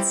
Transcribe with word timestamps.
Und 0.00 0.06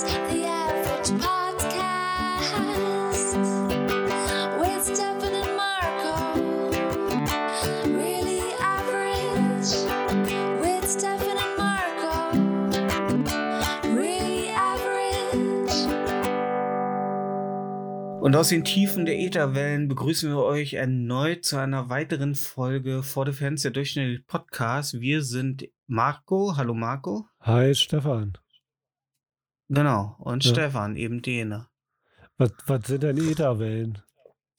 aus 18.36 18.50
den 18.50 18.64
Tiefen 18.64 19.08
der 19.08 19.18
Ätherwellen 19.18 19.88
begrüßen 19.88 20.30
wir 20.30 20.44
euch 20.44 20.76
erneut 20.76 21.44
zu 21.44 21.58
einer 21.58 21.90
weiteren 21.90 22.36
Folge 22.36 23.02
vor 23.02 23.26
the 23.26 23.32
Fans 23.32 23.64
der 23.64 23.72
Durchschnitt 23.72 24.28
Podcast. 24.28 25.02
Wir 25.02 25.24
sind 25.24 25.68
Marco. 25.88 26.56
Hallo 26.56 26.76
Marco. 26.76 27.26
Hi 27.42 27.74
Stefan. 27.74 28.38
Genau. 29.70 30.16
Und 30.20 30.44
Ja. 30.44 30.52
Stefan, 30.52 30.96
eben 30.96 31.22
dene. 31.22 31.68
Was, 32.38 32.52
was 32.66 32.88
sind 32.88 33.04
denn 33.04 33.18
Ätherwellen? 33.18 34.02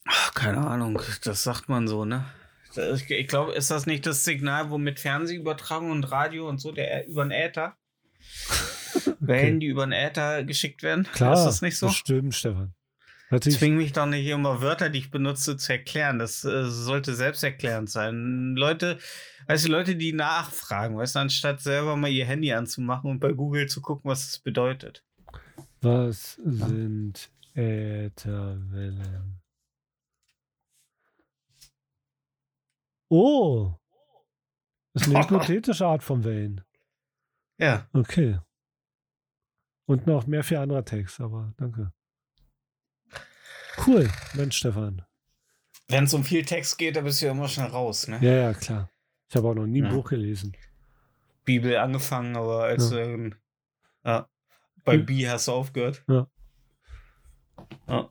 Ach, 0.06 0.34
keine 0.34 0.59
Ahnung, 0.59 1.01
das 1.24 1.42
sagt 1.42 1.68
man 1.68 1.88
so, 1.88 2.05
ne? 2.05 2.24
Ich, 2.95 3.10
ich 3.10 3.27
glaube, 3.28 3.52
ist 3.52 3.70
das 3.70 3.87
nicht 3.87 4.06
das 4.06 4.24
Signal, 4.24 4.70
womit 4.70 5.01
Fernsehübertragung 5.01 5.91
und 5.91 6.04
Radio 6.10 6.48
und 6.48 6.59
so, 6.60 6.73
der 6.73 7.06
über 7.09 7.24
den 7.24 7.32
Äther? 7.32 7.77
Wellen, 9.20 9.60
die 9.60 9.66
über 9.66 9.87
den 9.87 9.92
Äther 9.92 10.45
geschickt 10.45 10.82
werden? 10.82 11.04
Klar, 11.12 11.34
Ist 11.34 11.45
das 11.45 11.62
nicht 11.62 11.79
so? 11.79 11.88
Bestimmt, 11.88 12.34
Stefan. 12.34 12.74
Sich, 13.42 13.59
Zwing 13.59 13.77
mich 13.77 13.92
doch 13.92 14.06
nicht 14.06 14.27
immer 14.27 14.60
Wörter, 14.60 14.90
die 14.90 14.98
ich 14.98 15.10
benutze, 15.12 15.56
zu 15.56 15.73
erklären. 15.73 16.18
Das 16.18 16.45
äh, 16.45 16.65
sollte 16.68 17.15
selbsterklärend 17.15 17.88
sein. 17.88 18.54
Leute, 18.56 18.98
weißt 19.50 19.66
du, 19.66 19.70
Leute, 19.72 19.96
die 19.96 20.12
nachfragen, 20.12 20.96
weißt 20.96 21.16
du, 21.16 21.18
anstatt 21.20 21.60
selber 21.60 21.96
mal 21.96 22.09
ihr 22.10 22.24
Handy 22.24 22.52
anzumachen 22.52 23.10
und 23.10 23.18
bei 23.20 23.32
Google 23.32 23.66
zu 23.68 23.80
gucken, 23.80 24.09
was 24.10 24.28
es 24.28 24.38
bedeutet. 24.38 25.04
was 25.80 26.34
sind 26.45 27.30
Ätherwellen? 27.54 29.40
Oh, 33.09 33.74
das 34.95 35.02
ist 35.02 35.09
eine 35.15 35.18
hypothetische 35.24 35.84
Art 35.87 36.02
von 36.04 36.23
Wellen. 36.24 36.62
Ja, 37.59 37.88
Okay. 37.93 38.38
Und 39.87 40.06
noch 40.06 40.28
mehr 40.28 40.45
für 40.45 40.60
anderer 40.60 40.84
Text, 40.84 41.21
aber 41.21 41.52
danke. 41.56 41.93
Cool, 43.84 44.09
Mensch, 44.34 44.59
Stefan. 44.59 45.04
wenn 45.88 46.04
es 46.04 46.15
um 46.15 46.23
viel 46.23 46.45
Text 46.45 46.78
geht, 46.78 46.95
da 46.95 47.01
bist 47.01 47.21
du 47.21 47.26
ja 47.26 47.32
immer 47.32 47.48
schnell 47.48 47.66
raus, 47.66 48.06
ne? 48.06 48.21
Ja, 48.23 48.32
ja, 48.32 48.54
klar. 48.54 48.88
Ich 49.30 49.36
habe 49.36 49.48
auch 49.48 49.54
noch 49.54 49.66
nie 49.66 49.80
ein 49.82 49.86
Ja. 49.90 49.95
Buch 49.95 50.10
gelesen. 50.10 50.54
Bibel 51.45 51.76
angefangen, 51.78 52.36
aber 52.36 52.64
als 52.64 52.90
Ja. 52.90 52.98
ähm, 52.98 53.34
ja, 54.04 54.28
bei 54.84 54.95
Hm. 54.96 55.06
B 55.06 55.28
hast 55.28 55.48
du 55.48 55.52
aufgehört. 55.52 56.04
Ja. 56.09 56.26
Ja. 57.88 58.10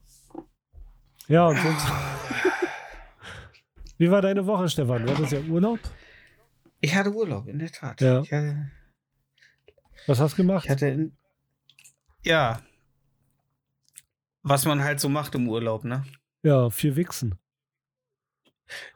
Ja, 1.28 1.48
und 1.48 1.58
sonst. 1.58 1.88
Wie 3.98 4.10
war 4.10 4.22
deine 4.22 4.46
Woche, 4.48 4.70
Stefan? 4.70 5.06
War 5.08 5.16
das 5.16 5.32
ja 5.32 5.42
Urlaub? 5.42 5.80
Ich 6.80 6.96
hatte 6.96 7.12
Urlaub, 7.14 7.48
in 7.48 7.60
der 7.60 7.72
Tat. 7.72 8.00
Ja. 8.00 8.22
Hatte, 8.22 8.72
Was 10.08 10.20
hast 10.20 10.34
du 10.34 10.38
gemacht? 10.38 10.66
ich 10.66 10.72
hatte 10.72 10.88
in, 10.88 11.18
ja, 12.24 12.62
was 14.42 14.64
man 14.66 14.82
halt 14.82 15.02
so 15.02 15.10
macht 15.10 15.36
im 15.36 15.50
Urlaub, 15.50 15.84
ne? 15.84 16.06
Ja, 16.44 16.70
viel 16.70 16.96
Wichsen. 16.96 17.38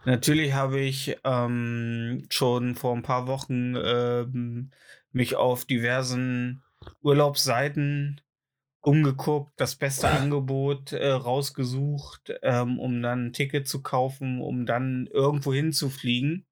Natürlich 0.06 0.54
habe 0.54 0.80
ich 0.80 1.18
ähm, 1.24 2.26
schon 2.30 2.76
vor 2.76 2.96
ein 2.96 3.04
paar 3.04 3.28
Wochen 3.28 3.76
ähm, 3.76 4.72
mich 5.12 5.36
auf 5.36 5.66
diversen 5.66 6.64
Urlaubsseiten 7.02 8.22
umgeguckt, 8.82 9.54
das 9.56 9.76
beste 9.76 10.10
Angebot 10.10 10.92
äh, 10.92 11.10
rausgesucht, 11.10 12.34
ähm, 12.42 12.80
um 12.80 13.02
dann 13.02 13.28
ein 13.28 13.34
Ticket 13.34 13.68
zu 13.68 13.82
kaufen, 13.82 14.42
um 14.42 14.66
dann 14.66 15.08
irgendwo 15.12 15.54
hinzufliegen. 15.54 16.46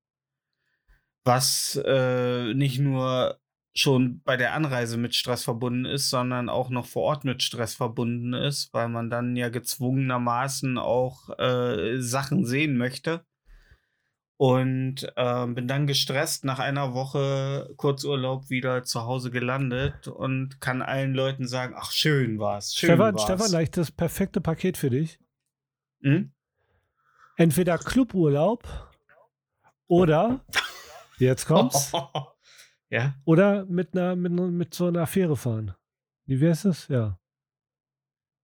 Was 1.23 1.79
äh, 1.85 2.53
nicht 2.53 2.79
nur 2.79 3.39
schon 3.73 4.21
bei 4.23 4.35
der 4.37 4.53
Anreise 4.53 4.97
mit 4.97 5.15
Stress 5.15 5.43
verbunden 5.43 5.85
ist, 5.85 6.09
sondern 6.09 6.49
auch 6.49 6.69
noch 6.69 6.85
vor 6.85 7.03
Ort 7.03 7.23
mit 7.23 7.41
Stress 7.41 7.75
verbunden 7.75 8.33
ist, 8.33 8.73
weil 8.73 8.89
man 8.89 9.09
dann 9.09 9.35
ja 9.35 9.49
gezwungenermaßen 9.49 10.77
auch 10.77 11.29
äh, 11.39 11.99
Sachen 11.99 12.45
sehen 12.45 12.77
möchte. 12.77 13.25
Und 14.37 15.13
ähm, 15.17 15.53
bin 15.53 15.67
dann 15.67 15.85
gestresst 15.85 16.45
nach 16.45 16.57
einer 16.57 16.95
Woche 16.95 17.71
Kurzurlaub 17.77 18.49
wieder 18.49 18.83
zu 18.83 19.03
Hause 19.03 19.29
gelandet 19.29 20.07
und 20.07 20.59
kann 20.59 20.81
allen 20.81 21.13
Leuten 21.13 21.47
sagen, 21.47 21.75
ach 21.77 21.91
schön 21.91 22.39
war's, 22.39 22.73
schön 22.73 22.89
Stefan, 22.89 23.13
war's. 23.13 23.23
Stefan, 23.23 23.51
leicht 23.51 23.77
das 23.77 23.91
perfekte 23.91 24.41
Paket 24.41 24.77
für 24.77 24.89
dich. 24.89 25.19
Hm? 26.01 26.31
Entweder 27.37 27.77
Cluburlaub 27.77 28.67
oder, 29.85 30.43
jetzt 31.19 31.45
kommt's, 31.45 31.91
ja, 32.91 33.15
oder 33.25 33.65
mit, 33.65 33.95
einer, 33.95 34.15
mit, 34.15 34.31
mit 34.31 34.73
so 34.75 34.87
einer 34.87 35.01
Affäre 35.01 35.35
fahren. 35.35 35.73
Wie 36.25 36.39
wär's 36.39 36.61
das? 36.63 36.87
Ja. 36.87 37.17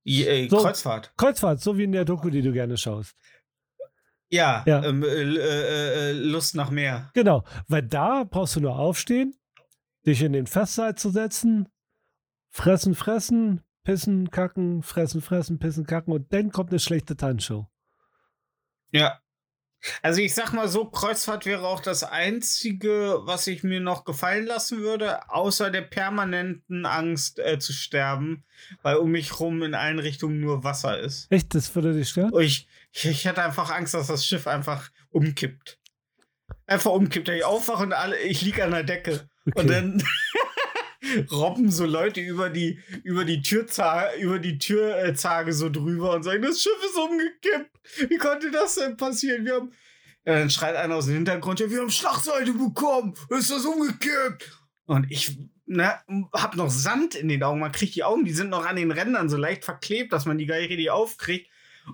Äh, 0.06 0.48
So. 0.50 0.58
Kreuzfahrt. 0.58 1.14
Kreuzfahrt, 1.18 1.62
so 1.62 1.78
wie 1.78 1.84
in 1.84 1.92
der 1.92 2.06
Doku, 2.06 2.30
die 2.30 2.42
du 2.42 2.52
gerne 2.52 2.78
schaust. 2.78 3.16
Ja, 4.30 4.64
Ja. 4.66 4.84
Ähm, 4.84 5.04
äh, 5.04 5.08
äh, 5.08 6.10
äh, 6.10 6.12
Lust 6.14 6.56
nach 6.56 6.70
mehr. 6.70 7.12
Genau, 7.14 7.44
weil 7.68 7.84
da 7.84 8.24
brauchst 8.24 8.56
du 8.56 8.62
nur 8.62 8.78
aufstehen, 8.78 9.36
dich 10.06 10.22
in 10.22 10.34
den 10.34 10.48
Festsaal 10.48 10.96
zu 10.96 11.10
setzen, 11.10 11.70
fressen, 12.50 12.96
fressen, 12.96 13.62
pissen, 13.84 14.30
kacken, 14.32 14.82
fressen, 14.84 15.22
fressen, 15.22 15.60
pissen, 15.60 15.86
kacken 15.86 16.14
und 16.14 16.34
dann 16.34 16.52
kommt 16.52 16.72
eine 16.72 16.80
schlechte 16.80 17.16
Tanzshow. 17.16 17.68
Ja. 18.92 19.20
Also 20.02 20.22
ich 20.22 20.34
sag 20.34 20.54
mal 20.54 20.68
so, 20.68 20.86
Kreuzfahrt 20.86 21.46
wäre 21.46 21.68
auch 21.68 21.80
das 21.80 22.04
Einzige, 22.04 23.20
was 23.22 23.48
ich 23.48 23.64
mir 23.64 23.80
noch 23.80 24.06
gefallen 24.06 24.46
lassen 24.46 24.80
würde, 24.80 25.30
außer 25.30 25.70
der 25.72 25.82
permanenten 25.82 26.86
Angst 26.86 27.40
äh, 27.40 27.60
zu 27.60 27.74
sterben, 27.74 28.44
weil 28.82 28.96
um 28.98 29.12
mich 29.12 29.40
rum 29.40 29.64
in 29.64 29.74
allen 29.76 30.00
Richtungen 30.00 30.40
nur 30.40 30.64
Wasser 30.64 31.00
ist. 31.00 31.32
Echt, 31.32 31.54
das 31.56 31.74
würde 31.76 31.94
dich 31.94 32.10
stören? 32.10 32.32
Und 32.32 32.44
ich, 32.44 32.68
ich, 32.92 33.06
ich 33.06 33.28
hatte 33.28 33.44
einfach 33.44 33.70
Angst, 33.72 33.94
dass 33.94 34.08
das 34.08 34.26
Schiff 34.26 34.48
einfach 34.48 34.90
umkippt. 35.10 35.80
Einfach 36.66 36.92
umkippt. 36.92 37.30
Ich 37.30 37.44
aufwache 37.46 37.84
und 37.84 37.94
alle, 37.94 38.18
ich 38.20 38.42
lieg 38.42 38.62
an 38.62 38.72
der 38.72 38.84
Decke. 38.84 39.30
Und 39.46 39.54
Okay. 39.56 39.68
dann 39.68 40.04
robben 41.32 41.72
so 41.72 41.86
Leute 41.86 42.22
über 42.22 42.50
die, 42.50 42.80
über 43.04 43.26
die 43.26 43.42
Türzage, 43.42 44.18
über 44.20 44.40
die 44.40 44.58
Türzage 44.58 45.54
so 45.54 45.70
drüber 45.70 46.16
und 46.16 46.24
sagen, 46.24 46.42
das 46.42 46.62
Schiff 46.62 46.84
ist 46.84 46.98
umgekippt. 46.98 48.10
Wie 48.10 48.18
konnte 48.18 48.52
das 48.52 48.76
denn 48.76 48.98
passieren? 48.98 49.46
Wir 49.46 49.56
haben. 49.56 49.72
Dann 50.24 50.50
schreit 50.50 50.76
einer 50.76 50.96
aus 50.96 51.06
dem 51.06 51.16
Hintergrund, 51.16 51.60
wir 51.60 51.80
haben 51.80 51.90
Schlagseite 51.90 52.52
bekommen. 52.52 53.14
Ist 53.30 53.50
das 53.50 53.66
umgekippt? 53.66 54.60
Und 54.86 55.10
ich 55.10 55.38
ne, 55.66 55.94
hab 56.34 56.56
noch 56.56 56.70
Sand 56.70 57.16
in 57.16 57.30
den 57.30 57.44
Augen. 57.44 57.60
Man 57.60 57.72
kriegt 57.72 57.96
die 57.96 58.04
Augen, 58.04 58.26
die 58.26 58.34
sind 58.34 58.50
noch 58.50 58.66
an 58.66 58.76
den 58.76 58.92
Rändern 58.92 59.30
so 59.30 59.38
leicht 59.38 59.64
verklebt, 59.64 60.12
dass 60.12 60.26
man 60.26 60.38
die 60.38 60.46
gar 60.46 60.58
nicht 60.58 60.70
richtig 60.70 60.90
aufkriegt. 60.90 61.50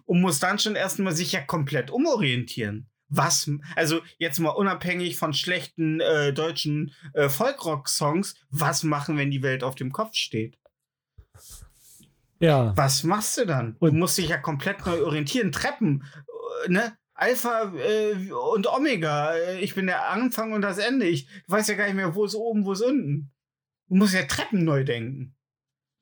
Und 0.05 0.21
muss 0.21 0.39
dann 0.39 0.57
schon 0.57 0.75
erstmal 0.75 1.13
sich 1.13 1.33
ja 1.33 1.41
komplett 1.41 1.91
umorientieren. 1.91 2.89
Was, 3.15 3.47
also 3.75 4.01
jetzt 4.17 4.39
mal 4.39 4.49
unabhängig 4.49 5.17
von 5.17 5.33
schlechten 5.33 5.99
äh, 5.99 6.33
deutschen 6.33 6.93
äh, 7.13 7.29
Folkrock-Songs, 7.29 8.33
was 8.49 8.81
machen, 8.83 9.17
wenn 9.17 9.29
die 9.29 9.43
Welt 9.43 9.63
auf 9.63 9.75
dem 9.75 9.91
Kopf 9.91 10.15
steht? 10.15 10.57
Ja, 12.39 12.75
Was 12.75 13.03
machst 13.03 13.37
du 13.37 13.45
dann? 13.45 13.75
Und- 13.79 13.93
du 13.93 13.97
musst 13.97 14.17
dich 14.17 14.29
ja 14.29 14.37
komplett 14.37 14.85
neu 14.85 15.03
orientieren. 15.03 15.51
Treppen, 15.51 16.03
äh, 16.65 16.69
ne? 16.71 16.97
Alpha 17.13 17.71
äh, 17.75 18.31
und 18.31 18.67
Omega. 18.67 19.33
Äh, 19.35 19.59
Ich 19.61 19.75
bin 19.75 19.85
der 19.85 20.09
Anfang 20.09 20.51
und 20.51 20.61
das 20.61 20.77
Ende. 20.79 21.05
Ich 21.07 21.27
weiß 21.47 21.67
ja 21.67 21.75
gar 21.75 21.85
nicht 21.85 21.95
mehr, 21.95 22.15
wo 22.15 22.25
ist 22.25 22.35
oben, 22.35 22.65
wo 22.65 22.73
ist 22.73 22.81
unten. 22.81 23.31
Du 23.87 23.95
musst 23.95 24.13
ja 24.15 24.23
Treppen 24.23 24.63
neu 24.63 24.83
denken. 24.83 25.35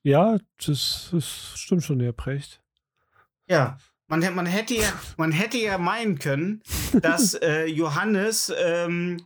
ja, 0.04 0.38
das, 0.66 1.10
das 1.12 1.54
stimmt 1.60 1.84
schon, 1.84 2.00
Herr 2.00 2.14
Precht. 2.14 2.62
Ja. 3.48 3.78
Man, 4.12 4.36
man, 4.36 4.46
hätte 4.46 4.74
ja, 4.74 4.92
man 5.16 5.32
hätte 5.32 5.58
ja 5.58 5.78
meinen 5.78 6.20
können, 6.20 6.62
dass 7.02 7.34
äh, 7.42 7.66
Johannes, 7.66 8.54
ähm, 8.62 9.26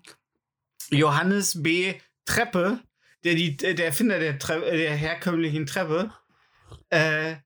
Johannes 0.92 1.64
B. 1.64 1.96
Treppe, 2.26 2.82
der, 3.24 3.34
die, 3.34 3.58
der 3.58 3.84
Erfinder 3.84 4.20
der, 4.20 4.38
Tre 4.38 4.60
der 4.60 4.96
herkömmlichen 4.96 5.66
Treppe, 5.66 6.12
äh, 6.90 7.38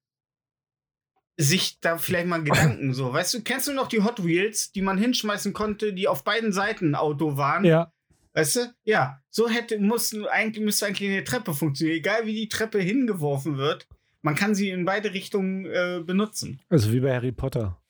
sich 1.37 1.79
da 1.79 1.97
vielleicht 1.97 2.27
mal 2.27 2.43
Gedanken 2.43 2.93
so. 2.93 3.13
Weißt 3.13 3.33
du, 3.33 3.41
kennst 3.41 3.69
du 3.69 3.73
noch 3.73 3.87
die 3.87 4.03
Hot 4.03 4.25
Wheels, 4.25 4.73
die 4.73 4.81
man 4.81 4.97
hinschmeißen 4.97 5.53
konnte, 5.53 5.93
die 5.93 6.09
auf 6.09 6.25
beiden 6.25 6.51
Seiten 6.51 6.91
ein 6.91 6.95
Auto 6.95 7.37
waren? 7.37 7.63
Ja, 7.63 7.93
Weißt 8.33 8.57
du? 8.57 8.73
Ja, 8.83 9.21
so 9.29 9.47
hätte, 9.47 9.79
muss, 9.79 10.13
eigentlich, 10.29 10.63
müsste 10.63 10.87
eigentlich 10.87 11.09
eine 11.09 11.23
Treppe 11.23 11.53
funktionieren. 11.53 11.99
Egal 11.99 12.25
wie 12.25 12.35
die 12.35 12.49
Treppe 12.49 12.79
hingeworfen 12.79 13.57
wird, 13.57 13.87
man 14.21 14.35
kann 14.35 14.55
sie 14.55 14.69
in 14.69 14.85
beide 14.85 15.13
Richtungen 15.13 15.65
äh, 15.65 16.01
benutzen. 16.05 16.61
also 16.69 16.91
wie 16.91 16.99
bei 16.99 17.13
Harry 17.15 17.31
Potter. 17.31 17.81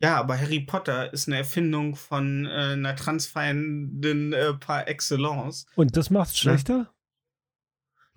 Ja, 0.00 0.16
aber 0.18 0.36
Harry 0.38 0.60
Potter 0.60 1.12
ist 1.12 1.28
eine 1.28 1.36
Erfindung 1.38 1.94
von 1.94 2.44
äh, 2.46 2.48
einer 2.72 2.96
Transfeindin 2.96 4.32
äh, 4.32 4.54
par 4.54 4.88
excellence. 4.88 5.64
Und 5.76 5.96
das 5.96 6.10
macht's 6.10 6.38
schlechter? 6.38 6.92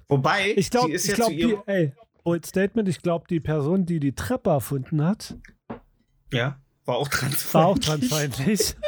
Wobei, 0.08 0.54
Ich 0.56 0.72
glaube, 0.72 0.94
ich 0.96 1.06
ja 1.06 1.16
glaub, 1.16 1.28
zu 1.30 1.34
ihrem. 1.36 1.62
die, 1.68 1.72
ey, 1.72 1.94
Bold 2.24 2.46
Statement, 2.46 2.90
ich 2.90 3.02
glaube, 3.04 3.26
die 3.30 3.40
Person, 3.40 3.86
die 3.86 4.00
die 4.00 4.14
Treppe 4.16 4.50
erfunden 4.50 5.04
hat, 5.04 5.36
Ja, 6.34 6.60
war 6.86 6.96
auch 6.98 7.08
transfeindlich. 7.08 7.54
war 7.54 7.66
auch 7.68 7.78
transfeindlich. 7.80 8.76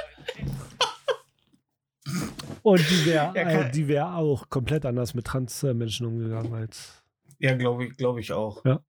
Und 2.64 2.80
die 2.90 3.06
wäre 3.06 3.34
Ja, 3.36 3.44
äh, 3.44 3.72
die 3.72 3.88
wär 3.88 4.16
auch 4.16 4.50
komplett 4.50 4.86
anders 4.86 5.14
mit 5.14 5.26
Transmenschen 5.26 6.06
umgegangen 6.06 6.54
als. 6.54 7.04
Ja, 7.40 7.56
glaube 7.56 7.86
ich, 7.86 7.98
glaube 7.98 8.20
ich 8.20 8.32
auch. 8.34 8.64
Ja. 8.66 8.80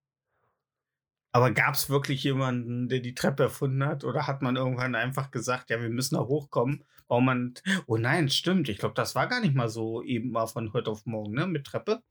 Aber 1.32 1.50
gab 1.52 1.74
es 1.74 1.90
wirklich 1.90 2.24
jemanden, 2.24 2.88
der 2.88 3.00
die 3.00 3.14
Treppe 3.14 3.44
erfunden 3.44 3.84
hat? 3.84 4.02
Oder 4.04 4.26
hat 4.26 4.40
man 4.42 4.56
irgendwann 4.56 4.94
einfach 4.94 5.30
gesagt, 5.30 5.70
ja, 5.70 5.80
wir 5.80 5.90
müssen 5.90 6.14
da 6.14 6.22
hochkommen? 6.22 6.84
Warum 7.06 7.24
man. 7.26 7.54
Oh 7.86 7.96
nein, 7.96 8.28
stimmt. 8.28 8.68
Ich 8.68 8.78
glaube, 8.78 8.94
das 8.94 9.14
war 9.14 9.26
gar 9.28 9.40
nicht 9.40 9.54
mal 9.54 9.68
so 9.68 10.02
eben 10.02 10.30
mal 10.30 10.46
von 10.46 10.72
heute 10.72 10.90
auf 10.90 11.06
morgen, 11.06 11.34
ne? 11.34 11.46
Mit 11.46 11.64
Treppe. 11.66 12.02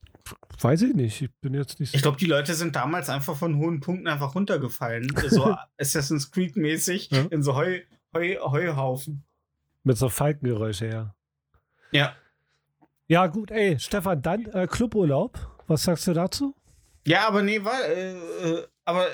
Weiß 0.60 0.82
ich 0.84 0.94
nicht. 0.94 1.22
Ich 1.22 1.34
bin 1.42 1.54
jetzt 1.54 1.80
nicht 1.80 1.94
Ich 1.94 2.02
glaube, 2.02 2.18
die 2.18 2.26
Leute 2.26 2.54
sind 2.54 2.76
damals 2.76 3.10
einfach 3.10 3.36
von 3.36 3.58
hohen 3.58 3.80
Punkten 3.80 4.08
einfach 4.08 4.34
runtergefallen. 4.36 5.08
So 5.28 5.56
Assassin's 5.80 6.32
Creed-mäßig 6.32 7.10
Ja. 7.12 7.26
in 7.30 7.44
so 7.44 7.56
Heu, 7.56 7.82
Heu, 8.16 8.38
Heuhaufen. 8.42 9.24
mit 9.84 9.98
so 9.98 10.10
Falkengeräusche 10.10 10.88
her. 10.88 11.16
Ja. 11.92 12.16
Ja, 13.08 13.28
gut, 13.28 13.52
ey, 13.52 13.80
Stefan, 13.80 14.22
dann 14.22 14.46
äh, 14.48 14.68
Cluburlaub. 14.68 15.57
Was 15.68 15.84
sagst 15.84 16.08
du 16.08 16.14
dazu? 16.14 16.56
Ja, 17.06 17.28
aber 17.28 17.44
nee, 17.44 17.64
war, 17.64 17.86
äh, 17.86 18.14
äh, 18.14 18.68
aber 18.86 19.08
äh, 19.08 19.14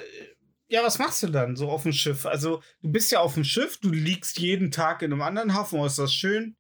ja, 0.68 0.84
was 0.84 0.98
machst 0.98 1.22
du 1.24 1.28
dann 1.28 1.56
so 1.56 1.70
auf 1.70 1.84
dem 1.84 1.92
Schiff? 1.92 2.26
Also, 2.26 2.64
du 2.82 2.92
bist 2.92 3.12
ja 3.12 3.20
auf 3.20 3.36
dem 3.36 3.44
Schiff, 3.44 3.78
du 3.80 3.90
liegst 3.90 4.40
jeden 4.40 4.72
Tag 4.72 5.02
in 5.02 5.12
einem 5.12 5.22
anderen 5.22 5.54
Hafen, 5.54 5.80
oh, 5.80 5.86
ist 5.86 6.00
das 6.00 6.14
schön. 6.14 6.56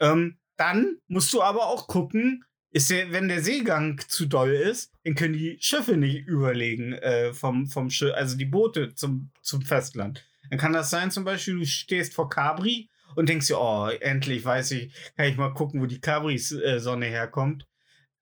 Ähm, 0.00 0.38
dann 0.56 0.98
musst 1.08 1.32
du 1.32 1.42
aber 1.42 1.66
auch 1.66 1.86
gucken, 1.86 2.44
ist 2.70 2.90
der, 2.90 3.12
wenn 3.12 3.28
der 3.28 3.42
Seegang 3.42 4.00
zu 4.08 4.26
doll 4.26 4.52
ist, 4.52 4.92
dann 5.04 5.14
können 5.14 5.32
die 5.32 5.56
Schiffe 5.60 5.96
nicht 5.96 6.26
überlegen 6.26 6.92
äh, 6.92 7.32
vom, 7.32 7.66
vom 7.66 7.90
Schiff, 7.90 8.12
also 8.14 8.36
die 8.36 8.44
Boote 8.44 8.94
zum, 8.94 9.30
zum 9.42 9.62
Festland. 9.62 10.24
Dann 10.50 10.58
kann 10.58 10.72
das 10.72 10.90
sein, 10.90 11.10
zum 11.10 11.24
Beispiel, 11.24 11.58
du 11.58 11.66
stehst 11.66 12.14
vor 12.14 12.28
Cabri 12.28 12.90
und 13.16 13.28
denkst 13.28 13.48
dir, 13.48 13.58
oh, 13.58 13.88
endlich 13.88 14.44
weiß 14.44 14.72
ich, 14.72 14.92
kann 15.16 15.26
ich 15.26 15.36
mal 15.36 15.54
gucken, 15.54 15.80
wo 15.80 15.86
die 15.86 16.00
Cabri-Sonne 16.00 17.06
herkommt. 17.06 17.66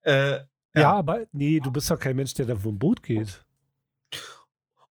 Äh, 0.01 0.39
Ja. 0.75 0.81
Ja. 0.81 0.91
aber 0.93 1.25
nee, 1.31 1.59
du 1.59 1.71
bist 1.71 1.89
doch 1.89 1.99
kein 1.99 2.15
Mensch, 2.15 2.33
der 2.35 2.45
da 2.45 2.55
vom 2.55 2.77
Boot 2.77 3.01
geht. 3.03 3.43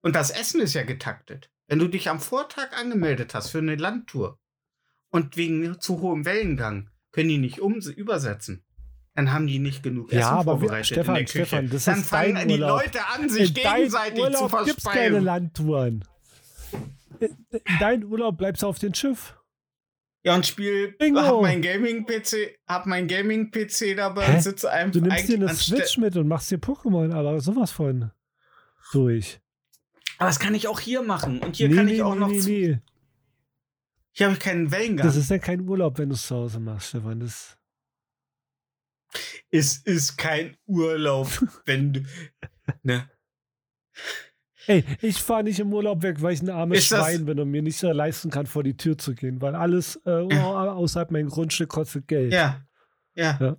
Und 0.01 0.15
das 0.15 0.31
Essen 0.31 0.61
ist 0.61 0.75
ja 0.75 0.83
getaktet. 0.85 1.51
Wenn 1.69 1.79
du 1.81 1.89
dich 1.89 2.09
am 2.09 2.21
Vortag 2.21 2.73
angemeldet 2.79 3.35
hast 3.35 3.51
für 3.51 3.59
eine 3.59 3.75
Landtour 3.77 4.39
und 5.11 5.37
wegen 5.37 5.81
zu 5.81 6.01
hohem 6.01 6.25
Wellengang 6.25 6.91
können 7.13 7.29
die 7.29 7.39
nicht 7.39 7.61
um 7.61 7.75
übersetzen, 7.81 8.63
dann 9.15 9.33
haben 9.33 9.47
die 9.47 9.59
nicht 9.59 9.83
genug 9.83 10.09
Essen 10.11 10.19
Ja, 10.21 10.31
aber 10.31 10.55
wir- 10.57 10.61
vorbereitet 10.61 10.87
Stefan, 10.87 11.17
in 11.17 11.25
der 11.25 11.33
Küche. 11.33 11.47
Stefan, 11.47 11.71
das 11.71 11.85
dann 11.85 12.01
ist 12.01 12.13
dein 12.13 12.35
fangen 12.37 12.49
die 12.49 12.55
Urlaub. 12.55 12.83
Leute 12.83 13.07
an, 13.07 13.29
sich 13.29 13.49
In 13.49 13.55
gegenseitig 13.55 14.21
Urlaub 14.23 14.51
zu 14.51 14.65
gibt's 14.65 14.85
keine 14.85 14.95
verspeisen. 15.01 15.25
Landtouren. 15.25 16.05
In 17.19 17.37
in 17.53 17.79
deinem 17.81 18.13
Urlaub 18.13 18.37
bleibst 18.37 18.63
du 18.63 18.67
auf 18.67 18.79
dem 18.79 18.93
Schiff. 18.95 19.37
Ja, 20.27 20.35
und 20.35 20.45
spiel, 20.45 20.91
Bingo. 20.99 21.21
hab 21.21 21.41
mein 21.41 21.63
Gaming-PC, 21.63 22.59
hab 22.67 22.87
mein 22.87 23.07
Gaming-PC 23.07 23.95
dabei 23.97 24.35
und 24.35 24.43
sitze 24.43 24.69
einfach 24.69 24.93
Du 24.93 25.01
nimmst 25.07 25.29
dir 25.29 25.37
eine 25.37 25.55
Switch 25.55 25.99
mit 25.99 26.17
und 26.17 26.27
machst 26.27 26.51
dir 26.51 26.59
Pokémon, 26.59 27.13
aber 27.15 27.41
sowas 27.41 27.71
von 27.71 28.11
durch. 28.91 29.41
Aber 30.19 30.29
das 30.29 30.41
kann 30.41 30.57
ich 30.57 30.67
auch 30.67 30.81
hier 30.81 31.03
machen. 31.03 31.39
Und 31.39 31.55
hier 31.55 31.73
kann 31.73 31.87
ich 31.87 32.03
auch 32.03 32.17
noch. 32.17 32.27
nee, 32.27 32.41
zu- 32.41 32.51
nee. 32.51 32.79
Hier 34.11 34.27
habe 34.27 34.35
ich 34.35 34.41
keinen 34.43 34.73
Wellengang. 34.73 35.07
Das 35.07 35.15
ist 35.15 35.31
ja 35.31 35.39
kein 35.39 35.61
Urlaub, 35.61 35.97
wenn 35.99 36.09
du 36.09 36.17
es 36.17 36.27
zu 36.27 36.35
Hause 36.35 36.59
machst, 36.59 36.89
Stefan. 36.89 37.21
Das, 37.21 37.57
es 39.51 39.77
ist 39.77 40.17
kein 40.17 40.57
Urlaub, 40.67 41.29
wenn 41.67 41.93
du. 41.93 42.01
Ne? 42.83 43.09
Ey, 44.67 44.85
ich 45.03 45.23
fahre 45.23 45.45
nicht 45.45 45.59
im 45.61 45.73
Urlaub 45.73 46.03
weg, 46.03 46.21
weil 46.23 46.35
ich 46.35 46.43
ein 46.43 46.51
armes 46.51 46.79
Ist 46.81 46.93
das- 46.93 47.01
Schwein 47.01 47.25
bin 47.27 47.39
und 47.41 47.51
mir 47.51 47.63
nicht 47.63 47.79
so 47.79 47.91
leisten 47.91 48.31
kann, 48.31 48.47
vor 48.47 48.63
die 48.63 48.77
Tür 48.77 48.97
zu 48.99 49.15
gehen, 49.15 49.41
weil 49.41 49.55
alles 49.55 49.97
äh, 50.07 50.11
außerhalb 50.35 51.11
mein 51.11 51.29
Grundstück 51.29 51.69
kostet 51.71 52.09
Geld. 52.09 52.33
Ja. 52.33 52.63
Ja. 53.15 53.39
Ja. 53.41 53.57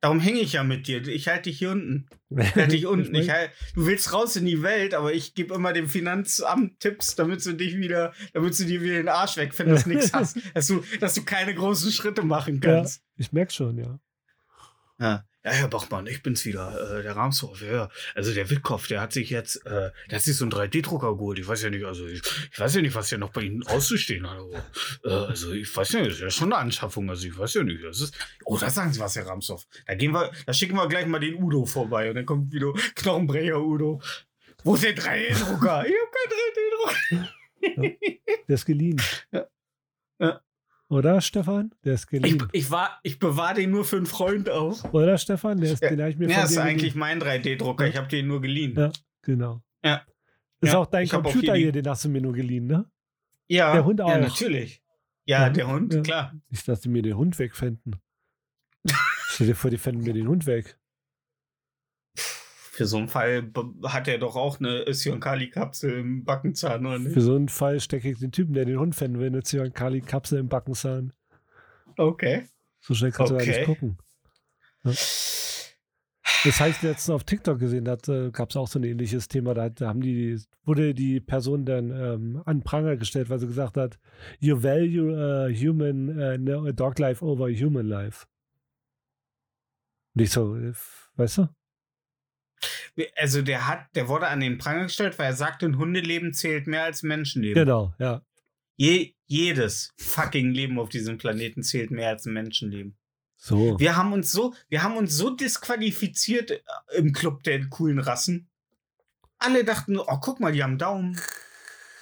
Darum 0.00 0.18
hänge 0.18 0.40
ich 0.40 0.54
ja 0.54 0.64
mit 0.64 0.88
dir. 0.88 1.06
Ich 1.06 1.28
halte 1.28 1.42
dich 1.42 1.58
hier 1.58 1.70
unten. 1.70 2.08
Ich 2.30 2.56
halte 2.56 2.68
dich 2.68 2.86
unten. 2.88 3.14
Ich 3.14 3.30
halt, 3.30 3.50
du 3.76 3.86
willst 3.86 4.12
raus 4.12 4.34
in 4.34 4.44
die 4.46 4.60
Welt, 4.64 4.94
aber 4.94 5.12
ich 5.14 5.34
gebe 5.34 5.54
immer 5.54 5.72
dem 5.72 5.88
Finanzamt 5.88 6.80
Tipps, 6.80 7.14
damit 7.14 7.46
du 7.46 7.52
dich 7.52 7.76
wieder, 7.76 8.12
damit 8.32 8.58
du 8.58 8.64
dir 8.64 8.80
wieder 8.82 8.94
den 8.94 9.08
Arsch 9.08 9.36
weg, 9.36 9.56
wenn 9.60 9.68
du 9.68 9.88
nichts 9.88 10.12
hast. 10.12 10.38
Dass 10.54 10.66
du, 10.66 10.82
dass 10.98 11.14
du 11.14 11.22
keine 11.22 11.54
großen 11.54 11.92
Schritte 11.92 12.22
machen 12.24 12.58
kannst. 12.58 13.00
ich 13.16 13.30
merke 13.32 13.52
schon, 13.52 13.78
ja. 13.78 14.00
Ja. 14.98 15.24
Ja, 15.44 15.50
Herr 15.50 15.68
Bachmann, 15.68 16.06
ich 16.06 16.22
bin's 16.22 16.44
wieder, 16.44 16.98
äh, 16.98 17.02
der 17.02 17.16
Ramshoff, 17.16 17.62
ja. 17.62 17.88
Also 18.14 18.32
der 18.32 18.48
Wittkopf, 18.48 18.86
der 18.86 19.00
hat 19.00 19.12
sich 19.12 19.28
jetzt, 19.30 19.56
äh, 19.66 19.90
der 20.08 20.16
hat 20.16 20.22
sich 20.22 20.36
so 20.36 20.44
einen 20.44 20.52
3D-Drucker 20.52 21.16
geholt. 21.16 21.40
Ich 21.40 21.48
weiß 21.48 21.62
ja 21.62 21.70
nicht, 21.70 21.84
also 21.84 22.06
ich, 22.06 22.22
ich 22.52 22.58
weiß 22.60 22.76
ja 22.76 22.80
nicht, 22.80 22.94
was 22.94 23.10
ja 23.10 23.18
noch 23.18 23.30
bei 23.30 23.42
Ihnen 23.42 23.66
auszustehen 23.66 24.30
hat. 24.30 24.38
Aber, 24.38 24.64
äh, 25.04 25.28
also 25.28 25.52
ich 25.52 25.74
weiß 25.76 25.92
ja 25.92 26.00
nicht, 26.00 26.10
das 26.10 26.18
ist 26.18 26.22
ja 26.22 26.30
schon 26.30 26.52
eine 26.52 26.62
Anschaffung. 26.62 27.10
Also 27.10 27.26
ich 27.26 27.36
weiß 27.36 27.54
ja 27.54 27.64
nicht. 27.64 27.82
Das 27.82 28.00
ist, 28.00 28.14
oh, 28.44 28.56
da 28.56 28.70
sagen 28.70 28.92
Sie 28.92 29.00
was, 29.00 29.16
Herr 29.16 29.26
Ramshoff. 29.26 29.66
Da 29.86 29.96
gehen 29.96 30.12
wir, 30.12 30.30
da 30.46 30.52
schicken 30.52 30.76
wir 30.76 30.86
gleich 30.88 31.06
mal 31.06 31.18
den 31.18 31.42
Udo 31.42 31.66
vorbei 31.66 32.08
und 32.08 32.14
dann 32.14 32.26
kommt 32.26 32.52
wieder 32.52 32.72
Knochenbrecher 32.94 33.60
Udo. 33.60 34.00
Wo 34.62 34.76
ist 34.76 34.84
der 34.84 34.96
3D-Drucker? 34.96 35.86
ich 35.86 35.94
hab 35.94 36.12
keinen 36.12 37.16
3D-Drucker. 37.16 37.28
Der 38.48 38.54
ist 38.54 38.64
geliehen. 38.64 39.02
Ja. 39.32 39.46
Ja. 40.20 40.40
Oder, 40.92 41.22
Stefan? 41.22 41.74
Der 41.84 41.94
ist 41.94 42.02
Ich, 42.04 42.08
geliehen. 42.10 42.48
ich, 42.52 42.70
war, 42.70 43.00
ich 43.02 43.18
bewahre 43.18 43.54
den 43.54 43.70
nur 43.70 43.84
für 43.86 43.96
einen 43.96 44.04
Freund 44.06 44.50
auf. 44.50 44.92
Oder, 44.92 45.16
Stefan? 45.16 45.58
Der 45.58 45.72
ist, 45.72 45.82
Ja. 45.82 45.90
habe 45.90 46.10
ich 46.10 46.18
mir 46.18 46.28
Ja, 46.28 46.36
von 46.40 46.44
ist 46.44 46.58
eigentlich 46.58 46.92
geliehen. 46.92 46.98
mein 46.98 47.20
3D-Drucker. 47.20 47.86
Ich 47.86 47.96
habe 47.96 48.08
den 48.08 48.26
nur 48.26 48.42
geliehen. 48.42 48.74
Ja. 48.76 48.92
Genau. 49.22 49.62
Ja. 49.82 50.02
Das 50.60 50.68
ist 50.68 50.72
Ja, 50.74 50.78
auch 50.80 50.86
dein 50.86 51.04
ich 51.04 51.12
hab 51.14 51.24
auch 51.24 51.32
Computer 51.32 51.54
hier 51.54 51.72
den 51.72 51.88
hast 51.88 52.04
du 52.04 52.08
mir 52.10 52.20
nur 52.20 52.34
geliehen, 52.34 52.66
ne? 52.66 52.84
Ja, 53.48 53.72
Der 53.72 53.84
Hund 53.86 54.00
Ja, 54.00 54.04
auch. 54.04 54.18
natürlich. 54.20 54.82
Ja, 55.24 55.46
Ja. 55.46 55.50
der 55.50 55.66
Hund, 55.66 55.94
Ja. 55.94 56.02
klar. 56.02 56.34
Nicht, 56.50 56.68
dass 56.68 56.80
die 56.82 56.88
mir 56.90 57.00
den 57.02 57.16
Hund 57.16 57.38
wegfänden. 57.38 57.96
Stell 59.28 59.46
dir 59.46 59.54
vor, 59.54 59.70
die 59.70 59.78
fänden 59.78 60.04
mir 60.04 60.12
den 60.12 60.28
Hund 60.28 60.44
weg. 60.46 60.78
Für 62.82 62.88
so 62.88 62.98
einen 62.98 63.08
Fall 63.08 63.50
hat 63.84 64.08
er 64.08 64.18
doch 64.18 64.36
auch 64.36 64.58
eine 64.58 64.92
Sion-Kali-Kapsel 64.92 65.98
im 65.98 66.24
Backenzahn, 66.24 66.84
oder 66.84 66.98
nicht? 66.98 67.12
Für 67.12 67.20
so 67.20 67.34
einen 67.36 67.48
Fall 67.48 67.80
stecke 67.80 68.10
ich 68.10 68.18
den 68.18 68.32
Typen, 68.32 68.54
der 68.54 68.64
den 68.64 68.78
Hund 68.78 68.94
fänden 68.94 69.20
will, 69.20 69.28
eine 69.28 69.42
Zyankali-Kapsel 69.42 70.38
im 70.40 70.48
Backenzahn. 70.48 71.12
Okay. 71.96 72.46
So 72.80 72.94
schnell 72.94 73.12
kannst 73.12 73.30
du 73.30 73.36
gar 73.36 73.42
Okay. 73.42 73.58
nicht 73.58 73.64
gucken. 73.64 73.98
Das 76.44 76.58
habe 76.58 76.70
ich 76.70 76.82
letztens 76.82 77.10
auf 77.10 77.22
TikTok 77.22 77.60
gesehen, 77.60 77.84
da 77.84 77.96
äh, 78.08 78.30
gab 78.32 78.50
es 78.50 78.56
auch 78.56 78.66
so 78.66 78.80
ein 78.80 78.84
ähnliches 78.84 79.28
Thema. 79.28 79.54
Da, 79.54 79.68
da 79.68 79.88
haben 79.88 80.00
die, 80.00 80.40
wurde 80.64 80.92
die 80.92 81.20
Person 81.20 81.64
dann 81.64 81.90
ähm, 81.90 82.42
an 82.44 82.62
Pranger 82.62 82.96
gestellt, 82.96 83.30
weil 83.30 83.38
sie 83.38 83.46
gesagt 83.46 83.76
hat, 83.76 84.00
you 84.40 84.60
value 84.60 85.12
uh, 85.12 85.48
human, 85.54 86.08
uh, 86.18 86.36
no, 86.36 86.72
dog 86.72 86.98
life 86.98 87.24
over 87.24 87.48
human 87.48 87.86
life. 87.86 88.26
Nicht 90.14 90.32
so, 90.32 90.56
äh, 90.56 90.72
weißt 91.14 91.38
du? 91.38 91.48
Also 93.16 93.42
der 93.42 93.68
hat, 93.68 93.86
der 93.94 94.08
wurde 94.08 94.28
an 94.28 94.40
den 94.40 94.58
Pranger 94.58 94.84
gestellt, 94.84 95.18
weil 95.18 95.26
er 95.26 95.36
sagte, 95.36 95.66
ein 95.66 95.78
Hundeleben 95.78 96.34
zählt 96.34 96.66
mehr 96.66 96.84
als 96.84 97.02
Menschenleben. 97.02 97.54
Genau, 97.54 97.94
ja. 97.98 98.22
Je, 98.76 99.14
jedes 99.26 99.92
fucking 99.96 100.50
Leben 100.50 100.78
auf 100.78 100.88
diesem 100.88 101.16
Planeten 101.16 101.62
zählt 101.62 101.90
mehr 101.90 102.10
als 102.10 102.26
ein 102.26 102.34
Menschenleben. 102.34 102.96
So. 103.36 103.78
Wir 103.78 103.96
haben 103.96 104.12
uns 104.12 104.30
so, 104.30 104.54
wir 104.68 104.82
haben 104.82 104.96
uns 104.96 105.16
so 105.16 105.30
disqualifiziert 105.30 106.50
äh, 106.50 106.60
im 106.94 107.12
Club 107.12 107.42
der 107.42 107.66
coolen 107.68 107.98
Rassen. 107.98 108.48
Alle 109.38 109.64
dachten, 109.64 109.98
oh, 109.98 110.18
guck 110.20 110.38
mal, 110.38 110.52
die 110.52 110.62
haben 110.62 110.78
Daumen. 110.78 111.18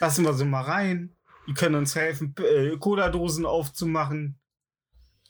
Lassen 0.00 0.24
wir 0.24 0.34
sie 0.34 0.44
mal 0.44 0.62
rein. 0.62 1.16
Die 1.46 1.54
können 1.54 1.76
uns 1.76 1.94
helfen, 1.94 2.34
äh, 2.38 2.76
Cola-Dosen 2.76 3.46
aufzumachen. 3.46 4.38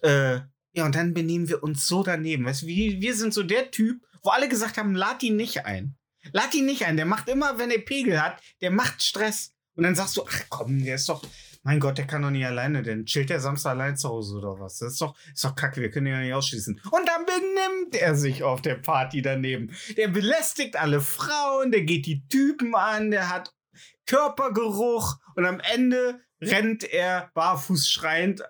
Äh, 0.00 0.40
ja, 0.73 0.87
und 0.87 0.95
dann 0.95 1.14
benehmen 1.14 1.49
wir 1.49 1.62
uns 1.62 1.87
so 1.87 2.02
daneben. 2.02 2.45
Weißt 2.45 2.62
du, 2.62 2.67
wir, 2.67 3.00
wir 3.00 3.14
sind 3.14 3.33
so 3.33 3.43
der 3.43 3.71
Typ, 3.71 4.05
wo 4.22 4.30
alle 4.30 4.48
gesagt 4.48 4.78
haben, 4.78 4.94
lad 4.94 5.22
ihn 5.22 5.36
nicht 5.36 5.64
ein. 5.66 5.96
Lad 6.32 6.54
ihn 6.54 6.66
nicht 6.66 6.84
ein. 6.84 6.96
Der 6.96 7.06
macht 7.06 7.28
immer, 7.28 7.58
wenn 7.58 7.70
er 7.70 7.78
Pegel 7.78 8.20
hat, 8.22 8.40
der 8.60 8.70
macht 8.70 9.02
Stress. 9.02 9.54
Und 9.74 9.84
dann 9.84 9.94
sagst 9.94 10.16
du, 10.16 10.24
ach 10.28 10.42
komm, 10.48 10.84
der 10.84 10.96
ist 10.96 11.08
doch, 11.08 11.24
mein 11.62 11.80
Gott, 11.80 11.98
der 11.98 12.06
kann 12.06 12.22
doch 12.22 12.30
nicht 12.30 12.44
alleine, 12.44 12.82
denn 12.82 13.06
chillt 13.06 13.30
der 13.30 13.40
Samstag 13.40 13.70
allein 13.70 13.96
zu 13.96 14.08
Hause 14.08 14.36
oder 14.36 14.58
was? 14.60 14.78
Das 14.78 14.92
ist 14.92 15.00
doch, 15.00 15.16
ist 15.32 15.44
doch 15.44 15.54
kacke, 15.54 15.80
wir 15.80 15.90
können 15.90 16.06
ihn 16.06 16.12
ja 16.12 16.20
nicht 16.20 16.34
ausschließen. 16.34 16.80
Und 16.90 17.08
dann 17.08 17.24
benimmt 17.26 17.94
er 17.94 18.14
sich 18.14 18.42
auf 18.42 18.62
der 18.62 18.76
Party 18.76 19.22
daneben. 19.22 19.74
Der 19.96 20.08
belästigt 20.08 20.76
alle 20.76 21.00
Frauen, 21.00 21.70
der 21.70 21.82
geht 21.82 22.06
die 22.06 22.26
Typen 22.28 22.74
an, 22.74 23.10
der 23.10 23.28
hat 23.28 23.54
Körpergeruch 24.06 25.18
und 25.36 25.46
am 25.46 25.60
Ende 25.60 26.20
rennt 26.40 26.84
er 26.84 27.30
barfuß 27.34 27.88
schreiend 27.88 28.40
äh, 28.40 28.44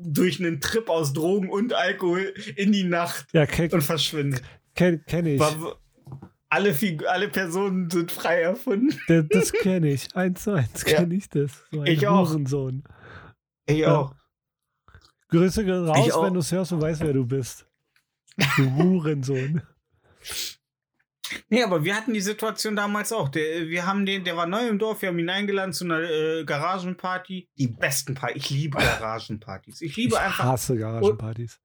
durch 0.00 0.38
einen 0.38 0.60
Trip 0.60 0.88
aus 0.88 1.12
Drogen 1.12 1.50
und 1.50 1.72
Alkohol 1.72 2.34
in 2.56 2.72
die 2.72 2.84
Nacht 2.84 3.26
Ja, 3.32 3.46
und 3.72 3.82
verschwindet. 3.82 4.42
Kenn, 4.74 5.04
kenn 5.06 5.26
ich. 5.26 5.40
War- 5.40 5.78
Alle, 6.48 6.74
alle 7.08 7.28
Personen 7.28 7.88
sind 7.90 8.12
frei 8.12 8.42
erfunden. 8.42 8.98
Das, 9.08 9.24
das 9.30 9.52
kenne 9.52 9.90
ich. 9.92 10.14
Eins 10.14 10.42
zu 10.44 10.52
eins 10.52 10.84
Ja. 10.86 10.96
kenne 10.98 11.14
ich 11.14 11.28
das. 11.28 11.64
So 11.70 11.82
Ich 11.84 12.06
auch. 12.06 12.28
Hurensohn. 12.28 12.84
Ich 13.66 13.78
Ja. 13.78 13.96
auch. 13.96 14.14
Grüße 15.28 15.64
gehen 15.64 15.86
raus, 15.88 16.06
Ich 16.06 16.14
wenn 16.14 16.34
du 16.34 16.40
es 16.40 16.52
hörst 16.52 16.72
und 16.72 16.82
weißt, 16.82 17.00
wer 17.00 17.14
du 17.14 17.24
bist. 17.26 17.66
Du 18.56 18.70
Hurensohn. 18.76 19.62
Nee, 21.48 21.62
aber 21.62 21.82
wir 21.82 21.94
hatten 21.96 22.12
die 22.12 22.20
Situation 22.20 22.76
damals 22.76 23.10
auch. 23.12 23.30
Der, 23.30 23.66
wir 23.68 23.86
haben 23.86 24.04
den, 24.04 24.22
der 24.24 24.36
war 24.36 24.46
neu 24.46 24.68
im 24.68 24.78
Dorf, 24.78 25.00
wir 25.00 25.08
haben 25.08 25.18
ihn 25.18 25.30
eingeladen 25.30 25.72
zu 25.72 25.84
einer 25.84 26.00
äh, 26.00 26.44
Garagenparty. 26.44 27.48
Die 27.56 27.68
besten 27.68 28.14
Partys. 28.14 28.42
Ich 28.44 28.50
liebe 28.50 28.76
Garagenpartys. 28.78 29.80
Ich 29.80 29.96
liebe 29.96 30.14
ich 30.14 30.20
einfach. 30.20 30.44
hasse 30.44 30.76
Garagenpartys. 30.76 31.58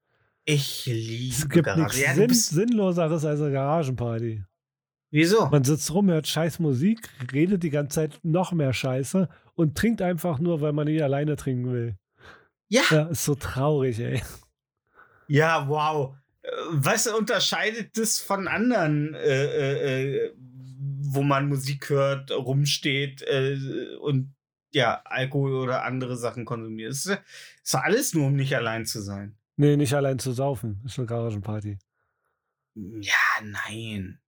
Ich 0.50 0.86
liebe 0.86 1.36
Es 1.36 1.50
gibt 1.50 1.76
nichts. 1.76 2.00
Ja, 2.00 2.14
Sinn, 2.14 2.34
Sinnloseres 2.34 3.26
als 3.26 3.42
eine 3.42 3.52
Garagenparty. 3.52 4.46
Wieso? 5.12 5.48
Man 5.48 5.66
sitzt 5.66 5.94
rum, 5.94 6.10
hört 6.10 6.26
scheiß 6.26 6.60
Musik, 6.60 7.10
redet 7.34 7.64
die 7.64 7.70
ganze 7.70 7.96
Zeit 7.96 8.20
noch 8.24 8.54
mehr 8.54 8.72
Scheiße 8.72 9.28
und 9.56 9.78
trinkt 9.78 10.02
einfach 10.02 10.40
nur, 10.40 10.62
weil 10.62 10.72
man 10.72 10.88
nicht 10.88 11.04
alleine 11.04 11.36
trinken 11.36 11.74
will. 11.74 11.98
Ja. 12.70 12.82
Ja, 12.90 13.08
ist 13.08 13.26
so 13.26 13.36
traurig, 13.36 14.00
ey. 14.00 14.22
Ja, 15.28 15.68
wow. 15.68 16.16
Was 16.70 17.08
unterscheidet 17.08 17.98
das 17.98 18.18
von 18.18 18.48
anderen, 18.48 19.16
äh, 19.16 19.46
äh, 19.46 20.28
äh, 20.28 20.34
wo 21.02 21.24
man 21.24 21.50
Musik 21.50 21.90
hört, 21.90 22.32
rumsteht 22.32 23.22
äh, 23.24 23.58
und 24.00 24.34
ja, 24.72 25.02
Alkohol 25.04 25.56
oder 25.56 25.84
andere 25.84 26.16
Sachen 26.16 26.46
konsumiert? 26.46 26.94
Es 26.94 27.06
ist, 27.06 27.20
ist 27.64 27.76
alles 27.76 28.14
nur, 28.14 28.28
um 28.28 28.38
nicht 28.38 28.56
allein 28.56 28.86
zu 28.86 29.02
sein. 29.02 29.38
Nee, 29.58 29.76
nicht 29.76 29.94
allein 29.94 30.20
zu 30.20 30.32
saufen. 30.32 30.82
Ist 30.86 30.98
eine 30.98 31.08
Garagenparty. 31.08 31.78
Ja, 32.76 33.14
nein. 33.44 34.20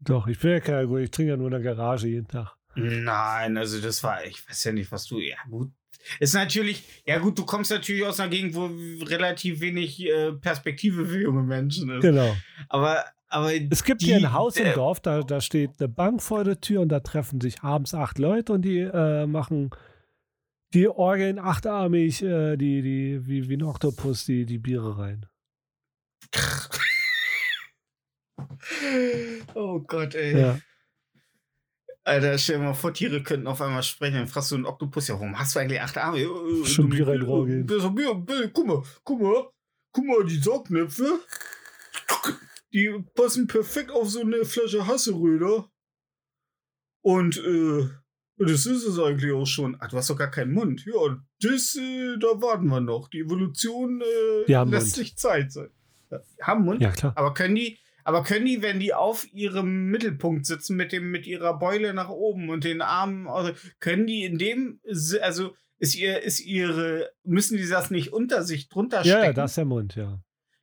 Doch, 0.00 0.28
ich 0.28 0.38
bin 0.38 0.52
ja 0.52 0.60
kein 0.60 0.76
Alkohol, 0.76 1.02
ich 1.02 1.10
trinke 1.10 1.30
ja 1.30 1.36
nur 1.36 1.48
in 1.48 1.52
der 1.52 1.60
Garage 1.60 2.06
jeden 2.06 2.28
Tag. 2.28 2.56
Nein, 2.76 3.56
also 3.56 3.80
das 3.80 4.04
war, 4.04 4.24
ich 4.24 4.48
weiß 4.48 4.64
ja 4.64 4.72
nicht, 4.72 4.92
was 4.92 5.06
du, 5.06 5.18
ja 5.18 5.36
gut. 5.50 5.72
Ist 6.20 6.34
natürlich, 6.34 6.84
ja 7.04 7.18
gut, 7.18 7.36
du 7.36 7.44
kommst 7.44 7.72
natürlich 7.72 8.04
aus 8.04 8.20
einer 8.20 8.30
Gegend, 8.30 8.54
wo 8.54 8.70
relativ 9.04 9.60
wenig 9.60 10.06
äh, 10.06 10.32
Perspektive 10.32 11.04
für 11.04 11.20
junge 11.20 11.42
Menschen 11.42 11.90
ist. 11.90 12.02
Genau. 12.02 12.36
Aber, 12.68 13.04
aber 13.28 13.52
Es 13.52 13.82
gibt 13.82 14.02
die, 14.02 14.06
hier 14.06 14.16
ein 14.16 14.32
Haus 14.32 14.56
im 14.56 14.66
äh, 14.66 14.74
Dorf, 14.74 15.00
da, 15.00 15.22
da 15.22 15.40
steht 15.40 15.72
eine 15.80 15.88
Bank 15.88 16.22
vor 16.22 16.44
der 16.44 16.60
Tür 16.60 16.82
und 16.82 16.88
da 16.90 17.00
treffen 17.00 17.40
sich 17.40 17.62
abends 17.62 17.94
acht 17.94 18.18
Leute 18.18 18.52
und 18.52 18.62
die 18.62 18.78
äh, 18.78 19.26
machen 19.26 19.70
die 20.74 20.88
orgeln 20.88 21.38
achtarmig, 21.38 22.22
äh, 22.22 22.56
die, 22.56 22.82
die, 22.82 23.26
wie, 23.26 23.48
wie 23.48 23.56
ein 23.56 23.62
Oktopus, 23.62 24.24
die, 24.26 24.44
die 24.46 24.58
Biere 24.58 24.98
rein. 24.98 25.26
Oh 29.54 29.80
Gott, 29.80 30.14
ey. 30.14 30.38
Ja. 30.40 30.58
Alter, 32.04 32.38
stell 32.38 32.58
dir 32.58 32.64
mal 32.64 32.74
vor, 32.74 32.92
Tiere 32.94 33.22
könnten 33.22 33.46
auf 33.46 33.60
einmal 33.60 33.82
sprechen. 33.82 34.14
Dann 34.14 34.28
fragst 34.28 34.50
du 34.50 34.54
einen 34.54 34.66
Oktopus, 34.66 35.08
ja, 35.08 35.14
warum 35.14 35.38
hast 35.38 35.54
du 35.54 35.58
eigentlich 35.60 35.80
acht 35.80 35.98
Arme? 35.98 36.18
Äh, 36.20 36.64
Schon 36.64 36.88
du- 36.90 36.96
Bier. 36.96 37.04
Bier, 37.06 37.90
Bier, 37.90 38.14
Bier, 38.14 38.48
Guck 38.52 38.66
mal, 38.66 38.82
guck 39.04 39.20
mal, 39.20 39.50
guck 39.92 40.04
mal, 40.06 40.24
die 40.24 40.38
Saugnäpfe, 40.38 41.20
die 42.72 43.04
passen 43.14 43.46
perfekt 43.46 43.90
auf 43.90 44.08
so 44.08 44.20
eine 44.20 44.44
Flasche 44.44 44.86
Hasseröder. 44.86 45.70
Und, 47.02 47.36
äh, 47.38 47.88
das 48.38 48.66
ist 48.66 48.84
es 48.84 48.98
eigentlich 48.98 49.32
auch 49.32 49.46
schon. 49.46 49.76
Ach, 49.80 49.88
du 49.88 49.96
hast 49.96 50.10
doch 50.10 50.16
gar 50.16 50.30
keinen 50.30 50.52
Mund. 50.52 50.84
Ja, 50.86 51.16
das, 51.40 51.74
äh, 51.76 52.16
da 52.20 52.40
warten 52.40 52.66
wir 52.68 52.80
noch. 52.80 53.08
Die 53.08 53.20
Evolution 53.20 54.00
äh, 54.00 54.52
lässt 54.52 54.70
Mund. 54.70 54.84
sich 54.94 55.16
Zeit 55.16 55.50
sein. 55.52 55.70
Ja, 56.10 56.20
haben 56.42 56.64
Mund. 56.64 56.80
ja, 56.80 56.90
klar. 56.90 57.12
Aber 57.16 57.34
können 57.34 57.54
die, 57.54 57.78
aber 58.04 58.22
können 58.22 58.46
die, 58.46 58.62
wenn 58.62 58.80
die 58.80 58.94
auf 58.94 59.30
ihrem 59.32 59.86
Mittelpunkt 59.86 60.46
sitzen 60.46 60.76
mit 60.76 60.92
dem, 60.92 61.10
mit 61.10 61.26
ihrer 61.26 61.58
Beule 61.58 61.92
nach 61.94 62.08
oben 62.08 62.48
und 62.48 62.64
den 62.64 62.80
Armen, 62.80 63.26
also, 63.28 63.52
können 63.80 64.06
die 64.06 64.24
in 64.24 64.38
dem, 64.38 64.80
also 65.20 65.54
ist 65.78 65.94
ihr, 65.94 66.22
ist 66.22 66.40
ihre, 66.40 67.10
müssen 67.24 67.56
die 67.58 67.68
das 67.68 67.90
nicht 67.90 68.12
unter 68.12 68.42
sich 68.44 68.68
drunter 68.68 68.98
Ja, 68.98 69.02
stecken? 69.04 69.24
ja, 69.24 69.32
das 69.32 69.50
ist 69.52 69.56
der 69.58 69.64
Mund, 69.66 69.94
ja. 69.96 70.20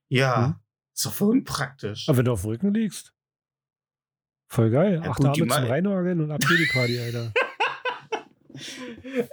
Ja, 0.10 0.46
Hm. 0.48 0.56
ist 0.94 1.06
doch 1.06 1.14
voll 1.14 1.30
unpraktisch. 1.32 2.10
Aber 2.10 2.18
wenn 2.18 2.26
du 2.26 2.32
auf 2.32 2.42
dem 2.42 2.50
Rücken 2.52 2.74
liegst, 2.74 3.14
voll 4.48 4.70
geil. 4.72 5.02
Ja, 5.04 5.10
Acht 5.12 5.18
gut, 5.18 5.28
Arme 5.28 5.38
zum 5.48 5.50
Reinorgeln 5.66 6.22
und 6.22 6.32
ab 6.32 6.42
geht 6.42 6.60
die 6.60 6.70
Party, 6.74 7.00
Alter. 7.00 7.32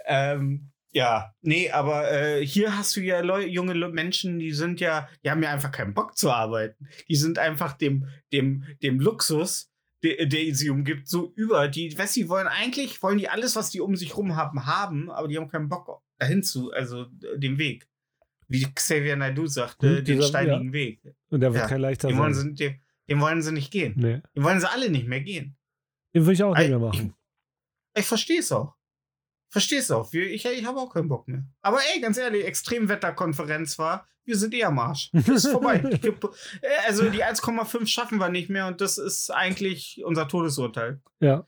ähm, 0.06 0.68
ja, 0.94 1.34
nee, 1.40 1.70
aber 1.70 2.10
äh, 2.12 2.46
hier 2.46 2.76
hast 2.76 2.96
du 2.96 3.00
ja 3.00 3.20
Leu 3.20 3.46
junge 3.46 3.72
Le 3.72 3.88
Menschen, 3.88 4.38
die 4.38 4.52
sind 4.52 4.78
ja, 4.80 5.08
die 5.24 5.30
haben 5.30 5.42
ja 5.42 5.50
einfach 5.50 5.70
keinen 5.72 5.94
Bock 5.94 6.16
zu 6.18 6.30
arbeiten. 6.30 6.86
Die 7.08 7.16
sind 7.16 7.38
einfach 7.38 7.72
dem, 7.72 8.08
dem, 8.32 8.64
dem 8.82 9.00
Luxus, 9.00 9.70
der, 10.02 10.26
der 10.26 10.54
sie 10.54 10.68
umgibt, 10.68 11.08
so 11.08 11.32
über. 11.34 11.68
Die, 11.68 11.88
die 11.88 12.28
wollen 12.28 12.46
eigentlich, 12.46 13.02
wollen 13.02 13.16
die 13.18 13.28
alles, 13.28 13.56
was 13.56 13.70
die 13.70 13.80
um 13.80 13.96
sich 13.96 14.16
rum 14.16 14.36
haben, 14.36 14.66
haben, 14.66 15.10
aber 15.10 15.28
die 15.28 15.38
haben 15.38 15.48
keinen 15.48 15.68
Bock 15.70 16.02
dahin 16.18 16.42
zu, 16.42 16.72
also 16.72 17.06
den 17.36 17.56
Weg. 17.56 17.88
Wie 18.48 18.66
Xavier 18.74 19.16
Naidoo 19.16 19.46
sagte, 19.46 19.88
Hm, 19.88 20.04
den 20.04 20.16
dieser- 20.16 20.28
steinigen 20.28 20.74
Weg. 20.74 21.00
Und 21.30 21.40
der 21.40 21.54
wird 21.54 21.62
Ja, 21.62 21.68
kein 21.68 21.80
leichter 21.80 22.08
Den 22.08 22.18
wollen, 22.18 22.34
sein. 22.34 22.54
sie, 22.54 22.64
den, 22.68 22.80
den 23.08 23.20
wollen 23.20 23.40
sie 23.40 23.52
nicht 23.52 23.70
gehen. 23.72 23.94
Nee. 23.96 24.20
Den 24.36 24.44
wollen 24.44 24.60
sie 24.60 24.70
alle 24.70 24.90
nicht 24.90 25.08
mehr 25.08 25.22
gehen. 25.22 25.56
Den 26.14 26.24
würde 26.26 26.34
ich 26.34 26.42
auch 26.42 26.54
nicht 26.54 26.68
mehr 26.68 26.78
machen. 26.78 27.14
Ich, 27.94 28.00
ich 28.02 28.06
verstehe 28.06 28.40
es 28.40 28.52
auch. 28.52 28.74
Verstehe 29.52 29.80
es 29.80 29.90
auch. 29.90 30.14
Wir, 30.14 30.30
ich 30.30 30.46
ich 30.46 30.64
habe 30.64 30.80
auch 30.80 30.94
keinen 30.94 31.08
Bock 31.08 31.28
mehr. 31.28 31.44
Aber 31.60 31.78
ey, 31.92 32.00
ganz 32.00 32.16
ehrlich, 32.16 32.46
Extremwetterkonferenz 32.46 33.78
war, 33.78 34.08
wir 34.24 34.36
sind 34.38 34.54
eh 34.54 34.64
am 34.64 34.78
Arsch. 34.78 35.10
Das 35.12 35.44
ist 35.44 35.50
vorbei. 35.50 35.82
Äh, 36.62 36.86
also 36.86 37.10
die 37.10 37.22
1,5 37.22 37.86
schaffen 37.86 38.18
wir 38.18 38.30
nicht 38.30 38.48
mehr 38.48 38.66
und 38.66 38.80
das 38.80 38.96
ist 38.96 39.30
eigentlich 39.30 40.02
unser 40.04 40.26
Todesurteil. 40.26 41.02
Ja. 41.20 41.46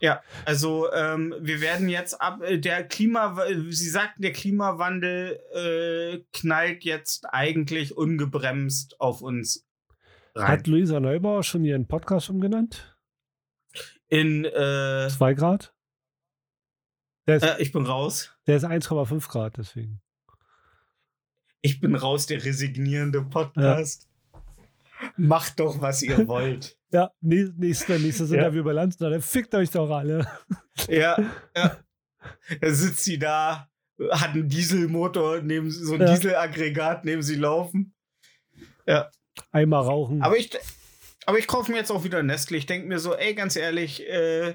Ja, 0.00 0.22
also 0.46 0.90
ähm, 0.92 1.34
wir 1.38 1.60
werden 1.60 1.88
jetzt 1.90 2.20
ab 2.20 2.40
äh, 2.42 2.58
der 2.58 2.82
Klima, 2.88 3.36
Sie 3.68 3.90
sagten, 3.90 4.22
der 4.22 4.32
Klimawandel 4.32 5.38
äh, 5.54 6.24
knallt 6.32 6.84
jetzt 6.84 7.26
eigentlich 7.32 7.96
ungebremst 7.96 9.00
auf 9.00 9.20
uns 9.20 9.68
rein. 10.34 10.48
Hat 10.48 10.66
Luisa 10.66 10.98
Neubauer 10.98 11.42
schon 11.42 11.64
ihren 11.64 11.86
Podcast 11.86 12.30
umgenannt? 12.30 12.96
In 14.08 14.44
äh, 14.44 15.08
Zwei 15.10 15.34
Grad? 15.34 15.71
Ist, 17.26 17.42
äh, 17.42 17.56
ich 17.60 17.72
bin 17.72 17.86
raus. 17.86 18.32
der 18.46 18.56
ist 18.56 18.64
1,5 18.64 19.28
Grad, 19.28 19.56
deswegen. 19.56 20.00
Ich 21.60 21.80
bin 21.80 21.94
raus, 21.94 22.26
der 22.26 22.44
resignierende 22.44 23.22
Podcast. 23.22 24.08
Macht 25.16 25.60
doch, 25.60 25.80
was 25.80 26.02
ihr 26.02 26.26
wollt. 26.28 26.76
Ja, 26.90 27.10
nächstes, 27.20 27.58
nächstes, 27.58 28.02
nächstes 28.02 28.30
Ja. 28.30 28.38
Interview 28.38 28.64
bei 28.64 28.72
Landsner, 28.72 29.20
fickt 29.20 29.54
euch 29.54 29.70
doch 29.70 29.90
alle. 29.90 30.26
Ja, 30.88 31.16
ja. 31.54 31.76
Da 32.60 32.70
sitzt 32.70 33.04
sie 33.04 33.18
da, 33.18 33.68
hat 34.10 34.30
einen 34.30 34.48
Dieselmotor, 34.48 35.42
neben, 35.42 35.70
so 35.70 35.94
ein 35.94 36.00
Ja. 36.00 36.14
Dieselaggregat 36.14 37.04
neben 37.04 37.22
sie 37.22 37.34
laufen. 37.36 37.94
Einmal 39.50 39.82
rauchen. 39.82 40.22
Aber 40.22 40.36
ich, 40.38 40.50
aber 41.26 41.38
ich 41.38 41.46
kaufe 41.46 41.70
mir 41.70 41.76
jetzt 41.76 41.90
auch 41.92 42.04
wieder 42.04 42.22
Nestle. 42.22 42.56
Ich 42.56 42.64
denke 42.66 42.88
mir 42.88 42.98
so, 42.98 43.14
ey, 43.14 43.34
ganz 43.34 43.54
ehrlich, 43.56 44.02
äh, 44.08 44.48
äh, 44.50 44.54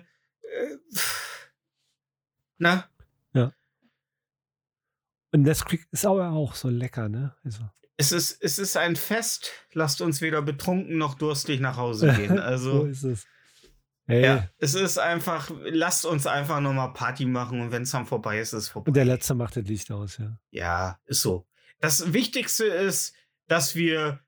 na, 2.58 2.90
Und 5.32 5.44
Nesquik 5.44 5.88
ist 5.92 6.06
aber 6.06 6.32
auch 6.32 6.56
so 6.56 6.70
lecker, 6.70 7.10
ne? 7.10 7.36
Also, 7.44 7.70
es 7.98 8.12
ist, 8.12 8.42
es 8.42 8.60
ist 8.60 8.78
ein 8.78 8.96
Fest. 8.96 9.52
Lasst 9.74 10.02
uns 10.02 10.22
weder 10.22 10.42
betrunken 10.42 10.98
noch 10.98 11.16
durstig 11.16 11.60
nach 11.60 11.78
Hause 11.78 12.14
gehen. 12.16 12.38
so 12.38 12.42
Also, 12.42 12.86
ist 12.86 13.04
es. 13.04 13.28
Hey. 14.10 14.24
ja, 14.24 14.50
es 14.58 14.74
ist 14.74 14.98
einfach, 14.98 15.52
lasst 15.66 16.06
uns 16.06 16.28
einfach 16.28 16.62
nochmal 16.62 16.94
Party 16.94 17.26
machen 17.26 17.60
und 17.60 17.74
wenn 17.74 17.82
es 17.82 17.92
dann 17.92 18.06
vorbei 18.06 18.40
ist, 18.40 18.54
ist 18.54 18.64
es 18.64 18.70
vorbei. 18.70 18.88
Und 18.88 18.96
der 18.96 19.04
letzte 19.04 19.36
macht 19.36 19.58
das 19.58 19.66
Licht 19.66 19.92
aus, 19.92 20.18
ja. 20.18 20.40
Ja, 20.50 21.00
ist 21.08 21.22
so. 21.22 21.46
Das 21.82 22.14
Wichtigste 22.14 22.64
ist, 22.64 23.14
dass 23.48 23.76
wir 23.76 24.22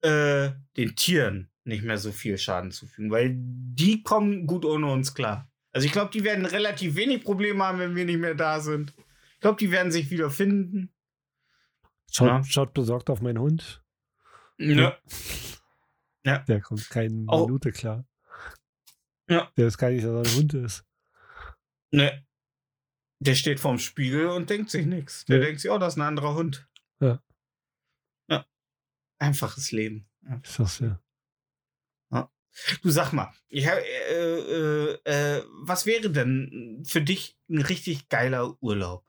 äh, 0.00 0.50
den 0.76 0.96
Tieren 0.96 1.48
nicht 1.62 1.84
mehr 1.84 1.98
so 1.98 2.10
viel 2.10 2.38
Schaden 2.38 2.72
zufügen, 2.72 3.12
weil 3.12 3.36
die 3.36 4.02
kommen 4.02 4.48
gut 4.48 4.64
ohne 4.64 4.90
uns 4.90 5.14
klar. 5.14 5.49
Also 5.72 5.86
ich 5.86 5.92
glaube, 5.92 6.10
die 6.10 6.24
werden 6.24 6.46
relativ 6.46 6.96
wenig 6.96 7.22
Probleme 7.24 7.62
haben, 7.64 7.78
wenn 7.78 7.94
wir 7.96 8.04
nicht 8.04 8.18
mehr 8.18 8.34
da 8.34 8.60
sind. 8.60 8.92
Ich 9.34 9.40
glaube, 9.40 9.58
die 9.58 9.70
werden 9.70 9.92
sich 9.92 10.10
wieder 10.10 10.30
finden. 10.30 10.92
Schaut, 12.10 12.28
Ja. 12.28 12.44
schaut 12.44 12.74
besorgt 12.74 13.08
auf 13.08 13.20
meinen 13.20 13.38
Hund. 13.38 13.82
Ja. 14.58 14.98
Der 16.24 16.60
kommt 16.60 16.90
keine 16.90 17.24
Oh. 17.28 17.46
Minute 17.46 17.72
klar. 17.72 18.04
Ja. 19.28 19.50
Der 19.56 19.68
ist 19.68 19.78
gar 19.78 19.90
nicht, 19.90 20.04
dass 20.04 20.10
er 20.26 20.32
ein 20.32 20.36
Hund 20.38 20.54
ist. 20.54 20.84
Ne. 21.92 22.26
Der 23.20 23.34
steht 23.34 23.60
vorm 23.60 23.78
Spiegel 23.78 24.26
und 24.28 24.50
denkt 24.50 24.70
sich 24.70 24.86
nichts. 24.86 25.24
Der 25.26 25.38
Ja. 25.38 25.44
denkt 25.46 25.60
sich, 25.60 25.70
oh, 25.70 25.78
das 25.78 25.94
ist 25.94 25.98
ein 25.98 26.02
anderer 26.06 26.34
Hund. 26.34 26.68
Ja. 27.00 27.22
Ja. 28.28 28.44
Einfaches 29.18 29.72
Leben. 29.72 30.08
Ja. 30.22 30.40
Ich 30.42 30.50
sag's 30.50 30.80
ja. 30.80 31.00
Du 32.82 32.90
sag 32.90 33.12
mal, 33.12 33.32
ich 33.48 33.66
hab, 33.68 33.78
äh, 33.78 34.38
äh, 34.38 34.98
äh, 35.04 35.42
was 35.62 35.86
wäre 35.86 36.10
denn 36.10 36.82
für 36.86 37.00
dich 37.00 37.38
ein 37.48 37.62
richtig 37.62 38.08
geiler 38.08 38.56
Urlaub? 38.60 39.04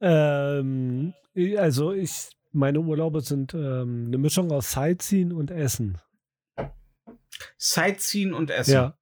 Ähm, 0.00 1.14
also 1.56 1.92
ich, 1.92 2.30
meine 2.52 2.80
Urlaube 2.80 3.20
sind 3.20 3.54
ähm, 3.54 4.06
eine 4.06 4.18
Mischung 4.18 4.50
aus 4.52 4.72
Sightseeing 4.72 5.32
und 5.32 5.50
Essen. 5.50 5.98
Sightseeing 7.58 8.32
und 8.32 8.50
Essen. 8.50 8.74
Ja, 8.74 8.98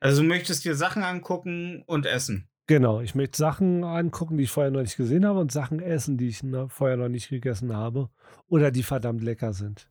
Also 0.00 0.22
du 0.22 0.28
möchtest 0.28 0.64
dir 0.64 0.74
Sachen 0.74 1.02
angucken 1.02 1.82
und 1.86 2.06
essen. 2.06 2.48
Genau, 2.66 3.00
ich 3.00 3.14
möchte 3.14 3.36
Sachen 3.36 3.84
angucken, 3.84 4.38
die 4.38 4.44
ich 4.44 4.50
vorher 4.50 4.70
noch 4.70 4.80
nicht 4.80 4.96
gesehen 4.96 5.26
habe 5.26 5.38
und 5.38 5.52
Sachen 5.52 5.80
essen, 5.80 6.16
die 6.16 6.28
ich 6.28 6.42
vorher 6.68 6.96
noch 6.96 7.08
nicht 7.10 7.28
gegessen 7.28 7.76
habe 7.76 8.08
oder 8.48 8.70
die 8.70 8.82
verdammt 8.82 9.22
lecker 9.22 9.52
sind. 9.52 9.88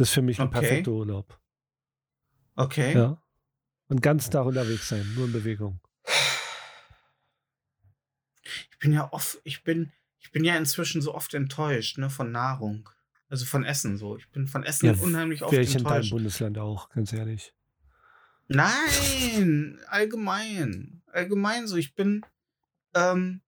Das 0.00 0.08
ist 0.08 0.14
für 0.14 0.22
mich 0.22 0.40
ein 0.40 0.46
Okay. 0.48 0.60
perfekter 0.60 0.92
Urlaub. 0.92 1.38
Okay. 2.56 2.94
Ja. 2.94 3.22
Und 3.88 4.00
ganzen 4.00 4.30
Tag 4.30 4.46
unterwegs 4.46 4.88
sein, 4.88 5.06
nur 5.14 5.26
in 5.26 5.32
Bewegung. 5.32 5.78
Ich 8.70 8.78
bin 8.78 8.94
ja 8.94 9.12
oft, 9.12 9.42
ich 9.44 9.62
bin, 9.62 9.92
ich 10.18 10.32
bin 10.32 10.42
ja 10.42 10.56
inzwischen 10.56 11.02
so 11.02 11.14
oft 11.14 11.34
enttäuscht, 11.34 11.98
ne, 11.98 12.08
von 12.08 12.32
Nahrung. 12.32 12.88
Also 13.28 13.44
von 13.44 13.62
Essen 13.62 13.98
so. 13.98 14.16
Ich 14.16 14.30
bin 14.30 14.46
von 14.46 14.62
Essen 14.64 14.86
Ja, 14.86 14.94
unheimlich 15.02 15.42
oft 15.42 15.52
Wäre 15.52 15.62
ich 15.64 15.74
in 15.74 15.84
deinem 15.84 15.92
enttäuscht. 15.96 16.12
Bundesland 16.12 16.56
auch, 16.56 16.88
ganz 16.88 17.12
ehrlich. 17.12 17.52
Nein, 18.48 19.80
allgemein. 19.86 21.02
Allgemein 21.12 21.66
so. 21.68 21.76
Ich 21.76 21.94
bin, 21.94 22.24
ähm, 22.94 23.42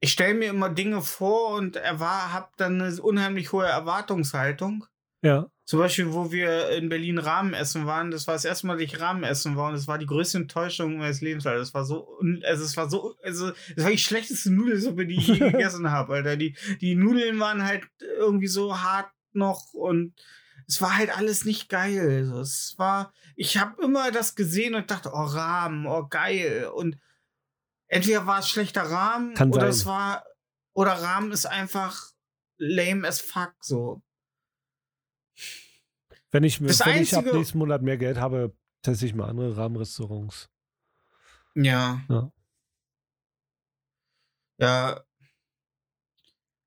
ich 0.00 0.12
stelle 0.12 0.34
mir 0.34 0.50
immer 0.50 0.68
Dinge 0.68 1.02
vor 1.02 1.56
und 1.56 1.76
habe 1.76 2.48
dann 2.56 2.80
eine 2.80 3.00
unheimlich 3.00 3.52
hohe 3.52 3.66
Erwartungshaltung. 3.66 4.84
Ja, 5.22 5.46
Zum 5.64 5.80
Beispiel, 5.80 6.12
wo 6.12 6.30
wir 6.30 6.68
in 6.70 6.88
Berlin 6.88 7.18
Rahmen 7.18 7.54
essen 7.54 7.86
waren, 7.86 8.10
das 8.10 8.26
war 8.26 8.34
das 8.34 8.44
erste 8.44 8.66
Mal, 8.66 8.74
dass 8.74 8.82
ich 8.82 9.00
Rahmen 9.00 9.24
essen 9.24 9.56
war 9.56 9.70
und 9.70 9.74
es 9.74 9.88
war 9.88 9.98
die 9.98 10.06
größte 10.06 10.38
Enttäuschung 10.38 10.98
meines 10.98 11.20
Lebens, 11.20 11.46
Alter. 11.46 11.58
Das 11.58 11.74
war 11.74 11.84
so, 11.84 12.20
also 12.44 12.64
es 12.64 12.76
war 12.76 12.88
so, 12.88 13.16
also 13.24 13.50
es 13.74 13.82
war 13.82 13.90
die 13.90 13.98
schlechteste 13.98 14.52
Nudelsuppe, 14.52 15.06
die 15.06 15.16
ich 15.16 15.26
je 15.26 15.38
gegessen 15.50 15.90
habe, 15.90 16.14
Alter. 16.14 16.36
Die, 16.36 16.54
die 16.80 16.94
Nudeln 16.94 17.40
waren 17.40 17.64
halt 17.64 17.88
irgendwie 18.18 18.46
so 18.46 18.78
hart 18.80 19.10
noch 19.32 19.72
und 19.72 20.14
es 20.68 20.80
war 20.82 20.96
halt 20.96 21.16
alles 21.16 21.44
nicht 21.44 21.68
geil. 21.68 22.26
Also 22.28 22.40
es 22.40 22.74
war, 22.76 23.12
ich 23.34 23.58
habe 23.58 23.82
immer 23.82 24.12
das 24.12 24.34
gesehen 24.34 24.74
und 24.74 24.90
dachte, 24.90 25.10
oh 25.12 25.24
Rahmen, 25.24 25.86
oh 25.86 26.06
geil. 26.08 26.70
Und 26.72 26.98
entweder 27.88 28.26
war 28.26 28.38
es 28.40 28.48
schlechter 28.48 28.82
Rahmen 28.82 29.34
Kann 29.34 29.50
oder 29.50 29.60
sein. 29.62 29.70
es 29.70 29.86
war, 29.86 30.24
oder 30.72 30.92
Rahmen 30.92 31.32
ist 31.32 31.46
einfach 31.46 32.12
lame 32.58 33.06
as 33.06 33.20
fuck 33.20 33.54
so. 33.60 34.02
wenn 36.30 36.44
ich, 36.44 36.58
Das 36.58 36.80
wenn 36.86 37.02
ich 37.02 37.14
ab 37.14 37.20
Einzige- 37.20 37.36
nächsten 37.38 37.58
Monat 37.58 37.82
mehr 37.82 37.96
Geld 37.98 38.18
habe, 38.18 38.54
teste 38.82 39.06
ich 39.06 39.14
mal 39.14 39.28
andere 39.28 39.56
Rahmenrestaurants. 39.56 40.48
Ja. 41.54 42.00
Ja. 42.08 42.32
Ja. 44.58 45.02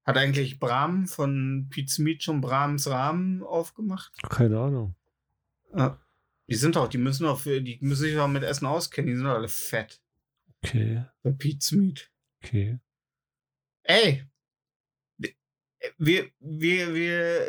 Hat 0.05 0.17
eigentlich 0.17 0.59
Bram 0.59 1.07
von 1.07 1.67
Pizza 1.69 2.01
Meat 2.01 2.23
schon 2.23 2.41
Brahms 2.41 2.87
Rahmen 2.87 3.43
aufgemacht? 3.43 4.11
Keine 4.29 4.59
Ahnung. 4.59 4.95
Ja. 5.75 5.99
Die 6.47 6.55
sind 6.55 6.75
doch, 6.75 6.87
die 6.87 6.97
müssen 6.97 7.23
doch 7.25 7.39
für, 7.39 7.61
die 7.61 7.77
müssen 7.81 8.01
sich 8.03 8.15
doch 8.15 8.27
mit 8.27 8.41
Essen 8.43 8.65
auskennen, 8.65 9.07
die 9.07 9.15
sind 9.15 9.25
doch 9.25 9.35
alle 9.35 9.49
fett. 9.49 10.01
Okay, 10.63 11.03
Bei 11.23 11.31
Pizza 11.31 11.75
Meat. 11.75 12.09
okay. 12.43 12.79
Ey! 13.83 14.25
Wir, 15.97 16.25
wir, 16.39 16.93
wir, 16.93 17.47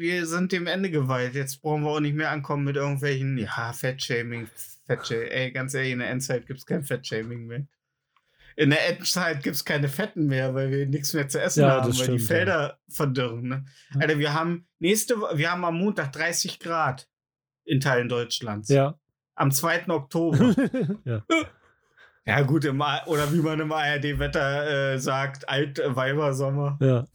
wir 0.00 0.26
sind 0.26 0.50
dem 0.50 0.66
Ende 0.66 0.90
geweiht. 0.90 1.34
Jetzt 1.34 1.62
brauchen 1.62 1.84
wir 1.84 1.90
auch 1.90 2.00
nicht 2.00 2.16
mehr 2.16 2.30
ankommen 2.32 2.64
mit 2.64 2.74
irgendwelchen, 2.74 3.38
ja, 3.38 3.72
Fettshaming, 3.72 4.48
Fettshaming. 4.86 5.28
Ey, 5.28 5.52
ganz 5.52 5.74
ehrlich, 5.74 5.92
in 5.92 6.00
der 6.00 6.10
Endzeit 6.10 6.46
gibt 6.46 6.58
es 6.58 6.66
kein 6.66 6.82
Fettshaming 6.82 7.46
mehr. 7.46 7.66
In 8.56 8.70
der 8.70 8.84
Endzeit 8.88 9.44
gibt 9.44 9.54
es 9.54 9.64
keine 9.64 9.88
Fetten 9.88 10.26
mehr, 10.26 10.52
weil 10.52 10.72
wir 10.72 10.86
nichts 10.86 11.14
mehr 11.14 11.28
zu 11.28 11.40
essen 11.40 11.60
Ja, 11.60 11.80
haben, 11.82 11.96
weil 11.96 12.08
die 12.08 12.18
Felder 12.18 12.80
verdürren. 12.88 13.46
Ne? 13.48 13.64
Ja. 13.94 14.00
Alter, 14.00 14.18
wir 14.18 14.34
haben 14.34 14.66
nächste 14.80 15.14
wir 15.16 15.52
haben 15.52 15.64
am 15.64 15.78
Montag 15.78 16.10
30 16.12 16.58
Grad 16.58 17.08
in 17.64 17.78
Teilen 17.78 18.08
Deutschlands. 18.08 18.68
Ja. 18.68 18.98
Am 19.36 19.52
2. 19.52 19.88
Oktober. 19.88 20.56
ja. 21.04 21.24
Ja, 22.28 22.42
gut, 22.42 22.64
im, 22.66 22.80
oder 23.06 23.32
wie 23.32 23.40
man 23.40 23.58
im 23.58 23.72
ARD-Wetter 23.72 24.92
äh, 24.92 24.98
sagt, 24.98 25.48
alt 25.48 25.78
äh, 25.78 25.88
ja. 25.88 26.76
Ja. 26.80 27.06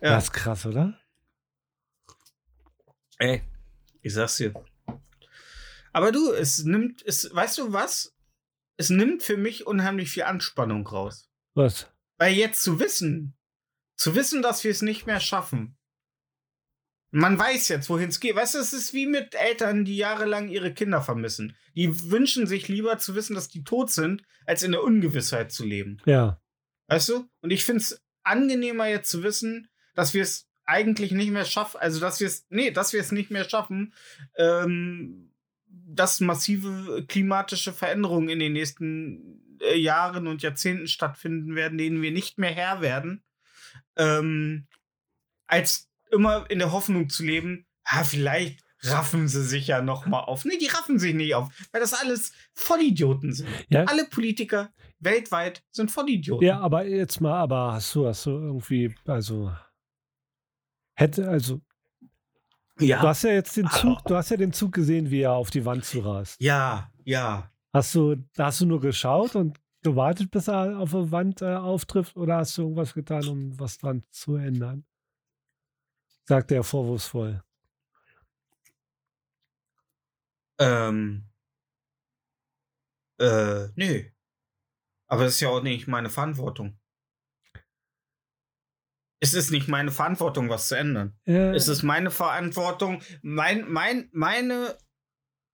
Das 0.00 0.24
ist 0.24 0.32
krass, 0.32 0.64
oder? 0.64 0.98
Ey, 3.18 3.42
ich 4.00 4.14
sag's 4.14 4.36
dir. 4.36 4.54
Aber 5.92 6.10
du, 6.10 6.32
es 6.32 6.64
nimmt, 6.64 7.02
es, 7.06 7.32
weißt 7.34 7.58
du 7.58 7.72
was? 7.72 8.14
Es 8.76 8.90
nimmt 8.90 9.22
für 9.22 9.36
mich 9.36 9.66
unheimlich 9.66 10.10
viel 10.10 10.24
Anspannung 10.24 10.86
raus. 10.86 11.30
Was? 11.54 11.92
Weil 12.16 12.32
jetzt 12.32 12.62
zu 12.62 12.80
wissen, 12.80 13.36
zu 13.96 14.14
wissen, 14.14 14.42
dass 14.42 14.64
wir 14.64 14.70
es 14.70 14.82
nicht 14.82 15.06
mehr 15.06 15.20
schaffen. 15.20 15.76
Man 17.16 17.38
weiß 17.38 17.68
jetzt, 17.68 17.88
wohin 17.88 18.08
es 18.08 18.18
geht. 18.18 18.34
Weißt 18.34 18.56
du, 18.56 18.58
es 18.58 18.72
ist 18.72 18.92
wie 18.92 19.06
mit 19.06 19.36
Eltern, 19.36 19.84
die 19.84 19.96
jahrelang 19.96 20.48
ihre 20.48 20.74
Kinder 20.74 21.00
vermissen. 21.00 21.54
Die 21.76 22.10
wünschen 22.10 22.48
sich 22.48 22.66
lieber 22.66 22.98
zu 22.98 23.14
wissen, 23.14 23.36
dass 23.36 23.46
die 23.46 23.62
tot 23.62 23.92
sind, 23.92 24.24
als 24.46 24.64
in 24.64 24.72
der 24.72 24.82
Ungewissheit 24.82 25.52
zu 25.52 25.64
leben. 25.64 25.98
Ja. 26.06 26.40
Weißt 26.88 27.10
du? 27.10 27.28
Und 27.40 27.52
ich 27.52 27.62
finde 27.64 27.82
es 27.82 28.02
angenehmer 28.24 28.88
jetzt 28.88 29.12
zu 29.12 29.22
wissen, 29.22 29.68
dass 29.94 30.12
wir 30.12 30.24
es 30.24 30.48
eigentlich 30.64 31.12
nicht 31.12 31.30
mehr 31.30 31.44
schaffen, 31.44 31.78
also 31.78 32.00
dass 32.00 32.18
wir 32.18 32.26
es, 32.26 32.46
nee, 32.48 32.72
dass 32.72 32.92
wir 32.92 33.00
es 33.00 33.12
nicht 33.12 33.30
mehr 33.30 33.48
schaffen, 33.48 33.94
ähm, 34.36 35.32
dass 35.68 36.18
massive 36.18 37.04
klimatische 37.06 37.72
Veränderungen 37.72 38.28
in 38.28 38.40
den 38.40 38.54
nächsten 38.54 39.60
äh, 39.60 39.78
Jahren 39.78 40.26
und 40.26 40.42
Jahrzehnten 40.42 40.88
stattfinden 40.88 41.54
werden, 41.54 41.78
denen 41.78 42.02
wir 42.02 42.10
nicht 42.10 42.38
mehr 42.38 42.52
Herr 42.52 42.80
werden, 42.80 43.22
ähm, 43.96 44.66
als 45.46 45.88
immer 46.14 46.48
in 46.50 46.58
der 46.58 46.72
Hoffnung 46.72 47.08
zu 47.08 47.24
leben, 47.24 47.66
ha, 47.84 48.04
vielleicht 48.04 48.62
raffen 48.82 49.28
sie 49.28 49.42
sich 49.44 49.66
ja 49.68 49.80
noch 49.82 50.06
mal 50.06 50.20
auf. 50.20 50.44
Nee, 50.44 50.58
die 50.58 50.66
raffen 50.66 50.98
sich 50.98 51.14
nicht 51.14 51.34
auf, 51.34 51.48
weil 51.72 51.80
das 51.80 51.94
alles 51.94 52.32
Vollidioten 52.54 53.32
sind. 53.32 53.48
Ja. 53.68 53.84
Alle 53.84 54.04
Politiker 54.04 54.72
weltweit 54.98 55.62
sind 55.70 55.90
Vollidioten. 55.90 56.46
Ja, 56.46 56.60
aber 56.60 56.84
jetzt 56.86 57.20
mal, 57.20 57.38
aber 57.40 57.72
hast 57.72 57.94
du, 57.94 58.06
hast 58.06 58.26
du 58.26 58.30
irgendwie, 58.30 58.94
also 59.06 59.52
hätte, 60.94 61.28
also 61.28 61.60
ja. 62.78 63.00
du 63.00 63.08
hast 63.08 63.22
ja 63.24 63.30
jetzt 63.30 63.56
den 63.56 63.68
Zug, 63.68 63.98
Aber- 63.98 64.08
du 64.08 64.16
hast 64.16 64.30
ja 64.30 64.36
den 64.36 64.52
Zug 64.52 64.72
gesehen, 64.72 65.10
wie 65.10 65.20
er 65.20 65.32
auf 65.32 65.50
die 65.50 65.64
Wand 65.64 65.84
zu 65.84 66.00
rast. 66.00 66.40
Ja, 66.40 66.90
ja. 67.04 67.50
Hast 67.72 67.94
du, 67.94 68.16
hast 68.38 68.60
du 68.60 68.66
nur 68.66 68.80
geschaut 68.80 69.34
und 69.34 69.58
gewartet, 69.82 70.30
bis 70.30 70.48
er 70.48 70.78
auf 70.78 70.92
der 70.92 71.10
Wand 71.10 71.42
äh, 71.42 71.54
auftrifft 71.54 72.16
oder 72.16 72.36
hast 72.36 72.56
du 72.56 72.62
irgendwas 72.62 72.94
getan, 72.94 73.26
um 73.28 73.58
was 73.58 73.78
dran 73.78 74.02
zu 74.10 74.36
ändern? 74.36 74.84
Sagt 76.26 76.52
er 76.52 76.64
vorwurfsvoll. 76.64 77.42
Ähm. 80.58 81.28
Äh, 83.18 83.68
nö. 83.76 84.04
Aber 85.06 85.24
das 85.24 85.34
ist 85.34 85.40
ja 85.40 85.48
auch 85.48 85.62
nicht 85.62 85.86
meine 85.86 86.10
Verantwortung. 86.10 86.78
Es 89.20 89.32
ist 89.32 89.50
nicht 89.50 89.68
meine 89.68 89.90
Verantwortung, 89.90 90.50
was 90.50 90.68
zu 90.68 90.76
ändern. 90.76 91.18
Äh, 91.24 91.54
Es 91.54 91.68
ist 91.68 91.82
meine 91.82 92.10
Verantwortung, 92.10 93.00
mein, 93.22 93.70
mein, 93.70 94.08
meine 94.12 94.76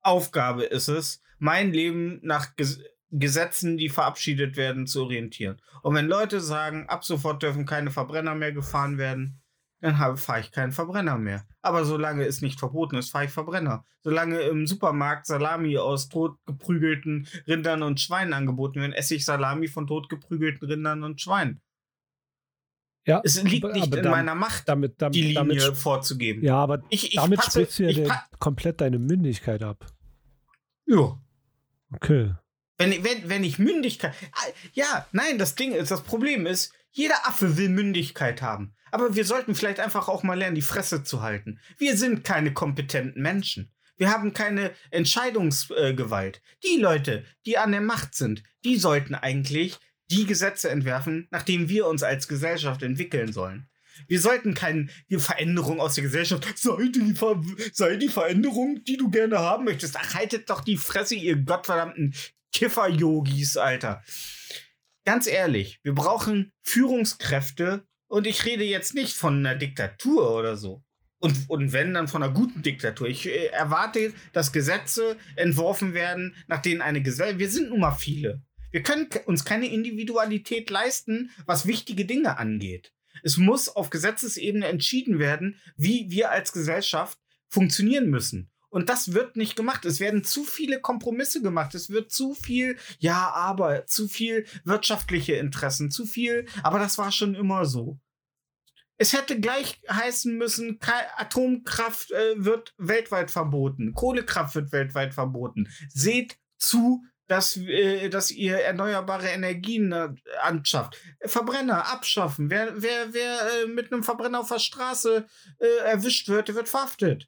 Aufgabe 0.00 0.64
ist 0.64 0.88
es, 0.88 1.22
mein 1.38 1.72
Leben 1.72 2.20
nach 2.22 2.56
Ges 2.56 2.80
Gesetzen, 3.12 3.76
die 3.76 3.88
verabschiedet 3.88 4.56
werden, 4.56 4.86
zu 4.86 5.02
orientieren. 5.02 5.60
Und 5.82 5.96
wenn 5.96 6.06
Leute 6.06 6.40
sagen, 6.40 6.88
ab 6.88 7.04
sofort 7.04 7.42
dürfen 7.42 7.66
keine 7.66 7.90
Verbrenner 7.90 8.36
mehr 8.36 8.52
gefahren 8.52 8.98
werden, 8.98 9.39
dann 9.80 10.16
fahre 10.16 10.40
ich 10.40 10.52
keinen 10.52 10.72
Verbrenner 10.72 11.16
mehr. 11.18 11.46
Aber 11.62 11.84
solange 11.84 12.24
es 12.24 12.42
nicht 12.42 12.58
verboten 12.58 12.96
ist, 12.96 13.10
fahre 13.10 13.24
ich 13.26 13.30
Verbrenner. 13.30 13.84
Solange 14.02 14.40
im 14.40 14.66
Supermarkt 14.66 15.26
Salami 15.26 15.78
aus 15.78 16.08
totgeprügelten 16.08 17.26
Rindern 17.46 17.82
und 17.82 18.00
Schweinen 18.00 18.32
angeboten 18.34 18.80
wird, 18.80 18.94
esse 18.94 19.14
ich 19.14 19.24
Salami 19.24 19.68
von 19.68 19.86
totgeprügelten 19.86 20.68
Rindern 20.68 21.02
und 21.02 21.20
Schweinen. 21.20 21.60
ja, 23.06 23.20
Es 23.24 23.42
liegt 23.42 23.64
aber- 23.64 23.72
nicht 23.72 23.86
aber 23.86 23.96
in 23.98 24.02
dam- 24.04 24.12
meiner 24.12 24.34
Macht, 24.34 24.68
damit, 24.68 25.00
damit, 25.00 25.14
die 25.14 25.22
Linie 25.34 25.34
damit, 25.60 25.76
vorzugeben. 25.76 26.44
ja, 26.44 26.56
aber 26.56 26.82
Ich, 26.90 27.08
ich 27.08 27.14
damit 27.16 27.38
passe, 27.40 27.62
sprichst 27.66 27.78
du 27.78 27.90
ja 27.90 28.22
komplett 28.38 28.80
deine 28.80 28.98
Mündigkeit 28.98 29.62
ab. 29.62 29.86
ja. 30.86 31.18
Okay. 31.92 32.34
Wenn, 32.78 33.02
wenn, 33.04 33.28
wenn 33.28 33.42
ich 33.44 33.58
Mündigkeit. 33.58 34.14
Ah, 34.32 34.46
Ja, 34.74 35.06
nein, 35.12 35.38
das 35.38 35.54
Ding 35.56 35.72
ist, 35.72 35.90
das 35.90 36.02
Problem 36.02 36.46
ist, 36.46 36.72
jeder 36.92 37.26
Affe 37.26 37.56
will 37.58 37.68
Mündigkeit 37.68 38.42
haben. 38.42 38.74
Aber 38.90 39.14
wir 39.14 39.24
sollten 39.24 39.54
vielleicht 39.54 39.80
einfach 39.80 40.08
auch 40.08 40.22
mal 40.22 40.38
lernen, 40.38 40.54
die 40.54 40.62
Fresse 40.62 41.02
zu 41.02 41.22
halten. 41.22 41.60
Wir 41.78 41.96
sind 41.96 42.24
keine 42.24 42.52
kompetenten 42.52 43.22
Menschen. 43.22 43.72
Wir 43.96 44.10
haben 44.10 44.32
keine 44.32 44.72
Entscheidungsgewalt. 44.90 46.40
Die 46.64 46.80
Leute, 46.80 47.24
die 47.44 47.58
an 47.58 47.72
der 47.72 47.82
Macht 47.82 48.14
sind, 48.14 48.42
die 48.64 48.76
sollten 48.76 49.14
eigentlich 49.14 49.78
die 50.10 50.26
Gesetze 50.26 50.70
entwerfen, 50.70 51.28
nach 51.30 51.42
denen 51.42 51.68
wir 51.68 51.86
uns 51.86 52.02
als 52.02 52.26
Gesellschaft 52.26 52.82
entwickeln 52.82 53.32
sollen. 53.32 53.68
Wir 54.08 54.20
sollten 54.20 54.54
keine 54.54 54.88
Veränderung 55.10 55.80
aus 55.80 55.94
der 55.94 56.04
Gesellschaft. 56.04 56.46
Sei 56.56 56.88
die, 56.88 57.14
Ver 57.14 57.42
sei 57.72 57.96
die 57.96 58.08
Veränderung, 58.08 58.82
die 58.84 58.96
du 58.96 59.10
gerne 59.10 59.38
haben 59.38 59.64
möchtest. 59.64 59.96
Ach, 59.98 60.14
haltet 60.14 60.48
doch 60.48 60.62
die 60.62 60.76
Fresse, 60.76 61.14
ihr 61.14 61.36
gottverdammten 61.36 62.14
Kiffer-Yogis, 62.52 63.56
Alter. 63.56 64.02
Ganz 65.04 65.26
ehrlich, 65.26 65.78
wir 65.82 65.94
brauchen 65.94 66.52
Führungskräfte 66.62 67.86
und 68.10 68.26
ich 68.26 68.44
rede 68.44 68.64
jetzt 68.64 68.94
nicht 68.94 69.14
von 69.14 69.38
einer 69.38 69.54
Diktatur 69.54 70.36
oder 70.36 70.56
so. 70.56 70.82
Und, 71.20 71.48
und 71.48 71.72
wenn, 71.72 71.94
dann 71.94 72.08
von 72.08 72.22
einer 72.22 72.32
guten 72.32 72.60
Diktatur. 72.60 73.06
Ich 73.06 73.26
äh, 73.26 73.46
erwarte, 73.46 74.12
dass 74.32 74.52
Gesetze 74.52 75.16
entworfen 75.36 75.94
werden, 75.94 76.34
nach 76.48 76.60
denen 76.60 76.80
eine 76.80 77.02
Gesellschaft. 77.02 77.38
Wir 77.38 77.50
sind 77.50 77.70
nun 77.70 77.80
mal 77.80 77.92
viele. 77.92 78.42
Wir 78.72 78.82
können 78.82 79.08
uns 79.26 79.44
keine 79.44 79.70
Individualität 79.70 80.70
leisten, 80.70 81.30
was 81.46 81.66
wichtige 81.66 82.04
Dinge 82.04 82.36
angeht. 82.38 82.92
Es 83.22 83.36
muss 83.36 83.68
auf 83.68 83.90
Gesetzesebene 83.90 84.66
entschieden 84.66 85.20
werden, 85.20 85.60
wie 85.76 86.10
wir 86.10 86.30
als 86.32 86.52
Gesellschaft 86.52 87.18
funktionieren 87.48 88.10
müssen. 88.10 88.50
Und 88.70 88.88
das 88.88 89.12
wird 89.12 89.36
nicht 89.36 89.56
gemacht. 89.56 89.84
Es 89.84 90.00
werden 90.00 90.24
zu 90.24 90.44
viele 90.44 90.80
Kompromisse 90.80 91.42
gemacht. 91.42 91.74
Es 91.74 91.90
wird 91.90 92.10
zu 92.10 92.34
viel, 92.34 92.76
ja, 92.98 93.30
aber 93.32 93.86
zu 93.86 94.08
viel 94.08 94.46
wirtschaftliche 94.64 95.34
Interessen, 95.34 95.90
zu 95.90 96.06
viel, 96.06 96.46
aber 96.62 96.78
das 96.78 96.96
war 96.96 97.12
schon 97.12 97.34
immer 97.34 97.66
so. 97.66 97.98
Es 98.96 99.14
hätte 99.14 99.40
gleich 99.40 99.80
heißen 99.90 100.36
müssen, 100.36 100.78
Atomkraft 101.16 102.10
äh, 102.10 102.34
wird 102.36 102.74
weltweit 102.76 103.30
verboten, 103.30 103.94
Kohlekraft 103.94 104.54
wird 104.54 104.72
weltweit 104.72 105.14
verboten. 105.14 105.68
Seht 105.88 106.36
zu, 106.58 107.02
dass, 107.26 107.56
äh, 107.56 108.10
dass 108.10 108.30
ihr 108.30 108.58
erneuerbare 108.58 109.28
Energien 109.28 109.92
äh, 109.92 110.10
anschafft. 110.42 110.98
Verbrenner 111.24 111.86
abschaffen. 111.86 112.50
Wer, 112.50 112.82
wer, 112.82 113.14
wer 113.14 113.40
äh, 113.40 113.66
mit 113.68 113.90
einem 113.90 114.02
Verbrenner 114.02 114.40
auf 114.40 114.48
der 114.48 114.58
Straße 114.58 115.26
äh, 115.58 115.66
erwischt 115.86 116.28
wird, 116.28 116.48
der 116.48 116.56
wird 116.56 116.68
verhaftet. 116.68 117.26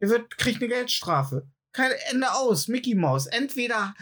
Der 0.00 0.10
wird, 0.10 0.36
kriegt 0.38 0.60
eine 0.60 0.68
Geldstrafe. 0.68 1.48
Kein 1.72 1.92
Ende 2.10 2.32
aus. 2.32 2.68
Mickey 2.68 2.94
Mouse. 2.94 3.26
Entweder 3.26 3.94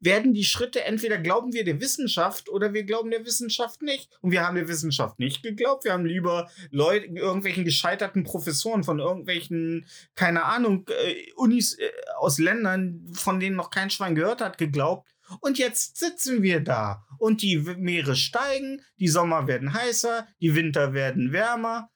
werden 0.00 0.34
die 0.34 0.44
Schritte, 0.44 0.84
entweder 0.84 1.18
glauben 1.18 1.52
wir 1.52 1.64
der 1.64 1.80
Wissenschaft 1.80 2.48
oder 2.48 2.74
wir 2.74 2.84
glauben 2.84 3.10
der 3.10 3.24
Wissenschaft 3.24 3.82
nicht. 3.82 4.16
Und 4.20 4.30
wir 4.30 4.46
haben 4.46 4.56
der 4.56 4.68
Wissenschaft 4.68 5.18
nicht 5.18 5.42
geglaubt. 5.42 5.84
Wir 5.84 5.92
haben 5.92 6.04
lieber 6.04 6.50
Leute, 6.70 7.06
irgendwelchen 7.06 7.64
gescheiterten 7.64 8.24
Professoren 8.24 8.84
von 8.84 8.98
irgendwelchen, 8.98 9.86
keine 10.14 10.44
Ahnung, 10.44 10.88
äh, 10.88 11.32
Unis 11.36 11.78
äh, 11.78 11.90
aus 12.18 12.38
Ländern, 12.38 13.06
von 13.12 13.40
denen 13.40 13.56
noch 13.56 13.70
kein 13.70 13.90
Schwein 13.90 14.14
gehört 14.14 14.40
hat, 14.40 14.58
geglaubt. 14.58 15.08
Und 15.40 15.58
jetzt 15.58 15.96
sitzen 15.96 16.42
wir 16.42 16.60
da 16.60 17.04
und 17.18 17.42
die 17.42 17.56
Meere 17.56 18.14
steigen, 18.14 18.82
die 18.98 19.08
Sommer 19.08 19.48
werden 19.48 19.72
heißer, 19.72 20.28
die 20.40 20.54
Winter 20.54 20.92
werden 20.92 21.32
wärmer, 21.32 21.90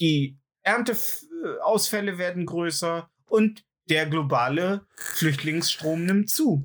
die 0.00 0.39
Ernteausfälle 0.62 2.18
werden 2.18 2.46
größer 2.46 3.10
und 3.26 3.64
der 3.88 4.06
globale 4.06 4.86
Flüchtlingsstrom 4.96 6.04
nimmt 6.04 6.30
zu. 6.30 6.64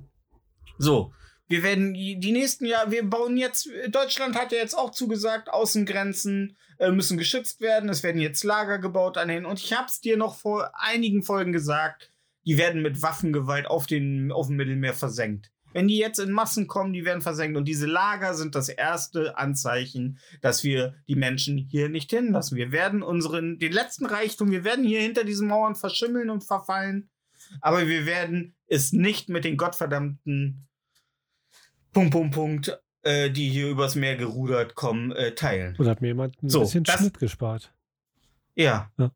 So, 0.77 1.13
wir 1.47 1.63
werden 1.63 1.93
die, 1.93 2.31
nächsten 2.31 2.65
Jahre, 2.65 2.91
wir 2.91 3.07
bauen 3.07 3.37
jetzt, 3.37 3.69
Deutschland 3.89 4.35
hat 4.35 4.51
ja 4.51 4.57
jetzt 4.57 4.77
auch 4.77 4.91
zugesagt, 4.91 5.49
Außengrenzen 5.49 6.57
äh, 6.79 6.91
müssen 6.91 7.17
geschützt 7.17 7.61
werden, 7.61 7.89
es 7.89 8.03
werden 8.03 8.21
jetzt 8.21 8.43
Lager 8.43 8.79
gebaut 8.79 9.17
an 9.17 9.27
den, 9.27 9.45
und 9.45 9.59
ich 9.59 9.73
hab's 9.73 10.01
dir 10.01 10.17
noch 10.17 10.37
vor 10.37 10.71
einigen 10.73 11.23
Folgen 11.23 11.51
gesagt, 11.51 12.11
die 12.45 12.57
werden 12.57 12.81
mit 12.81 13.01
Waffengewalt 13.01 13.67
auf, 13.67 13.87
den, 13.87 14.31
auf 14.31 14.47
dem 14.47 14.55
Mittelmeer 14.55 14.93
versenkt. 14.93 15.51
Wenn 15.75 15.89
die 15.89 15.97
jetzt 15.97 16.19
in 16.19 16.31
Massen 16.31 16.67
kommen, 16.67 16.93
die 16.93 17.03
werden 17.03 17.21
versenkt. 17.21 17.57
Und 17.57 17.65
diese 17.65 17.85
Lager 17.85 18.33
sind 18.33 18.55
das 18.55 18.69
erste 18.69 19.37
Anzeichen, 19.37 20.19
dass 20.39 20.63
wir 20.63 20.95
die 21.09 21.15
Menschen 21.17 21.57
hier 21.57 21.89
nicht 21.89 22.11
hinlassen. 22.11 22.55
Wir 22.55 22.71
werden 22.71 23.03
unseren, 23.03 23.59
den 23.59 23.73
letzten 23.73 24.05
Reichtum, 24.05 24.51
wir 24.51 24.63
werden 24.63 24.85
hier 24.85 25.01
hinter 25.01 25.25
diesen 25.25 25.49
Mauern 25.49 25.75
verschimmeln 25.75 26.29
und 26.29 26.45
verfallen. 26.45 27.09
Aber 27.59 27.89
wir 27.89 28.05
werden 28.05 28.55
es 28.67 28.93
nicht 28.93 29.27
mit 29.27 29.43
den 29.43 29.57
gottverdammten 29.57 30.65
Punkt, 31.91 32.11
Punkt, 32.11 32.33
Punkt, 32.33 32.79
äh, 33.01 33.29
die 33.29 33.49
hier 33.49 33.67
übers 33.69 33.95
Meer 33.95 34.15
gerudert 34.15 34.75
kommen, 34.75 35.11
äh, 35.11 35.35
teilen. 35.35 35.75
Oder 35.77 35.91
hat 35.91 36.01
mir 36.01 36.07
jemand 36.07 36.41
ein 36.41 36.49
So, 36.49 36.61
bisschen 36.61 36.85
das- 36.85 36.99
Schnitt 37.01 37.19
gespart? 37.19 37.73
Ja. 38.55 38.91
Ja. 38.97 39.11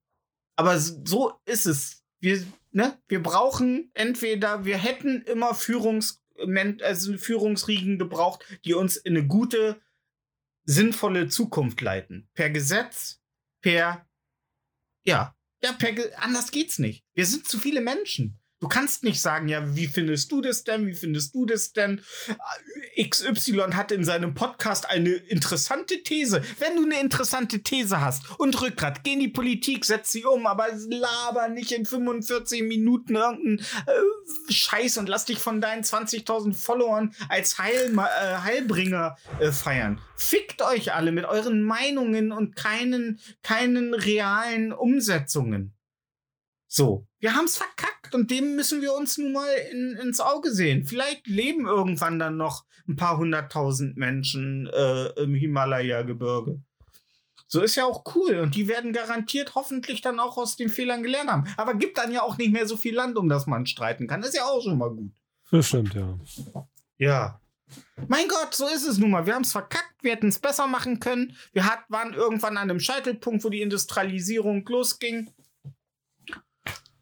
Aber 0.57 0.77
so 0.77 1.39
ist 1.45 1.65
es. 1.65 2.03
Wir, 2.19 2.43
ne? 2.71 2.97
wir 3.07 3.23
brauchen 3.23 3.91
entweder, 3.93 4.65
wir 4.65 4.77
hätten 4.77 5.21
immer 5.21 5.55
Führungs, 5.55 6.21
also 6.81 7.17
Führungsriegen 7.17 7.99
gebraucht, 7.99 8.45
die 8.65 8.73
uns 8.73 8.97
in 8.97 9.17
eine 9.17 9.27
gute, 9.27 9.81
sinnvolle 10.63 11.27
Zukunft 11.27 11.81
leiten. 11.81 12.29
Per 12.33 12.49
Gesetz, 12.49 13.21
per, 13.61 14.07
ja, 15.03 15.35
ja, 15.61 15.73
per, 15.73 15.93
anders 16.21 16.51
geht's 16.51 16.79
nicht. 16.79 17.05
Wir 17.13 17.25
sind 17.25 17.47
zu 17.47 17.59
viele 17.59 17.81
Menschen. 17.81 18.38
Du 18.61 18.67
kannst 18.67 19.03
nicht 19.05 19.21
sagen, 19.21 19.47
ja, 19.47 19.75
wie 19.75 19.87
findest 19.87 20.31
du 20.33 20.41
das 20.41 20.65
denn? 20.65 20.85
Wie 20.85 20.93
findest 20.93 21.33
du 21.33 21.45
das 21.45 21.71
denn? 21.71 22.01
XY 23.01 23.71
hat 23.73 23.93
in 23.93 24.03
seinem 24.03 24.33
Podcast 24.33 24.89
eine 24.89 25.11
interessante 25.11 26.03
These. 26.03 26.41
Wenn 26.59 26.75
du 26.75 26.83
eine 26.83 26.99
interessante 26.99 27.63
These 27.63 28.01
hast 28.01 28.23
und 28.37 28.61
Rückgrat, 28.61 29.05
geh 29.05 29.13
in 29.13 29.21
die 29.21 29.29
Politik, 29.29 29.85
setz 29.85 30.11
sie 30.11 30.25
um, 30.25 30.45
aber 30.45 30.67
laber 30.89 31.47
nicht 31.47 31.71
in 31.71 31.85
45 31.85 32.63
Minuten 32.63 33.15
irgendeinen 33.15 33.59
äh, 33.59 34.51
Scheiß 34.51 34.97
und 34.97 35.07
lass 35.07 35.23
dich 35.23 35.39
von 35.39 35.61
deinen 35.61 35.83
20.000 35.83 36.53
Followern 36.53 37.15
als 37.29 37.59
Heil, 37.59 37.93
äh, 37.97 38.37
Heilbringer 38.39 39.15
äh, 39.39 39.53
feiern. 39.53 40.01
Fickt 40.17 40.61
euch 40.61 40.93
alle 40.93 41.13
mit 41.13 41.23
euren 41.23 41.63
Meinungen 41.63 42.33
und 42.33 42.57
keinen, 42.57 43.21
keinen 43.41 43.93
realen 43.93 44.73
Umsetzungen. 44.73 45.73
So, 46.67 47.08
wir 47.19 47.35
haben's 47.35 47.57
verkackt 47.57 48.15
und 48.15 48.31
dem 48.31 48.55
müssen 48.55 48.81
wir 48.81 48.93
uns 48.93 49.17
nun 49.17 49.33
mal 49.33 49.49
in, 49.71 49.97
ins 50.01 50.19
Auge 50.19 50.51
sehen. 50.51 50.85
Vielleicht 50.85 51.27
leben 51.27 51.65
irgendwann 51.65 52.19
dann 52.19 52.37
noch 52.37 52.65
ein 52.87 52.95
paar 52.95 53.17
hunderttausend 53.17 53.97
Menschen 53.97 54.67
äh, 54.67 55.07
im 55.21 55.35
Himalaya-Gebirge. 55.35 56.61
So 57.47 57.61
ist 57.61 57.75
ja 57.75 57.85
auch 57.85 58.03
cool 58.15 58.35
und 58.37 58.55
die 58.55 58.67
werden 58.67 58.93
garantiert 58.93 59.55
hoffentlich 59.55 60.01
dann 60.01 60.19
auch 60.19 60.37
aus 60.37 60.55
den 60.55 60.69
Fehlern 60.69 61.01
gelernt 61.01 61.31
haben. 61.31 61.47
Aber 61.57 61.73
gibt 61.73 61.97
dann 61.97 62.11
ja 62.11 62.21
auch 62.21 62.37
nicht 62.37 62.51
mehr 62.51 62.67
so 62.67 62.77
viel 62.77 62.95
Land, 62.95 63.17
um 63.17 63.27
das 63.27 63.47
man 63.47 63.65
streiten 63.65 64.07
kann. 64.07 64.21
ist 64.21 64.35
ja 64.35 64.45
auch 64.45 64.61
schon 64.61 64.77
mal 64.77 64.91
gut. 64.91 65.11
Das 65.51 65.67
stimmt, 65.67 65.95
ja. 65.95 66.17
Ja. 66.97 67.41
Mein 68.07 68.27
Gott, 68.27 68.53
so 68.53 68.67
ist 68.67 68.87
es 68.87 68.97
nun 68.97 69.11
mal. 69.11 69.25
Wir 69.25 69.33
haben 69.33 69.43
es 69.43 69.51
verkackt, 69.51 70.03
wir 70.03 70.11
hätten 70.11 70.27
es 70.27 70.39
besser 70.39 70.67
machen 70.67 70.99
können. 70.99 71.35
Wir 71.53 71.65
hat, 71.65 71.79
waren 71.89 72.13
irgendwann 72.13 72.57
an 72.57 72.69
einem 72.69 72.79
Scheitelpunkt, 72.79 73.43
wo 73.43 73.49
die 73.49 73.61
Industrialisierung 73.61 74.65
losging. 74.67 75.31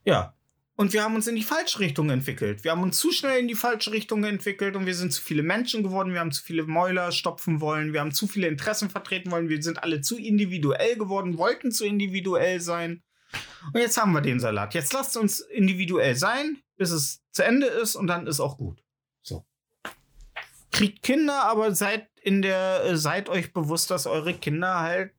Ja. 0.08 0.34
Und 0.78 0.94
wir 0.94 1.04
haben 1.04 1.16
uns 1.16 1.28
in 1.28 1.36
die 1.36 1.44
falsche 1.44 1.80
Richtung 1.80 2.10
entwickelt. 2.10 2.64
Wir 2.64 2.72
haben 2.72 2.84
uns 2.84 2.98
zu 2.98 3.12
schnell 3.12 3.40
in 3.40 3.48
die 3.48 3.56
falsche 3.56 3.92
Richtung 3.92 4.24
entwickelt 4.24 4.76
und 4.76 4.86
wir 4.86 4.96
sind 4.96 5.12
zu 5.12 5.22
viele 5.22 5.44
Menschen 5.44 5.84
geworden. 5.84 6.14
Wir 6.14 6.22
haben 6.22 6.32
zu 6.32 6.42
viele 6.44 6.64
Mäuler 6.64 7.12
stopfen 7.12 7.60
wollen. 7.60 7.92
Wir 7.92 8.00
haben 8.00 8.14
zu 8.14 8.26
viele 8.26 8.48
Interessen 8.48 8.90
vertreten 8.90 9.32
wollen. 9.32 9.50
Wir 9.50 9.62
sind 9.62 9.84
alle 9.84 10.00
zu 10.00 10.18
individuell 10.18 10.96
geworden, 10.96 11.38
wollten 11.38 11.72
zu 11.72 11.86
individuell 11.86 12.62
sein. 12.62 13.04
Und 13.74 13.82
jetzt 13.82 13.98
haben 13.98 14.14
wir 14.14 14.22
den 14.22 14.40
Salat. 14.40 14.76
Jetzt 14.76 14.94
lasst 14.94 15.18
uns 15.18 15.42
individuell 15.42 16.16
sein, 16.16 16.62
bis 16.78 16.92
es 16.92 17.22
zu 17.32 17.44
Ende 17.44 17.66
ist 17.66 17.96
und 17.96 18.08
dann 18.08 18.28
ist 18.28 18.40
auch 18.40 18.58
gut. 18.58 18.82
So 19.24 19.46
kriegt 20.78 21.02
Kinder, 21.02 21.44
aber 21.46 21.74
seid 21.74 22.08
in 22.28 22.42
der, 22.42 22.84
äh, 22.84 22.98
seid 22.98 23.30
euch 23.30 23.54
bewusst, 23.54 23.90
dass 23.90 24.06
eure 24.06 24.34
Kinder 24.34 24.82
halt 24.82 25.14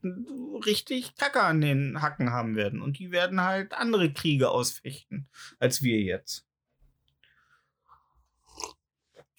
richtig 0.66 1.16
Kacke 1.16 1.42
an 1.42 1.62
den 1.62 2.02
Hacken 2.02 2.32
haben 2.32 2.54
werden. 2.54 2.82
Und 2.82 2.98
die 2.98 3.10
werden 3.10 3.42
halt 3.42 3.72
andere 3.72 4.12
Kriege 4.12 4.50
ausfechten, 4.50 5.26
als 5.58 5.82
wir 5.82 6.02
jetzt. 6.02 6.44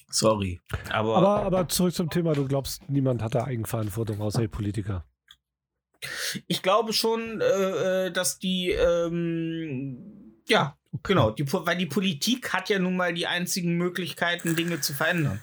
Sorry. 0.09 0.59
Aber, 0.89 1.17
Aber, 1.17 1.43
aber 1.43 1.67
zurück 1.67 1.93
zum 1.93 2.09
Thema, 2.09 2.33
du 2.33 2.47
glaubst, 2.47 2.89
niemand 2.89 3.21
hat 3.21 3.35
da 3.35 3.43
Eigenverantwortung 3.43 4.19
außer 4.19 4.41
die 4.41 4.47
Politiker. 4.47 5.05
ich 6.47 6.63
glaube 6.63 6.91
schon, 6.93 7.39
äh, 7.39 8.07
äh, 8.07 8.11
dass 8.11 8.39
die, 8.39 8.71
ähm, 8.71 10.41
ja, 10.47 10.75
genau, 11.03 11.29
die, 11.29 11.45
weil 11.53 11.77
die 11.77 11.85
Politik 11.85 12.51
hat 12.51 12.69
ja 12.69 12.79
nun 12.79 12.97
mal 12.97 13.13
die 13.13 13.27
einzigen 13.27 13.77
Möglichkeiten, 13.77 14.55
Dinge 14.55 14.81
zu 14.81 14.95
verändern. 14.95 15.39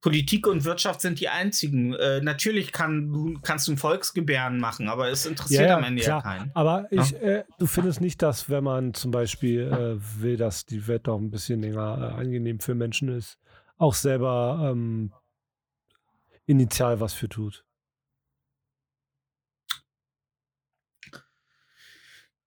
Politik 0.00 0.46
und 0.46 0.64
Wirtschaft 0.64 1.00
sind 1.00 1.20
die 1.20 1.28
einzigen. 1.28 1.94
Äh, 1.94 2.20
natürlich 2.22 2.72
kann, 2.72 3.12
du, 3.12 3.38
kannst 3.42 3.68
du 3.68 3.72
ein 3.72 3.76
Volksgebären 3.76 4.58
machen, 4.58 4.88
aber 4.88 5.08
es 5.08 5.26
interessiert 5.26 5.70
am 5.70 5.84
Ende 5.84 6.02
ja 6.02 6.22
keinen. 6.22 6.50
Aber 6.54 6.86
ich, 6.90 7.14
äh, 7.20 7.44
du 7.58 7.66
findest 7.66 8.00
nicht, 8.00 8.22
dass 8.22 8.48
wenn 8.48 8.64
man 8.64 8.94
zum 8.94 9.10
Beispiel 9.10 9.60
äh, 9.60 10.22
will, 10.22 10.36
dass 10.36 10.64
die 10.64 10.86
Welt 10.86 11.06
doch 11.06 11.18
ein 11.18 11.30
bisschen 11.30 11.60
länger 11.60 12.14
äh, 12.16 12.20
angenehm 12.20 12.60
für 12.60 12.74
Menschen 12.74 13.08
ist, 13.08 13.38
auch 13.76 13.94
selber 13.94 14.70
ähm, 14.72 15.12
initial 16.46 17.00
was 17.00 17.12
für 17.12 17.28
tut. 17.28 17.64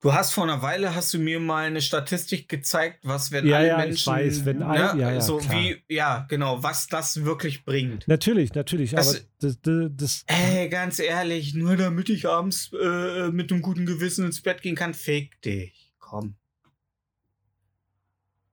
Du 0.03 0.13
hast 0.13 0.33
vor 0.33 0.43
einer 0.43 0.61
Weile 0.61 0.93
hast 0.95 1.13
du 1.13 1.17
mir 1.17 1.39
mal 1.39 1.65
eine 1.65 1.81
Statistik 1.81 2.49
gezeigt, 2.49 2.99
was 3.03 3.31
wenn 3.31 3.47
Ja, 3.47 3.55
alle 3.57 3.67
ja, 3.67 3.79
ich 3.79 3.85
Menschen, 3.87 4.13
weiß, 4.13 4.43
wenn 4.45 4.61
alle- 4.61 4.95
ne, 4.95 5.01
ja, 5.01 5.11
ja, 5.13 5.21
so 5.21 5.37
klar. 5.37 5.53
wie 5.61 5.81
ja 5.87 6.25
genau, 6.29 6.61
was 6.61 6.87
das 6.87 7.23
wirklich 7.23 7.63
bringt. 7.63 8.05
Natürlich, 8.09 8.53
natürlich, 8.53 8.91
Das- 8.91 9.07
aber 9.15 9.19
das, 9.39 9.61
das, 9.61 9.87
das 9.95 10.23
Ey, 10.27 10.67
ganz 10.67 10.99
ehrlich, 10.99 11.53
nur 11.53 11.77
damit 11.77 12.09
ich 12.09 12.27
abends 12.27 12.69
äh, 12.73 13.29
mit 13.31 13.49
einem 13.51 13.61
guten 13.61 13.85
Gewissen 13.85 14.25
ins 14.25 14.41
Bett 14.41 14.61
gehen 14.61 14.75
kann, 14.75 14.93
fick 14.93 15.41
dich. 15.41 15.93
Komm. 15.99 16.35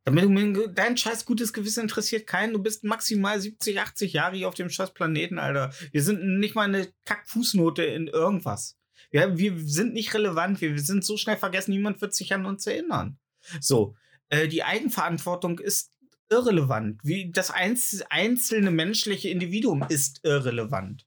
Damit 0.05 0.25
du 0.57 0.69
dein 0.69 0.97
scheiß 0.97 1.25
gutes 1.25 1.53
Gewissen 1.53 1.83
interessiert 1.83 2.27
keinen. 2.29 2.53
Du 2.53 2.61
bist 2.61 2.85
maximal 2.85 3.41
70, 3.41 3.81
80 3.81 4.13
Jahre 4.13 4.37
hier 4.37 4.49
auf 4.49 4.55
dem 4.55 4.71
scheiß 4.71 4.95
Planeten, 4.95 5.39
Alter. 5.41 5.73
Wir 5.93 6.03
sind 6.03 6.39
nicht 6.39 6.55
mal 6.55 6.63
eine 6.63 6.89
Kackfußnote 7.05 7.83
in 7.83 8.07
irgendwas. 8.07 8.77
Wir, 9.11 9.37
wir 9.37 9.59
sind 9.59 9.93
nicht 9.93 10.15
relevant, 10.15 10.61
wir, 10.61 10.79
sind 10.79 11.05
so 11.05 11.17
schnell 11.17 11.37
vergessen, 11.37 11.73
niemand 11.73 12.01
wird 12.01 12.15
sich 12.15 12.33
an 12.33 12.47
uns 12.47 12.67
erinnern. 12.67 13.19
So, 13.61 13.97
äh, 14.29 14.47
die 14.49 14.63
Eigenverantwortung 14.63 15.59
ist 15.59 15.93
irrelevant. 16.29 17.01
Wie 17.03 17.31
das 17.31 17.51
einz 17.51 18.03
einzelne 18.09 18.71
menschliche 18.71 19.29
Individuum 19.29 19.85
ist 19.89 20.21
irrelevant. 20.25 21.07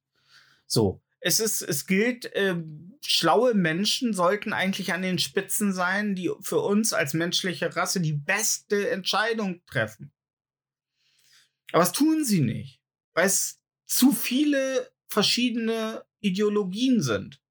So, 0.67 1.01
es 1.21 1.39
ist, 1.39 1.61
es 1.61 1.85
gilt, 1.85 2.25
äh, 2.35 2.55
schlaue 3.01 3.53
Menschen 3.53 4.13
sollten 4.13 4.51
eigentlich 4.51 4.91
an 4.91 5.01
den 5.01 5.19
Spitzen 5.19 5.71
sein, 5.71 6.15
die 6.15 6.29
für 6.41 6.59
uns 6.59 6.91
als 6.91 7.13
menschliche 7.13 7.73
Rasse 7.75 8.01
die 8.01 8.13
beste 8.13 8.89
Entscheidung 8.89 9.61
treffen. 9.65 10.11
Aber 11.71 11.79
das 11.83 11.93
tun 11.93 12.25
sie 12.25 12.41
nicht, 12.41 12.81
weil 13.13 13.25
es 13.25 13.61
zu 13.85 14.11
viele 14.11 14.91
verschiedene 15.07 16.03
Ideologien 16.19 17.01
sind. 17.01 17.42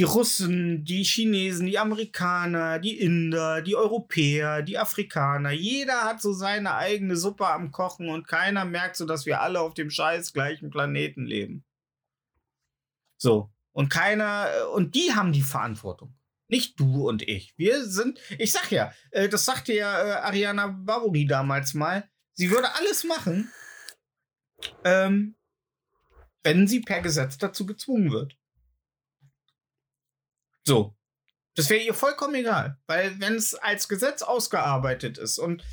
Die 0.00 0.04
Russen, 0.04 0.82
die 0.82 1.04
Chinesen, 1.04 1.66
die 1.66 1.78
Amerikaner, 1.78 2.78
die 2.78 2.98
Inder, 2.98 3.60
die 3.60 3.76
Europäer, 3.76 4.62
die 4.62 4.78
Afrikaner, 4.78 5.50
jeder 5.50 6.04
hat 6.04 6.22
so 6.22 6.32
seine 6.32 6.74
eigene 6.76 7.16
Suppe 7.16 7.46
am 7.46 7.70
Kochen 7.70 8.08
und 8.08 8.26
keiner 8.26 8.64
merkt 8.64 8.96
so, 8.96 9.04
dass 9.04 9.26
wir 9.26 9.42
alle 9.42 9.60
auf 9.60 9.74
dem 9.74 9.90
scheiß 9.90 10.32
gleichen 10.32 10.70
Planeten 10.70 11.26
leben. 11.26 11.66
So. 13.18 13.52
Und 13.72 13.90
keiner, 13.90 14.48
äh, 14.50 14.62
und 14.74 14.94
die 14.94 15.12
haben 15.12 15.34
die 15.34 15.42
Verantwortung. 15.42 16.14
Nicht 16.48 16.80
du 16.80 17.06
und 17.06 17.20
ich. 17.20 17.52
Wir 17.58 17.84
sind, 17.84 18.18
ich 18.38 18.52
sag 18.52 18.70
ja, 18.70 18.94
äh, 19.10 19.28
das 19.28 19.44
sagte 19.44 19.74
ja 19.74 20.02
äh, 20.02 20.12
Ariana 20.12 20.68
Barbouri 20.68 21.26
damals 21.26 21.74
mal, 21.74 22.08
sie 22.32 22.50
würde 22.50 22.74
alles 22.74 23.04
machen, 23.04 23.52
ähm, 24.82 25.36
wenn 26.42 26.66
sie 26.66 26.80
per 26.80 27.02
Gesetz 27.02 27.36
dazu 27.36 27.66
gezwungen 27.66 28.10
wird. 28.12 28.39
So. 30.70 30.96
Das 31.56 31.68
wäre 31.68 31.82
ihr 31.82 31.94
vollkommen 31.94 32.36
egal, 32.36 32.78
weil 32.86 33.18
wenn 33.18 33.34
es 33.34 33.56
als 33.56 33.88
Gesetz 33.88 34.22
ausgearbeitet 34.22 35.18
ist 35.18 35.40
und 35.40 35.64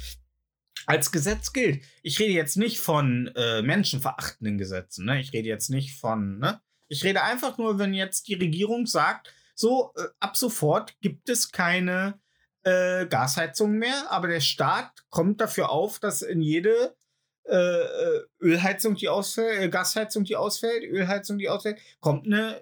als 0.87 1.11
Gesetz 1.11 1.53
gilt, 1.53 1.83
ich 2.01 2.17
rede 2.17 2.33
jetzt 2.33 2.57
nicht 2.57 2.79
von 2.79 3.31
äh, 3.35 3.61
menschenverachtenden 3.61 4.57
Gesetzen, 4.57 5.05
ne? 5.05 5.19
ich 5.19 5.33
rede 5.33 5.47
jetzt 5.47 5.69
nicht 5.69 5.99
von, 5.99 6.39
ne? 6.39 6.61
ich 6.87 7.03
rede 7.03 7.21
einfach 7.21 7.59
nur, 7.59 7.77
wenn 7.77 7.93
jetzt 7.93 8.27
die 8.27 8.33
Regierung 8.33 8.87
sagt, 8.87 9.31
so 9.53 9.93
äh, 9.97 10.05
ab 10.19 10.35
sofort 10.35 10.99
gibt 10.99 11.29
es 11.29 11.51
keine 11.51 12.19
äh, 12.63 13.05
Gasheizung 13.05 13.73
mehr, 13.73 14.11
aber 14.11 14.29
der 14.29 14.41
Staat 14.41 15.03
kommt 15.11 15.41
dafür 15.41 15.69
auf, 15.69 15.99
dass 15.99 16.23
in 16.23 16.41
jede 16.41 16.95
äh, 17.43 17.55
äh, 17.55 18.23
Ölheizung, 18.39 18.95
die 18.95 19.09
ausfällt, 19.09 19.61
äh, 19.61 19.69
Gasheizung, 19.69 20.23
die 20.23 20.35
ausfällt, 20.35 20.83
Ölheizung, 20.83 21.37
die 21.37 21.49
ausfällt, 21.49 21.77
kommt 21.99 22.25
eine 22.25 22.59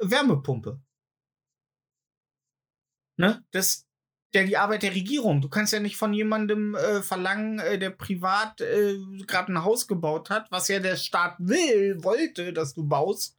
Wärmepumpe. 0.00 0.78
Ne? 3.20 3.44
Das 3.50 3.86
der 4.32 4.44
die 4.44 4.56
Arbeit 4.56 4.82
der 4.82 4.94
Regierung. 4.94 5.40
Du 5.40 5.48
kannst 5.48 5.72
ja 5.72 5.80
nicht 5.80 5.96
von 5.96 6.12
jemandem 6.12 6.74
äh, 6.74 7.02
verlangen, 7.02 7.58
äh, 7.58 7.78
der 7.78 7.90
privat 7.90 8.60
äh, 8.60 8.96
gerade 9.26 9.52
ein 9.52 9.64
Haus 9.64 9.88
gebaut 9.88 10.30
hat, 10.30 10.50
was 10.50 10.68
ja 10.68 10.78
der 10.78 10.96
Staat 10.96 11.36
will, 11.38 12.02
wollte, 12.04 12.52
dass 12.52 12.74
du 12.74 12.86
baust, 12.86 13.36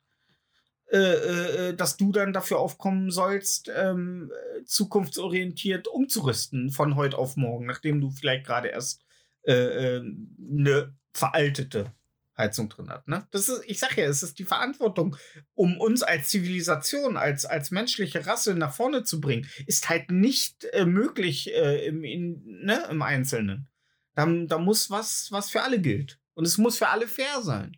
äh, 0.92 0.98
äh, 0.98 1.70
äh, 1.70 1.74
dass 1.76 1.96
du 1.96 2.12
dann 2.12 2.34
dafür 2.34 2.60
aufkommen 2.60 3.10
sollst, 3.10 3.72
ähm, 3.74 4.32
äh, 4.32 4.66
zukunftsorientiert 4.66 5.88
umzurüsten 5.88 6.72
von 6.72 6.96
heute 6.96 7.18
auf 7.18 7.38
morgen, 7.38 7.66
nachdem 7.66 8.02
du 8.02 8.10
vielleicht 8.10 8.46
gerade 8.46 8.68
erst 8.68 9.04
eine 9.44 10.94
veraltete 11.14 11.92
Heizung 12.38 12.70
drin 12.70 12.90
hast. 12.90 13.08
Ne? 13.08 13.28
Das 13.32 13.50
ist, 13.50 13.64
ich 13.66 13.80
sag 13.80 13.98
ja, 13.98 14.06
es 14.06 14.24
ist 14.24 14.40
die 14.40 14.46
Verantwortung, 14.46 15.16
um 15.54 15.80
uns 15.80 16.04
als 16.04 16.30
Zivilisation, 16.30 17.18
als, 17.18 17.46
als 17.46 17.72
menschliche 17.72 18.26
Rasse 18.26 18.56
nach 18.56 18.74
vorne 18.74 19.04
zu 19.04 19.20
bringen, 19.20 19.48
ist 19.68 19.90
halt 19.90 20.12
nicht 20.12 20.66
äh, 20.74 20.86
möglich 20.86 21.54
äh, 21.54 21.86
im, 21.86 22.04
in, 22.04 22.44
ne, 22.64 22.84
im 22.90 23.02
Einzelnen. 23.02 23.68
Da, 24.16 24.26
da 24.26 24.58
muss 24.58 24.90
was, 24.90 25.28
was 25.32 25.50
für 25.50 25.62
alle 25.62 25.80
gilt. 25.80 26.20
Und 26.34 26.46
es 26.46 26.58
muss 26.58 26.78
für 26.78 26.88
alle 26.88 27.08
fair 27.08 27.42
sein. 27.42 27.78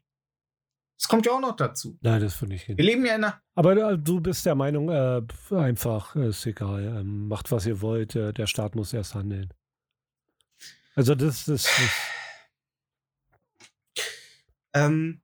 Das 0.97 1.07
kommt 1.07 1.25
ja 1.25 1.33
auch 1.33 1.41
noch 1.41 1.55
dazu. 1.55 1.97
Nein, 2.01 2.21
das 2.21 2.35
finde 2.35 2.55
ich 2.55 2.63
hin. 2.63 2.77
Wir 2.77 2.85
leben 2.85 3.05
ja 3.05 3.15
in 3.15 3.23
einer. 3.23 3.41
Aber 3.55 3.75
äh, 3.75 3.97
du 3.97 4.21
bist 4.21 4.45
der 4.45 4.55
Meinung, 4.55 4.89
äh, 4.89 5.21
einfach, 5.55 6.15
äh, 6.15 6.29
ist 6.29 6.45
egal, 6.45 6.83
ähm, 6.83 7.27
macht 7.27 7.51
was 7.51 7.65
ihr 7.65 7.81
wollt, 7.81 8.15
äh, 8.15 8.31
der 8.31 8.47
Staat 8.47 8.75
muss 8.75 8.93
erst 8.93 9.15
handeln. 9.15 9.53
Also 10.95 11.15
das 11.15 11.47
ist. 11.47 11.67
Das, 11.67 11.69
Ähm, 14.73 15.21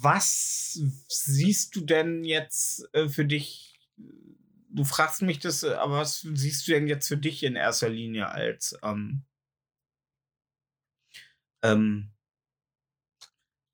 was 0.00 0.80
siehst 1.08 1.74
du 1.74 1.80
denn 1.80 2.24
jetzt 2.24 2.88
äh, 2.94 3.08
für 3.08 3.24
dich? 3.24 3.78
Du 4.70 4.84
fragst 4.84 5.22
mich 5.22 5.40
das, 5.40 5.62
äh, 5.62 5.74
aber 5.74 5.98
was 5.98 6.20
siehst 6.20 6.68
du 6.68 6.72
denn 6.72 6.86
jetzt 6.86 7.08
für 7.08 7.16
dich 7.16 7.42
in 7.42 7.56
erster 7.56 7.88
Linie 7.88 8.28
als 8.28 8.78
ähm, 8.82 9.24
ähm, 11.62 12.12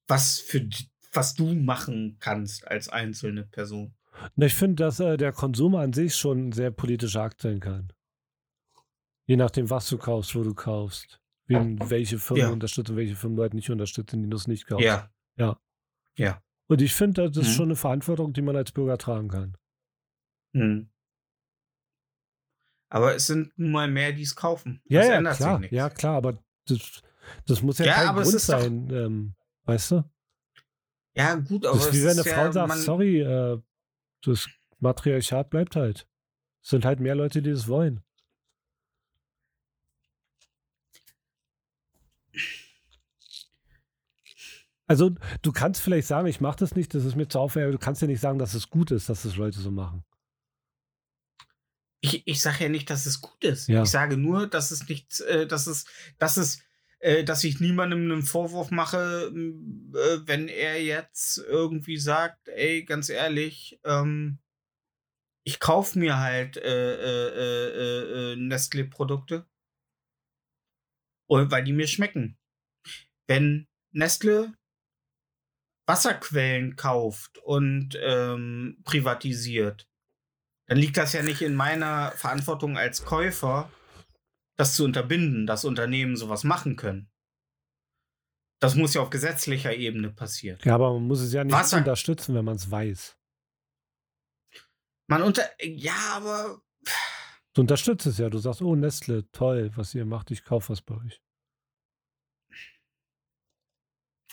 was 0.08 0.40
für 0.40 0.68
was 1.12 1.34
du 1.34 1.54
machen 1.54 2.16
kannst 2.20 2.66
als 2.66 2.88
einzelne 2.88 3.44
Person? 3.44 3.94
Na, 4.36 4.46
ich 4.46 4.54
finde, 4.54 4.84
dass 4.84 5.00
äh, 5.00 5.16
der 5.16 5.32
Konsum 5.32 5.74
an 5.74 5.92
sich 5.92 6.16
schon 6.16 6.48
ein 6.48 6.52
sehr 6.52 6.70
politischer 6.70 7.22
Akt 7.22 7.40
sein 7.42 7.60
kann. 7.60 7.92
Je 9.26 9.36
nachdem, 9.36 9.70
was 9.70 9.88
du 9.88 9.98
kaufst, 9.98 10.34
wo 10.34 10.42
du 10.42 10.54
kaufst. 10.54 11.20
Wen, 11.46 11.78
welche 11.90 12.18
Firmen 12.18 12.42
Ja. 12.46 12.50
unterstützen, 12.50 12.96
welche 12.96 13.16
Firmen 13.16 13.36
Leute 13.36 13.54
nicht 13.56 13.70
unterstützen, 13.70 14.22
die 14.22 14.30
du 14.30 14.36
es 14.36 14.46
nicht 14.46 14.66
kaufst. 14.66 14.84
Ja. 14.84 15.10
Ja. 15.36 15.60
Ja. 16.16 16.42
Und 16.68 16.80
ich 16.80 16.94
finde, 16.94 17.30
das 17.30 17.36
ist 17.46 17.52
Mhm. 17.52 17.56
schon 17.56 17.64
eine 17.66 17.76
Verantwortung, 17.76 18.32
die 18.32 18.40
man 18.42 18.56
als 18.56 18.72
Bürger 18.72 18.96
tragen 18.96 19.28
kann. 19.28 19.56
Hm. 20.54 20.88
Aber 22.88 23.14
es 23.14 23.26
sind 23.26 23.52
nun 23.58 23.72
mal 23.72 23.88
mehr, 23.90 24.12
die 24.12 24.22
es 24.22 24.36
kaufen. 24.36 24.80
Ja, 24.86 25.00
das 25.00 25.08
ja, 25.08 25.14
ändert 25.16 25.36
klar. 25.36 25.52
sich 25.54 25.60
nichts. 25.62 25.76
Ja, 25.76 25.90
klar, 25.90 26.16
aber 26.16 26.38
das, 26.66 27.02
das 27.46 27.62
muss 27.62 27.78
ja, 27.78 27.86
Ja, 27.86 27.94
kein 27.94 28.14
Grund 28.14 28.26
ist 28.34 28.48
doch- 28.48 28.60
sein, 28.60 28.90
ähm, 28.90 29.34
weißt 29.64 29.90
du? 29.92 30.04
Ja, 31.16 31.34
gut, 31.34 31.66
aber 31.66 31.76
Das 31.76 31.86
ist 31.86 31.94
es 31.94 32.00
wie 32.00 32.04
wenn 32.04 32.10
eine 32.12 32.24
Frau 32.24 32.44
ja, 32.46 32.52
sagt, 32.52 32.68
man, 32.68 32.78
sorry, 32.78 33.20
äh, 33.20 33.60
das 34.22 34.48
Matriarchat 34.78 35.50
bleibt 35.50 35.76
halt. 35.76 36.06
Es 36.62 36.70
sind 36.70 36.84
halt 36.84 37.00
mehr 37.00 37.14
Leute, 37.14 37.42
die 37.42 37.50
das 37.50 37.66
wollen. 37.68 38.03
Also, 44.86 45.14
du 45.42 45.52
kannst 45.52 45.80
vielleicht 45.80 46.06
sagen, 46.06 46.26
ich 46.26 46.40
mache 46.40 46.58
das 46.58 46.74
nicht, 46.74 46.94
das 46.94 47.04
ist 47.04 47.16
mir 47.16 47.28
zu 47.28 47.38
aufwendig, 47.38 47.68
aber 47.68 47.78
du 47.78 47.84
kannst 47.84 48.02
ja 48.02 48.08
nicht 48.08 48.20
sagen, 48.20 48.38
dass 48.38 48.54
es 48.54 48.68
gut 48.68 48.90
ist, 48.90 49.08
dass 49.08 49.22
das 49.22 49.36
Leute 49.36 49.58
so 49.58 49.70
machen. 49.70 50.04
Ich, 52.00 52.26
ich 52.26 52.42
sage 52.42 52.64
ja 52.64 52.68
nicht, 52.68 52.90
dass 52.90 53.06
es 53.06 53.22
gut 53.22 53.42
ist. 53.44 53.66
Ja. 53.66 53.82
Ich 53.82 53.88
sage 53.88 54.18
nur, 54.18 54.46
dass 54.46 54.70
es 54.70 54.86
nicht, 54.88 55.20
äh, 55.20 55.46
dass 55.46 55.66
es, 55.66 55.86
dass 56.18 56.36
es, 56.36 56.62
äh, 56.98 57.24
dass 57.24 57.44
ich 57.44 57.60
niemandem 57.60 58.10
einen 58.12 58.22
Vorwurf 58.22 58.70
mache, 58.70 59.32
äh, 59.34 60.18
wenn 60.26 60.48
er 60.48 60.82
jetzt 60.82 61.38
irgendwie 61.38 61.96
sagt, 61.96 62.48
ey, 62.48 62.84
ganz 62.84 63.08
ehrlich, 63.08 63.80
ähm, 63.84 64.38
ich 65.44 65.60
kaufe 65.60 65.98
mir 65.98 66.18
halt 66.18 66.58
äh, 66.58 66.94
äh, 66.94 68.32
äh, 68.32 68.36
Nestle-Produkte, 68.36 69.46
weil 71.28 71.64
die 71.64 71.72
mir 71.72 71.86
schmecken. 71.86 72.38
Wenn 73.26 73.66
Nestle 73.92 74.54
Wasserquellen 75.86 76.76
kauft 76.76 77.38
und 77.38 77.98
ähm, 78.00 78.78
privatisiert, 78.84 79.88
dann 80.66 80.78
liegt 80.78 80.96
das 80.96 81.12
ja 81.12 81.22
nicht 81.22 81.42
in 81.42 81.54
meiner 81.54 82.12
Verantwortung 82.12 82.78
als 82.78 83.04
Käufer, 83.04 83.70
das 84.56 84.74
zu 84.76 84.84
unterbinden, 84.84 85.46
dass 85.46 85.64
Unternehmen 85.64 86.16
sowas 86.16 86.44
machen 86.44 86.76
können. 86.76 87.10
Das 88.60 88.76
muss 88.76 88.94
ja 88.94 89.02
auf 89.02 89.10
gesetzlicher 89.10 89.74
Ebene 89.74 90.10
passieren. 90.10 90.58
Ja, 90.64 90.76
aber 90.76 90.92
man 90.94 91.02
muss 91.06 91.20
es 91.20 91.32
ja 91.32 91.44
nicht 91.44 91.52
Wasser- 91.54 91.78
unterstützen, 91.78 92.34
wenn 92.34 92.44
man 92.46 92.56
es 92.56 92.70
weiß. 92.70 93.18
Man 95.06 95.22
unter. 95.22 95.42
Ja, 95.62 96.14
aber. 96.14 96.62
Du 97.52 97.60
unterstützt 97.60 98.06
es 98.06 98.16
ja. 98.18 98.30
Du 98.30 98.38
sagst, 98.38 98.62
oh, 98.62 98.74
Nestle, 98.74 99.30
toll, 99.32 99.70
was 99.76 99.94
ihr 99.94 100.06
macht, 100.06 100.30
ich 100.30 100.44
kaufe 100.44 100.70
was 100.70 100.80
bei 100.80 100.94
euch. 100.94 101.20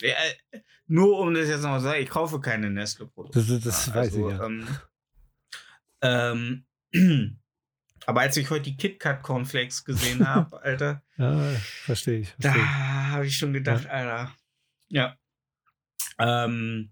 Ja, 0.01 0.15
nur 0.87 1.19
um 1.19 1.33
das 1.33 1.47
jetzt 1.47 1.61
nochmal 1.61 1.79
zu 1.79 1.85
sagen, 1.85 2.01
ich 2.03 2.09
kaufe 2.09 2.39
keine 2.41 2.69
Nestle-Produkte. 2.69 3.39
Das, 3.43 3.63
das, 3.63 3.85
Ja, 3.87 3.93
weiß 3.95 4.07
also, 4.07 4.29
ich 4.29 4.37
ja. 4.37 4.45
Ähm, 6.03 6.65
ähm, 6.93 7.39
aber 8.05 8.21
als 8.21 8.35
ich 8.37 8.49
heute 8.49 8.63
die 8.63 8.77
KitKat 8.77 9.21
Cornflakes 9.23 9.85
gesehen 9.85 10.27
habe, 10.27 10.61
Alter, 10.61 11.03
Ja, 11.17 11.39
verstehe 11.85 12.19
ich. 12.21 12.33
da 12.39 12.51
Verstehe 12.51 12.63
ich. 12.63 12.69
habe 13.11 13.25
ich 13.27 13.37
schon 13.37 13.53
gedacht, 13.53 13.87
Alter. 13.87 14.35
Ja. 14.89 15.15
Ähm, 16.17 16.91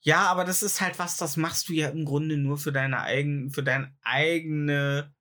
ja, 0.00 0.26
aber 0.26 0.44
das 0.44 0.62
ist 0.62 0.80
halt 0.80 0.98
was, 0.98 1.16
das 1.16 1.36
machst 1.36 1.68
du 1.68 1.72
ja 1.74 1.88
im 1.88 2.04
Grunde 2.04 2.36
nur 2.38 2.56
für 2.56 2.72
deine 2.72 3.00
eigen, 3.02 3.50
für 3.50 3.62
deine 3.64 3.94
eigene 4.02 5.12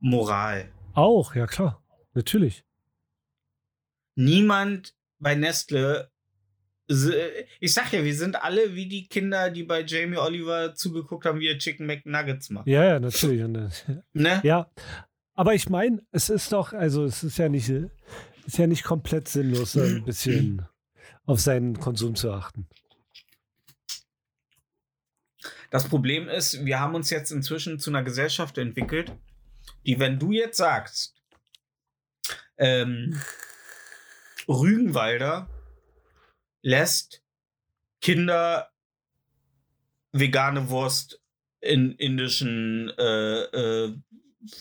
Moral. 0.00 0.72
Auch, 0.94 1.34
ja 1.34 1.46
klar. 1.46 1.82
Natürlich. 2.14 2.64
Niemand 4.14 4.95
bei 5.18 5.34
Nestle 5.34 6.10
s- 6.88 7.10
ich 7.60 7.72
sag 7.74 7.92
ja, 7.92 8.04
wir 8.04 8.14
sind 8.14 8.36
alle 8.42 8.74
wie 8.74 8.86
die 8.88 9.08
Kinder, 9.08 9.50
die 9.50 9.64
bei 9.64 9.82
Jamie 9.84 10.18
Oliver 10.18 10.74
zugeguckt 10.74 11.24
haben, 11.26 11.40
wie 11.40 11.48
er 11.48 11.58
Chicken 11.58 11.86
McNuggets 11.86 12.50
macht. 12.50 12.66
Ja, 12.66 12.84
ja, 12.84 13.00
natürlich. 13.00 13.40
Äh, 13.40 14.02
Ne? 14.12 14.40
ja, 14.44 14.70
aber 15.34 15.54
ich 15.54 15.68
meine, 15.68 16.02
es 16.12 16.30
ist 16.30 16.52
doch, 16.52 16.72
also 16.72 17.04
es 17.04 17.22
ist 17.24 17.38
ja 17.38 17.48
nicht, 17.48 17.68
äh, 17.68 17.88
ist 18.46 18.58
ja 18.58 18.66
nicht 18.66 18.84
komplett 18.84 19.28
sinnlos, 19.28 19.76
ein 19.76 20.04
bisschen 20.04 20.66
auf 21.24 21.40
seinen 21.40 21.78
Konsum 21.80 22.14
zu 22.14 22.30
achten. 22.32 22.68
Das 25.70 25.88
Problem 25.88 26.28
ist, 26.28 26.64
wir 26.64 26.78
haben 26.80 26.94
uns 26.94 27.10
jetzt 27.10 27.30
inzwischen 27.32 27.78
zu 27.78 27.90
einer 27.90 28.02
Gesellschaft 28.02 28.56
entwickelt, 28.58 29.12
die, 29.84 29.98
wenn 29.98 30.18
du 30.18 30.30
jetzt 30.32 30.56
sagst, 30.58 31.14
ähm, 32.56 33.20
Rügenwalder 34.48 35.48
lässt 36.62 37.22
Kinder 38.00 38.70
vegane 40.12 40.70
Wurst 40.70 41.20
in 41.60 41.92
indischen 41.92 42.90
äh, 42.98 43.42
äh, 43.42 43.94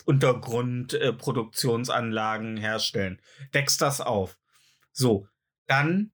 Untergrundproduktionsanlagen 0.06 2.58
äh, 2.58 2.62
herstellen. 2.62 3.22
Deckst 3.54 3.82
das 3.82 4.02
auf. 4.02 4.38
So, 4.92 5.28
dann 5.68 6.12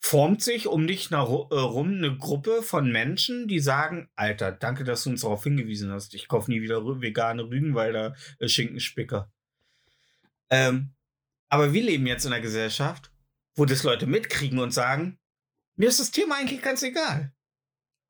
formt 0.00 0.42
sich 0.42 0.66
um 0.66 0.86
dich 0.86 1.10
herum 1.10 1.88
eine 1.88 2.16
Gruppe 2.16 2.62
von 2.62 2.90
Menschen, 2.90 3.48
die 3.48 3.60
sagen, 3.60 4.08
Alter, 4.16 4.52
danke, 4.52 4.84
dass 4.84 5.04
du 5.04 5.10
uns 5.10 5.22
darauf 5.22 5.44
hingewiesen 5.44 5.90
hast. 5.90 6.14
Ich 6.14 6.28
kaufe 6.28 6.50
nie 6.50 6.60
wieder 6.60 6.84
vegane 7.00 7.44
Rügenwalder 7.44 8.14
äh, 8.38 8.48
Schinkenspicker. 8.48 9.30
Ähm, 10.50 10.93
aber 11.54 11.72
wir 11.72 11.84
leben 11.84 12.04
jetzt 12.08 12.24
in 12.26 12.32
einer 12.32 12.42
Gesellschaft, 12.42 13.12
wo 13.54 13.64
das 13.64 13.84
Leute 13.84 14.08
mitkriegen 14.08 14.58
und 14.58 14.72
sagen, 14.72 15.20
mir 15.76 15.88
ist 15.88 16.00
das 16.00 16.10
Thema 16.10 16.34
eigentlich 16.34 16.62
ganz 16.62 16.82
egal. 16.82 17.32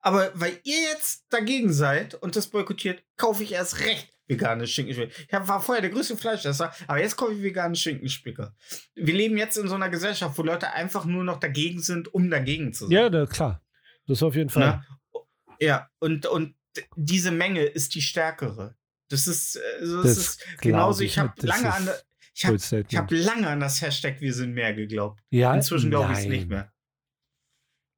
Aber 0.00 0.32
weil 0.32 0.58
ihr 0.64 0.80
jetzt 0.80 1.26
dagegen 1.28 1.70
seid 1.70 2.14
und 2.14 2.36
das 2.36 2.46
boykottiert, 2.46 3.04
kaufe 3.18 3.42
ich 3.42 3.52
erst 3.52 3.80
recht 3.80 4.08
vegane 4.28 4.66
Schinkenspicker. 4.66 5.12
Ich 5.28 5.48
war 5.48 5.60
vorher 5.60 5.82
der 5.82 5.90
größte 5.90 6.16
Fleischesser, 6.16 6.72
aber 6.86 7.00
jetzt 7.00 7.16
kaufe 7.16 7.34
ich 7.34 7.42
vegane 7.42 7.76
Schinkenspicker. 7.76 8.56
Wir 8.94 9.12
leben 9.12 9.36
jetzt 9.36 9.58
in 9.58 9.68
so 9.68 9.74
einer 9.74 9.90
Gesellschaft, 9.90 10.38
wo 10.38 10.42
Leute 10.42 10.72
einfach 10.72 11.04
nur 11.04 11.22
noch 11.22 11.38
dagegen 11.38 11.82
sind, 11.82 12.14
um 12.14 12.30
dagegen 12.30 12.72
zu 12.72 12.86
sein. 12.86 12.92
Ja, 12.92 13.10
da, 13.10 13.26
klar. 13.26 13.62
Das 14.06 14.22
auf 14.22 14.34
jeden 14.36 14.48
Fall. 14.48 14.82
Ne? 15.12 15.22
Ja, 15.60 15.90
und, 15.98 16.24
und 16.24 16.54
diese 16.96 17.30
Menge 17.30 17.62
ist 17.62 17.94
die 17.94 18.00
stärkere. 18.00 18.74
Das 19.10 19.26
ist, 19.26 19.56
äh, 19.56 19.60
das 19.80 20.02
Das 20.02 20.16
ist 20.16 20.46
genauso. 20.62 21.02
ich 21.02 21.12
Ich 21.12 21.18
habe 21.18 21.34
lange 21.46 21.74
an 21.74 21.90
ich 22.34 22.44
habe 22.44 22.58
hab 22.58 23.10
lange 23.10 23.48
an 23.48 23.60
das 23.60 23.80
Hashtag 23.80 24.20
Wir 24.20 24.34
sind 24.34 24.52
mehr 24.54 24.74
geglaubt. 24.74 25.20
ja, 25.30 25.54
Inzwischen 25.54 25.90
glaube 25.90 26.12
ich 26.12 26.18
es 26.20 26.24
nicht 26.26 26.48
mehr. 26.48 26.70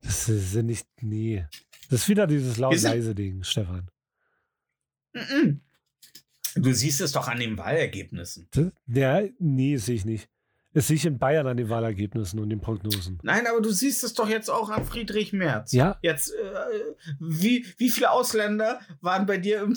Das 0.03 0.29
ist 0.29 0.53
sind 0.53 0.66
nicht, 0.66 0.87
nee. 1.01 1.44
Das 1.90 2.03
ist 2.03 2.09
wieder 2.09 2.27
dieses 2.27 2.59
Wir 2.59 2.70
sind- 2.79 2.83
laut-leise-Ding, 2.90 3.42
Stefan. 3.42 3.88
Mhm. 5.14 5.61
Du 6.55 6.72
siehst 6.72 7.01
es 7.01 7.12
doch 7.12 7.29
an 7.29 7.38
den 7.38 7.57
Wahlergebnissen. 7.59 8.49
Ja, 8.87 9.22
nee, 9.38 9.77
sehe 9.77 9.94
ich 9.96 10.05
nicht. 10.05 10.29
Das 10.72 10.88
sehe 10.88 10.96
ich 10.96 11.07
in 11.07 11.18
Bayern 11.18 11.46
an 11.46 11.57
den 11.57 11.68
Wahlergebnissen 11.70 12.38
und 12.38 12.51
den 12.51 12.61
Prognosen. 12.61 13.18
Nein, 13.22 13.46
aber 13.46 13.62
du 13.62 13.70
siehst 13.70 14.05
es 14.05 14.12
doch 14.14 14.29
jetzt 14.29 14.51
auch 14.51 14.68
an 14.68 14.85
Friedrich 14.85 15.33
Merz. 15.33 15.72
Ja, 15.72 15.99
Jetzt, 16.03 16.33
äh, 16.35 16.81
wie, 17.18 17.66
wie 17.79 17.88
viele 17.90 18.11
Ausländer 18.11 18.81
waren 19.01 19.25
bei 19.27 19.38
dir 19.38 19.62
im 19.62 19.75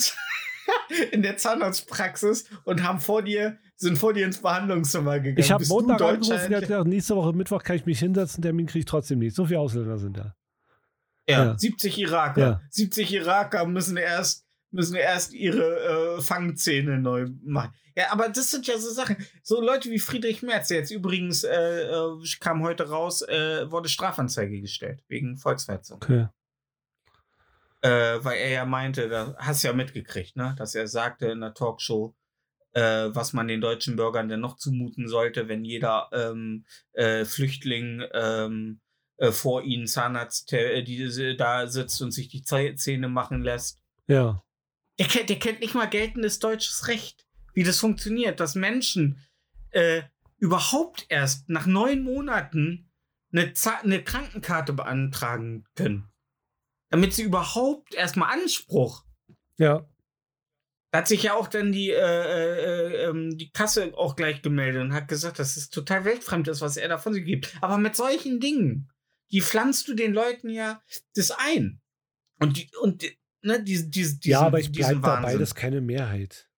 in 1.11 1.21
der 1.21 1.37
Zahnarztpraxis 1.37 2.45
und 2.65 2.83
haben 2.83 2.99
vor 2.99 3.23
dir, 3.23 3.57
sind 3.79 3.97
vor 3.97 4.13
dir 4.13 4.25
ins 4.25 4.39
Behandlungszimmer 4.39 5.19
gegangen? 5.19 5.39
ich 5.39 5.51
habe 5.51 5.65
Montag 5.67 6.01
angerufen, 6.01 6.49
der 6.49 6.57
hat 6.57 6.67
gesagt, 6.67 6.87
nächste 6.87 7.15
Woche 7.15 7.33
Mittwoch 7.33 7.63
kann 7.63 7.77
ich 7.77 7.85
mich 7.85 7.99
hinsetzen, 7.99 8.41
Termin 8.41 8.67
kriege 8.67 8.79
ich 8.79 8.85
trotzdem 8.85 9.19
nicht. 9.19 9.35
So 9.35 9.45
viele 9.45 9.59
Ausländer 9.59 9.97
sind 9.97 10.17
da. 10.17 10.35
Ja, 11.27 11.45
Ja. 11.45 11.57
70 11.57 11.97
Iraker. 11.97 12.41
Ja. 12.41 12.61
70 12.69 13.13
Iraker 13.13 13.65
müssen 13.65 13.95
erst, 13.95 14.45
müssen 14.71 14.95
erst 14.95 15.33
ihre 15.33 16.17
äh, 16.17 16.21
Fangzähne 16.21 16.99
neu 16.99 17.27
machen. 17.41 17.73
Ja, 17.95 18.11
aber 18.11 18.29
das 18.29 18.51
sind 18.51 18.67
ja 18.67 18.77
so 18.77 18.89
Sachen. 18.91 19.15
So 19.43 19.61
Leute 19.61 19.89
wie 19.89 19.99
Friedrich 19.99 20.41
Merz, 20.41 20.67
der 20.67 20.77
jetzt 20.77 20.91
übrigens 20.91 21.43
äh, 21.43 21.83
äh, 21.83 22.23
kam 22.39 22.63
heute 22.63 22.89
raus, 22.89 23.21
äh, 23.21 23.71
wurde 23.71 23.87
Strafanzeige 23.89 24.59
gestellt 24.59 25.03
wegen 25.07 25.37
Volksverhetzung. 25.37 25.97
Okay. 26.03 26.27
Äh, 27.81 28.23
weil 28.23 28.39
er 28.39 28.49
ja 28.49 28.65
meinte, 28.65 29.07
da 29.07 29.35
hast 29.37 29.63
du 29.63 29.69
ja 29.69 29.73
mitgekriegt, 29.73 30.35
ne? 30.35 30.53
dass 30.57 30.75
er 30.75 30.87
sagte 30.87 31.27
in 31.27 31.39
der 31.39 31.53
Talkshow, 31.53 32.13
äh, 32.73 33.09
was 33.13 33.33
man 33.33 33.47
den 33.47 33.61
deutschen 33.61 33.95
Bürgern 33.95 34.29
denn 34.29 34.39
noch 34.39 34.57
zumuten 34.57 35.07
sollte, 35.07 35.47
wenn 35.47 35.65
jeder 35.65 36.09
ähm, 36.11 36.65
äh, 36.93 37.25
Flüchtling 37.25 38.03
ähm, 38.13 38.79
äh, 39.17 39.31
vor 39.31 39.63
ihnen 39.63 39.87
Zahnarzt 39.87 40.53
äh, 40.53 40.83
die, 40.83 41.35
da 41.37 41.67
sitzt 41.67 42.01
und 42.01 42.11
sich 42.11 42.27
die 42.29 42.43
Zäh- 42.43 42.75
Zähne 42.75 43.09
machen 43.09 43.41
lässt. 43.41 43.79
Ja. 44.07 44.43
Der, 44.99 45.07
kennt- 45.07 45.29
der 45.29 45.39
kennt 45.39 45.59
nicht 45.61 45.75
mal 45.75 45.89
geltendes 45.89 46.39
deutsches 46.39 46.87
Recht, 46.87 47.25
wie 47.53 47.63
das 47.63 47.79
funktioniert, 47.79 48.39
dass 48.39 48.55
Menschen 48.55 49.21
äh, 49.71 50.03
überhaupt 50.37 51.05
erst 51.09 51.49
nach 51.49 51.65
neun 51.65 52.03
Monaten 52.03 52.89
eine, 53.31 53.53
eine 53.83 54.03
Krankenkarte 54.03 54.73
beantragen 54.73 55.65
können. 55.75 56.09
Damit 56.89 57.13
sie 57.13 57.23
überhaupt 57.23 57.93
erstmal 57.93 58.33
Anspruch. 58.33 59.03
Ja. 59.57 59.85
Da 60.91 60.99
hat 60.99 61.07
sich 61.07 61.21
ja 61.23 61.35
auch 61.35 61.47
dann 61.47 61.71
die, 61.71 61.91
äh, 61.91 61.95
äh, 61.95 63.05
ähm, 63.09 63.37
die 63.37 63.51
Kasse 63.51 63.93
auch 63.95 64.15
gleich 64.15 64.41
gemeldet 64.41 64.81
und 64.81 64.93
hat 64.93 65.07
gesagt, 65.07 65.37
dass 65.37 65.55
es 65.55 65.69
total 65.69 66.03
weltfremd 66.03 66.47
ist, 66.47 66.61
was 66.61 66.77
er 66.77 66.87
da 66.87 66.97
von 66.97 67.13
sich 67.13 67.25
gibt. 67.25 67.55
Aber 67.61 67.77
mit 67.77 67.95
solchen 67.95 68.39
Dingen, 68.39 68.89
die 69.31 69.41
pflanzt 69.41 69.87
du 69.87 69.93
den 69.93 70.13
Leuten 70.13 70.49
ja 70.49 70.81
das 71.15 71.29
ein. 71.31 71.79
Und 72.39 72.57
die, 72.57 72.71
und 72.81 73.03
die- 73.03 73.17
ne, 73.43 73.61
diese, 73.63 73.87
diese, 73.89 74.17
diesen, 74.19 74.31
ja, 74.31 74.41
aber 74.41 74.59
ich 74.59 74.71
bleibe 74.71 74.99
dabei, 75.01 75.33
das 75.33 75.49
ist 75.49 75.55
keine 75.55 75.81
Mehrheit. 75.81 76.49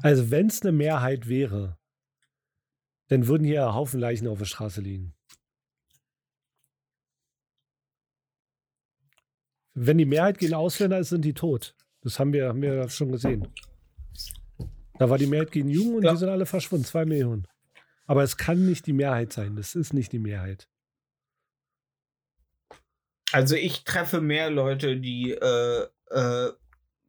Also, 0.00 0.30
wenn 0.30 0.46
es 0.46 0.62
eine 0.62 0.72
Mehrheit 0.72 1.28
wäre, 1.28 1.78
dann 3.08 3.26
würden 3.26 3.44
hier 3.44 3.74
Haufen 3.74 4.00
Leichen 4.00 4.26
auf 4.28 4.38
der 4.38 4.44
Straße 4.46 4.80
liegen. 4.80 5.14
Wenn 9.74 9.98
die 9.98 10.04
Mehrheit 10.06 10.38
gegen 10.38 10.54
Ausländer 10.54 10.98
ist, 10.98 11.08
sind 11.10 11.22
die 11.22 11.34
tot. 11.34 11.74
Das 12.04 12.18
haben 12.20 12.32
wir, 12.32 12.48
haben 12.48 12.62
wir 12.62 12.88
schon 12.88 13.10
gesehen. 13.10 13.48
Da 14.98 15.10
war 15.10 15.18
die 15.18 15.26
Mehrheit 15.26 15.50
gegen 15.50 15.68
Jungen 15.70 15.96
und 15.96 16.04
Ja. 16.04 16.12
die 16.12 16.18
sind 16.18 16.28
alle 16.28 16.46
verschwunden. 16.46 16.84
Zwei 16.84 17.04
Millionen. 17.04 17.48
Aber 18.06 18.22
es 18.22 18.36
kann 18.36 18.66
nicht 18.66 18.86
die 18.86 18.92
Mehrheit 18.92 19.32
sein. 19.32 19.56
Das 19.56 19.74
ist 19.74 19.92
nicht 19.94 20.12
die 20.12 20.18
Mehrheit. 20.18 20.68
Also 23.32 23.56
ich 23.56 23.84
treffe 23.84 24.20
mehr 24.20 24.50
Leute, 24.50 25.00
die, 25.00 25.32
äh, 25.32 25.88
äh, 26.10 26.52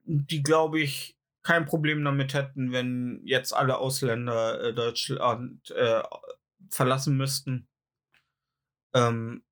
die 0.05 0.41
glaube 0.41 0.79
ich, 0.79 1.17
kein 1.43 1.65
Problem 1.67 2.03
damit 2.03 2.33
hätten, 2.33 2.71
wenn 2.71 3.21
jetzt 3.23 3.53
alle 3.53 3.77
Ausländer 3.77 4.59
äh, 4.63 4.73
Deutschland 4.73 5.69
äh, 5.71 6.01
verlassen 6.71 7.17
müssten. 7.17 7.67
Ähm, 8.95 9.43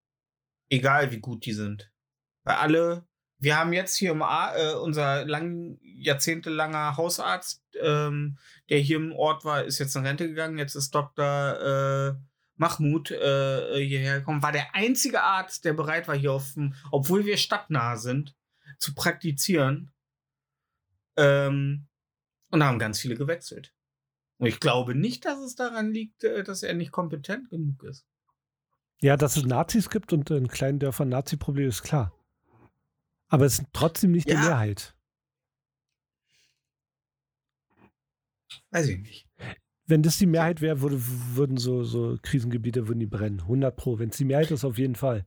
egal 0.70 1.12
wie 1.12 1.20
gut 1.20 1.46
die 1.46 1.54
sind. 1.54 1.92
Weil 2.46 2.56
alle, 2.56 3.06
wir 3.44 3.58
haben 3.58 3.74
jetzt 3.74 3.96
hier 3.98 4.12
im 4.12 4.22
A, 4.22 4.56
äh, 4.56 4.74
unser 4.76 5.26
lang, 5.26 5.78
jahrzehntelanger 5.82 6.98
Hausarzt, 6.98 7.62
ähm, 7.82 8.38
der 8.70 8.80
hier 8.80 8.98
im 8.98 9.12
Ort 9.12 9.44
war, 9.44 9.64
ist 9.64 9.80
jetzt 9.80 9.96
in 9.96 10.06
Rente 10.06 10.28
gegangen. 10.28 10.58
Jetzt 10.58 10.76
ist 10.76 10.96
Dr. 10.96 11.26
Äh, 11.26 12.14
Mahmoud 12.56 13.12
äh, 13.12 13.84
hierher 13.86 14.20
gekommen, 14.20 14.44
war 14.44 14.52
der 14.52 14.74
einzige 14.76 15.22
Arzt, 15.22 15.66
der 15.66 15.74
bereit 15.74 16.08
war, 16.08 16.16
hier 16.16 16.32
auf 16.32 16.56
obwohl 16.92 17.26
wir 17.26 17.38
stadtnah 17.38 17.98
sind, 17.98 18.36
zu 18.78 18.94
praktizieren. 18.94 19.92
Ähm, 21.18 21.88
und 22.50 22.64
haben 22.64 22.80
ganz 22.80 23.00
viele 23.00 23.16
gewechselt. 23.16 23.74
Und 24.38 24.48
ich 24.48 24.60
glaube 24.60 24.96
nicht, 24.96 25.26
dass 25.26 25.40
es 25.40 25.56
daran 25.56 25.92
liegt, 25.92 26.24
äh, 26.24 26.44
dass 26.44 26.64
er 26.64 26.74
nicht 26.76 26.92
kompetent 26.92 27.50
genug 27.50 27.84
ist. 27.84 28.06
Ja, 29.02 29.18
dass 29.18 29.36
es 29.36 29.44
Nazis 29.44 29.90
gibt 29.90 30.14
und 30.14 30.30
in 30.30 30.48
kleinen 30.48 30.80
Dörfern 30.80 31.10
Nazi-Problem 31.10 31.68
ist 31.68 31.84
klar. 31.84 32.14
Aber 33.34 33.46
es 33.46 33.58
ist 33.60 33.66
trotzdem 33.74 34.12
nicht 34.12 34.28
die 34.28 34.34
Ja. 34.34 34.42
Mehrheit. 34.42 34.96
Weiß 38.72 38.88
ich 38.88 39.00
nicht. 39.00 39.28
Wenn 39.86 40.04
das 40.04 40.18
die 40.18 40.28
Mehrheit 40.28 40.62
wäre, 40.62 40.82
würde, 40.82 40.98
würden 41.02 41.58
so, 41.58 41.84
so 41.84 42.18
Krisengebiete 42.22 42.88
würden 42.88 43.00
die 43.00 43.08
brennen. 43.08 43.42
100 43.42 43.76
Pro. 43.76 43.98
Wenn 44.00 44.10
es 44.10 44.18
die 44.18 44.26
Mehrheit 44.26 44.52
ist, 44.52 44.64
auf 44.64 44.78
jeden 44.78 44.96
Fall. 44.96 45.26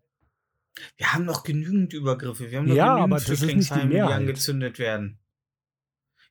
Wir 0.96 1.12
haben 1.12 1.24
noch 1.24 1.42
genügend 1.42 1.92
Übergriffe. 1.92 2.50
Wir 2.50 2.58
haben 2.58 2.66
noch 2.68 2.74
Ja, 2.76 2.94
genügend 2.94 3.12
aber 3.12 3.16
das 3.16 3.24
ist 3.24 3.28
nicht 3.30 3.40
die 3.40 3.44
Flüchtlingsheime, 3.44 3.82
die 3.90 3.94
Mehrheit. 3.96 4.12
angezündet 4.16 4.78
werden. 4.78 5.18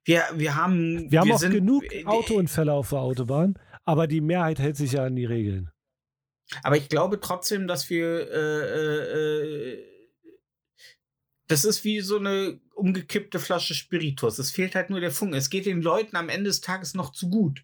Wir, 0.05 0.23
wir 0.35 0.55
haben, 0.55 1.11
Wir 1.11 1.19
haben 1.19 1.31
auch 1.31 1.39
sind- 1.39 1.51
genug 1.51 1.83
Autounfälle 2.05 2.71
auf 2.71 2.89
der 2.89 2.99
Autobahn, 2.99 3.59
aber 3.85 4.07
die 4.07 4.21
Mehrheit 4.21 4.59
hält 4.59 4.77
sich 4.77 4.93
ja 4.93 5.03
an 5.03 5.15
die 5.15 5.25
Regeln. 5.25 5.71
Aber 6.63 6.77
ich 6.77 6.89
glaube 6.89 7.19
trotzdem, 7.19 7.67
dass 7.67 7.89
wir. 7.89 8.31
Äh, 8.31 8.61
äh, 8.61 9.73
äh, 9.73 9.94
das 11.47 11.65
ist 11.65 11.83
wie 11.83 12.01
so 12.01 12.17
eine 12.17 12.59
umgekippte 12.73 13.39
Flasche 13.39 13.75
Spiritus. 13.75 14.39
Es 14.39 14.51
fehlt 14.51 14.75
halt 14.75 14.89
nur 14.89 14.99
der 14.99 15.11
Funken. 15.11 15.35
Es 15.35 15.49
geht 15.49 15.65
den 15.65 15.81
Leuten 15.81 16.15
am 16.15 16.29
Ende 16.29 16.49
des 16.49 16.61
Tages 16.61 16.93
noch 16.93 17.11
zu 17.11 17.29
gut. 17.29 17.63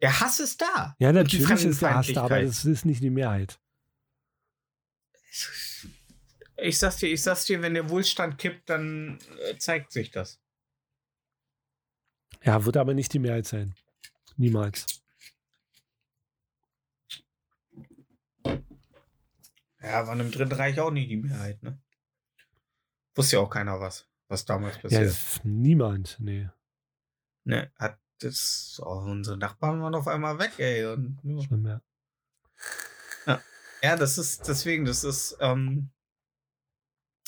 Der 0.00 0.20
Hass 0.20 0.40
ist 0.40 0.60
da. 0.60 0.96
Ja, 0.98 1.12
natürlich 1.12 1.48
ist 1.48 1.80
der 1.80 1.94
Hass 1.94 2.12
da, 2.12 2.24
aber 2.24 2.42
das 2.42 2.64
ist 2.64 2.84
nicht 2.84 3.02
die 3.02 3.10
Mehrheit. 3.10 3.60
Ich 6.56 6.78
sag's 6.78 6.96
dir, 6.96 7.08
ich 7.08 7.22
sag's 7.22 7.44
dir, 7.44 7.62
wenn 7.62 7.74
der 7.74 7.88
Wohlstand 7.88 8.38
kippt, 8.38 8.68
dann 8.68 9.18
äh, 9.48 9.56
zeigt 9.58 9.92
sich 9.92 10.10
das. 10.10 10.40
Ja, 12.44 12.64
wird 12.64 12.76
aber 12.76 12.94
nicht 12.94 13.12
die 13.12 13.20
Mehrheit 13.20 13.46
sein. 13.46 13.74
Niemals. 14.36 14.86
Ja, 19.80 20.06
war 20.06 20.18
im 20.18 20.30
Dritten 20.30 20.52
Reich 20.52 20.78
auch 20.80 20.90
nicht 20.90 21.10
die 21.10 21.16
Mehrheit, 21.16 21.62
ne? 21.62 21.80
Wusste 23.14 23.36
ja 23.36 23.42
auch 23.42 23.50
keiner 23.50 23.80
was, 23.80 24.08
was 24.28 24.44
damals 24.44 24.76
Ja, 24.76 24.82
passiert. 24.82 25.04
f- 25.10 25.40
niemand, 25.44 26.16
nee. 26.20 26.48
Ne, 27.44 27.70
hat 27.76 27.98
das, 28.20 28.80
oh, 28.84 28.98
unsere 29.04 29.36
Nachbarn 29.36 29.82
waren 29.82 29.94
auf 29.94 30.06
einmal 30.08 30.38
weg, 30.38 30.52
ey. 30.58 30.86
Und, 30.86 31.18
ja. 31.24 31.42
Schlimm, 31.42 31.66
ja. 31.66 31.80
Ja, 33.84 33.96
das 33.96 34.16
ist 34.16 34.46
deswegen, 34.46 34.84
das 34.84 35.02
ist, 35.02 35.36
ähm, 35.40 35.90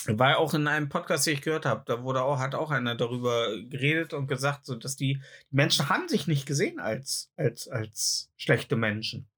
war 0.07 0.31
ja 0.31 0.37
auch 0.37 0.55
in 0.55 0.69
einem 0.69 0.89
Podcast, 0.89 1.27
den 1.27 1.35
ich 1.35 1.43
gehört 1.43 1.67
habe, 1.67 1.83
da 1.87 2.05
wurde 2.05 2.23
auch, 2.23 2.39
hat 2.39 2.55
auch 2.55 2.71
einer 2.71 2.95
darüber 2.95 3.49
geredet 3.63 4.13
und 4.15 4.29
gesagt, 4.29 4.65
so, 4.65 4.77
dass 4.77 4.95
die, 4.95 5.15
die 5.51 5.57
Menschen 5.57 5.89
haben 5.89 6.09
sich 6.09 6.29
nicht 6.29 6.47
gesehen 6.47 6.79
als, 6.79 7.33
als, 7.37 7.67
als 7.67 8.31
schlechte 8.37 8.77
Menschen. 8.77 9.29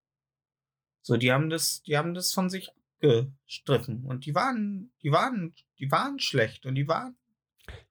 So, 1.00 1.16
die 1.16 1.32
haben 1.32 1.48
das, 1.48 1.82
die 1.84 1.96
haben 1.96 2.12
das 2.12 2.34
von 2.34 2.50
sich 2.50 2.70
abgestriffen 3.02 4.04
und 4.04 4.26
die 4.26 4.34
waren, 4.34 4.92
die 5.02 5.10
waren, 5.12 5.54
die 5.78 5.90
waren 5.90 6.18
schlecht 6.18 6.66
und 6.66 6.74
die 6.74 6.88
waren, 6.88 7.16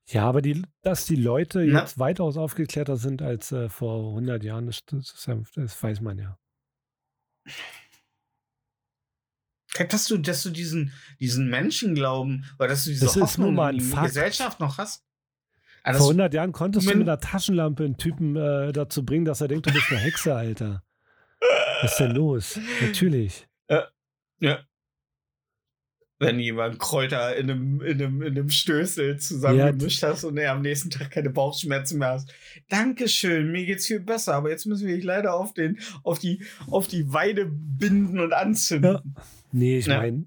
Ja, 0.07 0.27
aber 0.27 0.41
die, 0.41 0.61
dass 0.81 1.05
die 1.05 1.15
Leute 1.15 1.65
Na? 1.65 1.81
jetzt 1.81 1.99
weitaus 1.99 2.37
aufgeklärter 2.37 2.97
sind 2.97 3.21
als 3.21 3.51
äh, 3.51 3.69
vor 3.69 4.09
100 4.09 4.43
Jahren, 4.43 4.65
das, 4.67 4.83
das, 4.85 5.25
ja- 5.27 5.41
das 5.55 5.81
weiß 5.81 6.01
man 6.01 6.17
ja. 6.17 6.37
dass 9.89 10.07
du, 10.07 10.17
dass 10.17 10.41
du 10.43 10.51
diesen, 10.51 10.93
diesen 11.19 11.49
Menschenglauben, 11.49 12.45
oder 12.59 12.69
dass 12.69 12.85
du 12.85 12.91
diese 12.91 13.05
Das 13.05 13.15
ist 13.15 13.21
Hoffnung 13.21 13.53
in 13.55 13.59
ein 13.59 13.77
die 13.77 13.81
Fakt. 13.83 14.07
Gesellschaft 14.07 14.59
noch 14.59 14.77
hast. 14.77 15.03
Ah, 15.83 15.91
das- 15.91 15.97
Vor 15.99 16.07
100 16.07 16.33
Jahren 16.33 16.51
konntest 16.51 16.89
du 16.89 16.95
mit 16.95 17.07
einer 17.07 17.19
Taschenlampe 17.19 17.83
einen 17.83 17.97
Typen 17.97 18.35
äh, 18.35 18.71
dazu 18.71 19.05
bringen, 19.05 19.25
dass 19.25 19.41
er 19.41 19.47
denkt, 19.49 19.67
du 19.67 19.73
bist 19.73 19.89
eine 19.91 19.99
Hexe, 19.99 20.33
Alter. 20.33 20.83
Was 21.81 21.91
ist 21.91 21.97
denn 21.99 22.11
los? 22.15 22.59
Natürlich. 22.81 23.47
Ja. 24.39 24.65
Wenn 26.17 26.39
jemand 26.39 26.79
Kräuter 26.79 27.35
in 27.35 27.51
einem, 27.51 27.81
in 27.81 28.01
einem, 28.01 28.21
in 28.21 28.37
einem 28.37 28.49
Stößel 28.49 29.19
zusammengemischt 29.19 30.01
hast 30.01 30.23
und 30.23 30.37
er 30.37 30.53
am 30.53 30.61
nächsten 30.61 30.89
Tag 30.89 31.11
keine 31.11 31.29
Bauchschmerzen 31.29 31.99
mehr 31.99 32.11
hast. 32.11 32.33
Dankeschön, 32.69 33.51
mir 33.51 33.65
geht's 33.65 33.85
viel 33.87 33.99
besser, 33.99 34.35
aber 34.35 34.49
jetzt 34.49 34.65
müssen 34.65 34.87
wir 34.87 34.95
dich 34.95 35.03
leider 35.03 35.33
auf, 35.33 35.53
den, 35.53 35.77
auf, 36.03 36.19
die, 36.19 36.43
auf 36.67 36.87
die 36.87 37.11
Weide 37.11 37.45
binden 37.45 38.19
und 38.21 38.31
anzünden. 38.31 39.15
Nee, 39.51 39.79
ich 39.79 39.87
Ja. 39.87 39.97
meine, 39.97 40.25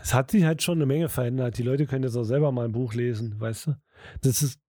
es 0.00 0.14
hat 0.14 0.30
sich 0.30 0.44
halt 0.44 0.62
schon 0.62 0.78
eine 0.78 0.86
Menge 0.86 1.08
verändert. 1.08 1.58
Die 1.58 1.62
Leute 1.62 1.86
können 1.86 2.04
jetzt 2.04 2.16
auch 2.16 2.24
selber 2.24 2.52
mal 2.52 2.64
ein 2.66 2.72
Buch 2.72 2.94
lesen, 2.94 3.38
weißt 3.40 3.66
du? 3.68 3.76
Das 4.22 4.42
ist. 4.42 4.60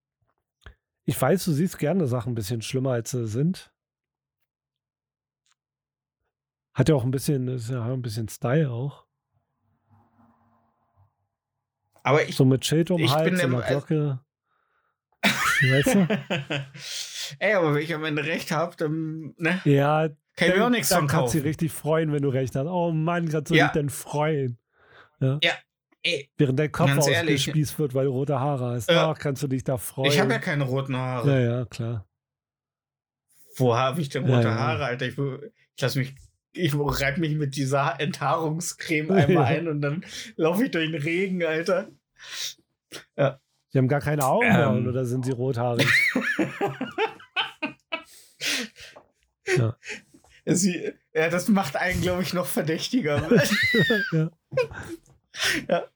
Ich 1.05 1.20
weiß, 1.22 1.45
du 1.45 1.51
siehst 1.51 1.78
gerne 1.78 2.07
Sachen 2.07 2.32
ein 2.32 2.36
bisschen 2.36 2.63
schlimmer, 2.63 2.91
als 2.91 3.11
sie 3.11 3.28
sind. 3.28 3.72
Hat 6.74 6.89
ja 6.89 6.95
auch 6.95 7.03
ein 7.03 7.11
bisschen, 7.11 7.47
ist 7.47 7.70
ja 7.70 7.86
ein 7.86 8.01
bisschen 8.01 8.28
Style 8.28 8.72
auch. 8.72 9.05
Aber 12.06 12.24
ich. 12.24 12.36
So 12.36 12.45
mit 12.45 12.64
Schild 12.64 12.91
um 12.91 13.01
Ich 13.01 13.08
bin 13.12 13.16
Hals 13.16 13.39
der- 13.39 13.47
und 13.47 13.56
einer 13.56 13.68
Glocke. 13.68 14.20
weißt 15.24 15.95
du? 15.95 16.08
Ey, 17.39 17.53
aber 17.56 17.74
wenn 17.74 17.82
ich 17.82 17.93
am 17.95 18.03
Ende 18.06 18.24
recht 18.24 18.51
habe, 18.51 18.76
dann 18.76 19.34
ne, 19.38 19.60
Ja, 19.66 20.08
kann 20.36 20.49
ich 20.49 20.56
mir 20.56 20.66
auch 20.66 20.70
nichts 20.70 20.89
dann 20.89 20.99
von 20.99 21.08
kannst 21.08 21.34
du 21.34 21.39
richtig 21.39 21.72
freuen, 21.72 22.12
wenn 22.14 22.22
du 22.22 22.30
recht 22.30 22.56
hast. 22.56 22.68
Oh 22.68 22.91
Mann, 22.91 23.28
kannst 23.30 23.49
du 23.49 23.56
Ja. 23.56 23.66
dich 23.66 23.74
denn 23.74 23.89
freuen? 23.89 24.60
Ey, 26.03 26.30
Während 26.38 26.60
dein 26.60 26.72
Kopf 26.72 26.95
ausgespießt 26.95 27.80
wird, 27.80 27.95
weil 27.95 28.06
du 28.06 28.12
rote 28.12 28.39
Haare 28.39 28.76
hast. 28.76 28.91
Ja. 28.91 29.10
Ach, 29.10 29.18
kannst 29.18 29.41
du 29.41 29.47
dich 29.47 29.64
da 29.64 29.78
freuen. 29.80 30.12
ich 30.12 30.20
habe 30.20 30.32
ja 30.34 30.38
keine 30.39 30.66
roten 30.66 30.95
Haare. 30.95 31.41
ja, 31.41 31.58
ja, 31.60 31.66
klar. 31.66 32.06
Wo 33.56 33.76
habe 33.76 34.01
ich 34.01 34.10
denn 34.10 34.28
Ja, 34.28 34.36
rote 34.36 34.49
ja. 34.49 34.53
Haare, 34.56 34.86
Alter? 34.86 35.08
Ich, 35.08 35.18
ich 35.18 35.82
lass 35.82 35.95
mich. 35.95 36.14
Ich 36.56 36.74
reibe 36.74 37.20
mich 37.20 37.36
mit 37.36 37.56
dieser 37.56 37.99
Enthaarungscreme 37.99 39.12
einmal 39.16 39.43
Ja. 39.53 39.60
ein 39.60 39.68
und 39.68 39.82
dann 39.82 40.06
laufe 40.36 40.66
ich 40.66 40.72
durch 40.72 40.89
den 40.89 41.01
Regen, 41.01 41.43
Alter. 41.43 41.89
Sie 43.70 43.78
haben 43.78 43.88
gar 43.89 43.99
keine 44.01 44.26
Augenbrauen 44.26 44.84
Ähm. 44.84 44.88
oder 44.88 45.06
sind 45.06 45.26
sie 45.26 45.32
rothaarig? 45.34 45.88
Sie, 50.47 50.93
ja, 51.14 51.30
das 51.30 51.47
macht 51.47 51.76
einen, 51.76 52.01
glaube 52.01 52.22
ich, 52.22 52.34
noch 52.34 52.45
verdächtiger. 52.45 53.28
ja. 54.12 54.32
ja. 55.68 55.88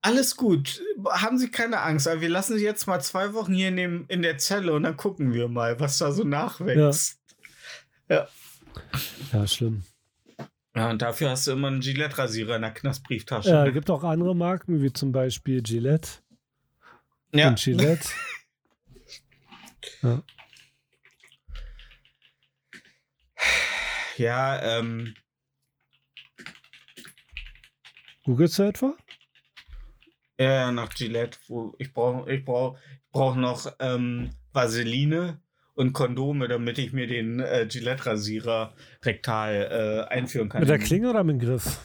Alles 0.00 0.36
gut. 0.36 0.82
Haben 1.10 1.38
Sie 1.38 1.50
keine 1.50 1.80
Angst. 1.80 2.08
Aber 2.08 2.20
wir 2.22 2.28
lassen 2.28 2.56
Sie 2.58 2.64
jetzt 2.64 2.86
mal 2.86 3.00
zwei 3.00 3.34
Wochen 3.34 3.52
hier 3.54 3.68
in, 3.68 3.76
dem, 3.76 4.04
in 4.08 4.22
der 4.22 4.38
Zelle 4.38 4.72
und 4.72 4.82
dann 4.84 4.96
gucken 4.96 5.32
wir 5.34 5.48
mal, 5.48 5.78
was 5.80 5.98
da 5.98 6.12
so 6.12 6.24
nachwächst. 6.24 7.18
ja, 8.08 8.28
schlimm. 9.46 9.82
Ja, 10.76 10.90
und 10.90 11.02
dafür 11.02 11.30
hast 11.30 11.46
du 11.46 11.52
immer 11.52 11.68
einen 11.68 11.80
Gillette-Rasierer 11.80 12.56
in 12.56 12.62
der 12.62 12.72
Knastbrieftasche. 12.72 13.48
Ja, 13.48 13.64
ne? 13.64 13.72
gibt 13.72 13.90
auch 13.90 14.02
andere 14.02 14.34
Marken, 14.34 14.82
wie 14.82 14.92
zum 14.92 15.12
Beispiel 15.12 15.62
Gillette 15.62 16.08
ja. 17.32 17.48
und 17.48 17.58
Gillette. 17.58 18.08
ja. 20.02 20.22
ja, 24.16 24.78
ähm, 24.78 25.14
Googlest 28.24 28.58
du 28.58 28.62
etwa? 28.62 28.96
ja, 30.38 30.72
nach 30.72 30.88
Gillette. 30.94 31.38
Ich 31.78 31.92
brauche 31.92 32.32
ich 32.32 32.44
brauch, 32.44 32.76
ich 32.78 33.12
brauch 33.12 33.36
noch 33.36 33.72
ähm, 33.78 34.30
Vaseline 34.52 35.40
und 35.74 35.92
Kondome, 35.92 36.48
damit 36.48 36.78
ich 36.78 36.92
mir 36.92 37.06
den 37.06 37.40
äh, 37.40 37.66
Gillette-Rasierer 37.68 38.74
rektal 39.04 40.06
äh, 40.08 40.12
einführen 40.12 40.48
kann. 40.48 40.60
Mit 40.60 40.68
der 40.70 40.78
Klinge 40.78 41.10
oder 41.10 41.24
mit 41.24 41.40
dem 41.40 41.46
Griff? 41.48 41.84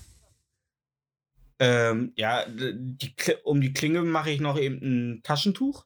Ähm, 1.59 2.13
ja, 2.15 2.45
die, 2.47 3.13
um 3.43 3.59
die 3.59 3.73
Klinge 3.73 4.01
mache 4.03 4.31
ich 4.31 4.39
noch 4.39 4.57
eben 4.57 4.77
ein 4.81 5.23
Taschentuch, 5.23 5.85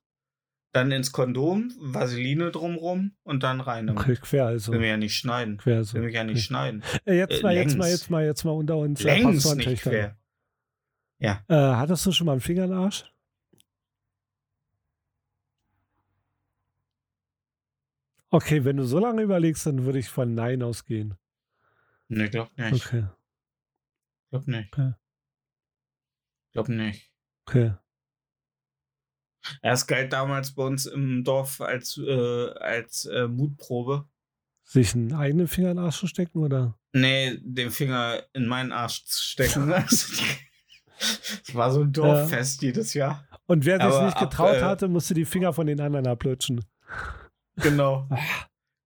dann 0.72 0.92
ins 0.92 1.12
Kondom, 1.12 1.72
Vaseline 1.80 2.52
drumrum 2.52 3.16
und 3.24 3.42
dann 3.44 3.60
rein. 3.62 3.90
Okay, 3.90 4.16
quer 4.22 4.46
also. 4.48 4.72
Will 4.72 4.80
mich 4.80 4.90
ja 4.90 4.98
nicht 4.98 5.16
schneiden. 5.18 5.58
Quer 5.58 5.84
so. 5.84 5.96
Will 5.96 6.04
mich 6.04 6.14
ja 6.16 6.24
nicht 6.24 6.36
Okay. 6.36 6.42
schneiden. 6.44 6.84
Äh, 7.06 7.18
jetzt, 7.18 7.40
Äh, 7.40 7.44
mal, 7.44 7.56
jetzt 7.56 7.78
mal, 7.78 7.90
jetzt 7.90 8.10
mal, 8.10 8.26
jetzt 8.26 8.44
mal 8.44 8.52
unter 8.52 8.78
uns. 8.78 9.04
äh, 9.04 9.20
Längs 9.20 9.56
nicht 9.56 9.82
quer. 9.82 10.18
Äh, 11.20 11.38
hattest 11.48 12.06
du 12.06 12.12
schon 12.12 12.26
mal 12.26 12.34
einen 12.34 12.42
Finger 12.42 12.66
im 12.66 12.74
Arsch? 12.74 13.06
Okay, 18.34 18.66
wenn 18.66 18.78
du 18.78 18.84
so 18.84 18.98
lange 18.98 19.22
überlegst, 19.22 19.68
dann 19.68 19.86
würde 19.86 20.00
ich 20.00 20.10
von 20.10 20.34
Nein 20.34 20.64
ausgehen. 20.64 21.14
Nee, 22.08 22.30
glaub 22.30 22.50
nicht. 22.58 22.88
Okay, 22.88 23.06
Glaub 24.32 24.48
nicht. 24.48 24.74
Okay. 24.74 24.94
Glaub 26.52 26.68
nicht. 26.68 27.12
okay. 27.46 27.74
Erst 29.62 29.88
galt 29.88 30.14
damals 30.14 30.56
bei 30.56 30.64
uns 30.64 30.88
im 30.88 31.24
Dorf 31.24 31.62
als, 31.62 32.00
äh, 32.00 32.50
als 32.56 33.06
äh, 33.06 33.28
Mutprobe. 33.28 34.08
Sich 34.64 34.96
einen 34.96 35.14
eigenen 35.14 35.48
Finger 35.48 35.70
in 35.70 35.78
den 35.78 35.86
Arsch 35.86 36.00
zu 36.00 36.08
stecken 36.08 36.40
oder? 36.40 36.76
Nee, 36.92 37.38
den 37.40 37.70
Finger 37.70 38.24
in 38.34 38.48
meinen 38.48 38.72
Arsch 38.72 39.06
zu 39.06 39.22
stecken. 39.22 39.72
Also 39.74 40.24
Es 41.44 41.54
war 41.54 41.72
so 41.72 41.82
ein 41.82 41.94
Dorffest 41.94 42.64
jedes 42.64 42.96
Jahr. 42.96 43.28
Und 43.46 43.66
wer 43.66 43.78
sich 43.80 44.02
nicht 44.02 44.18
ab, 44.18 44.32
getraut 44.32 44.56
äh, 44.56 44.62
hatte, 44.64 44.88
musste 44.88 45.14
die 45.14 45.26
Finger 45.26 45.54
von 45.54 45.68
den 45.68 45.80
anderen 45.80 46.08
ablutschen. 46.08 46.66
Genau. 47.58 48.08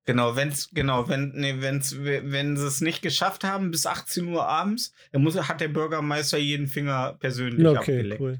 Ah. 0.09 0.13
Genau, 0.13 0.37
wenn's, 0.37 0.69
genau, 0.71 1.09
wenn, 1.09 1.33
nee, 1.35 1.55
wenn's, 1.59 1.97
wenn 2.01 2.55
sie 2.55 2.65
es 2.65 2.79
nicht 2.79 3.01
geschafft 3.01 3.43
haben 3.43 3.71
bis 3.71 3.85
18 3.85 4.25
Uhr 4.29 4.47
abends, 4.47 4.93
dann 5.11 5.21
muss, 5.21 5.35
hat 5.35 5.59
der 5.59 5.67
Bürgermeister 5.67 6.37
jeden 6.37 6.67
Finger 6.67 7.17
persönlich 7.19 7.67
Okay, 7.67 7.77
abgeleckt. 7.77 8.21
cool. 8.21 8.39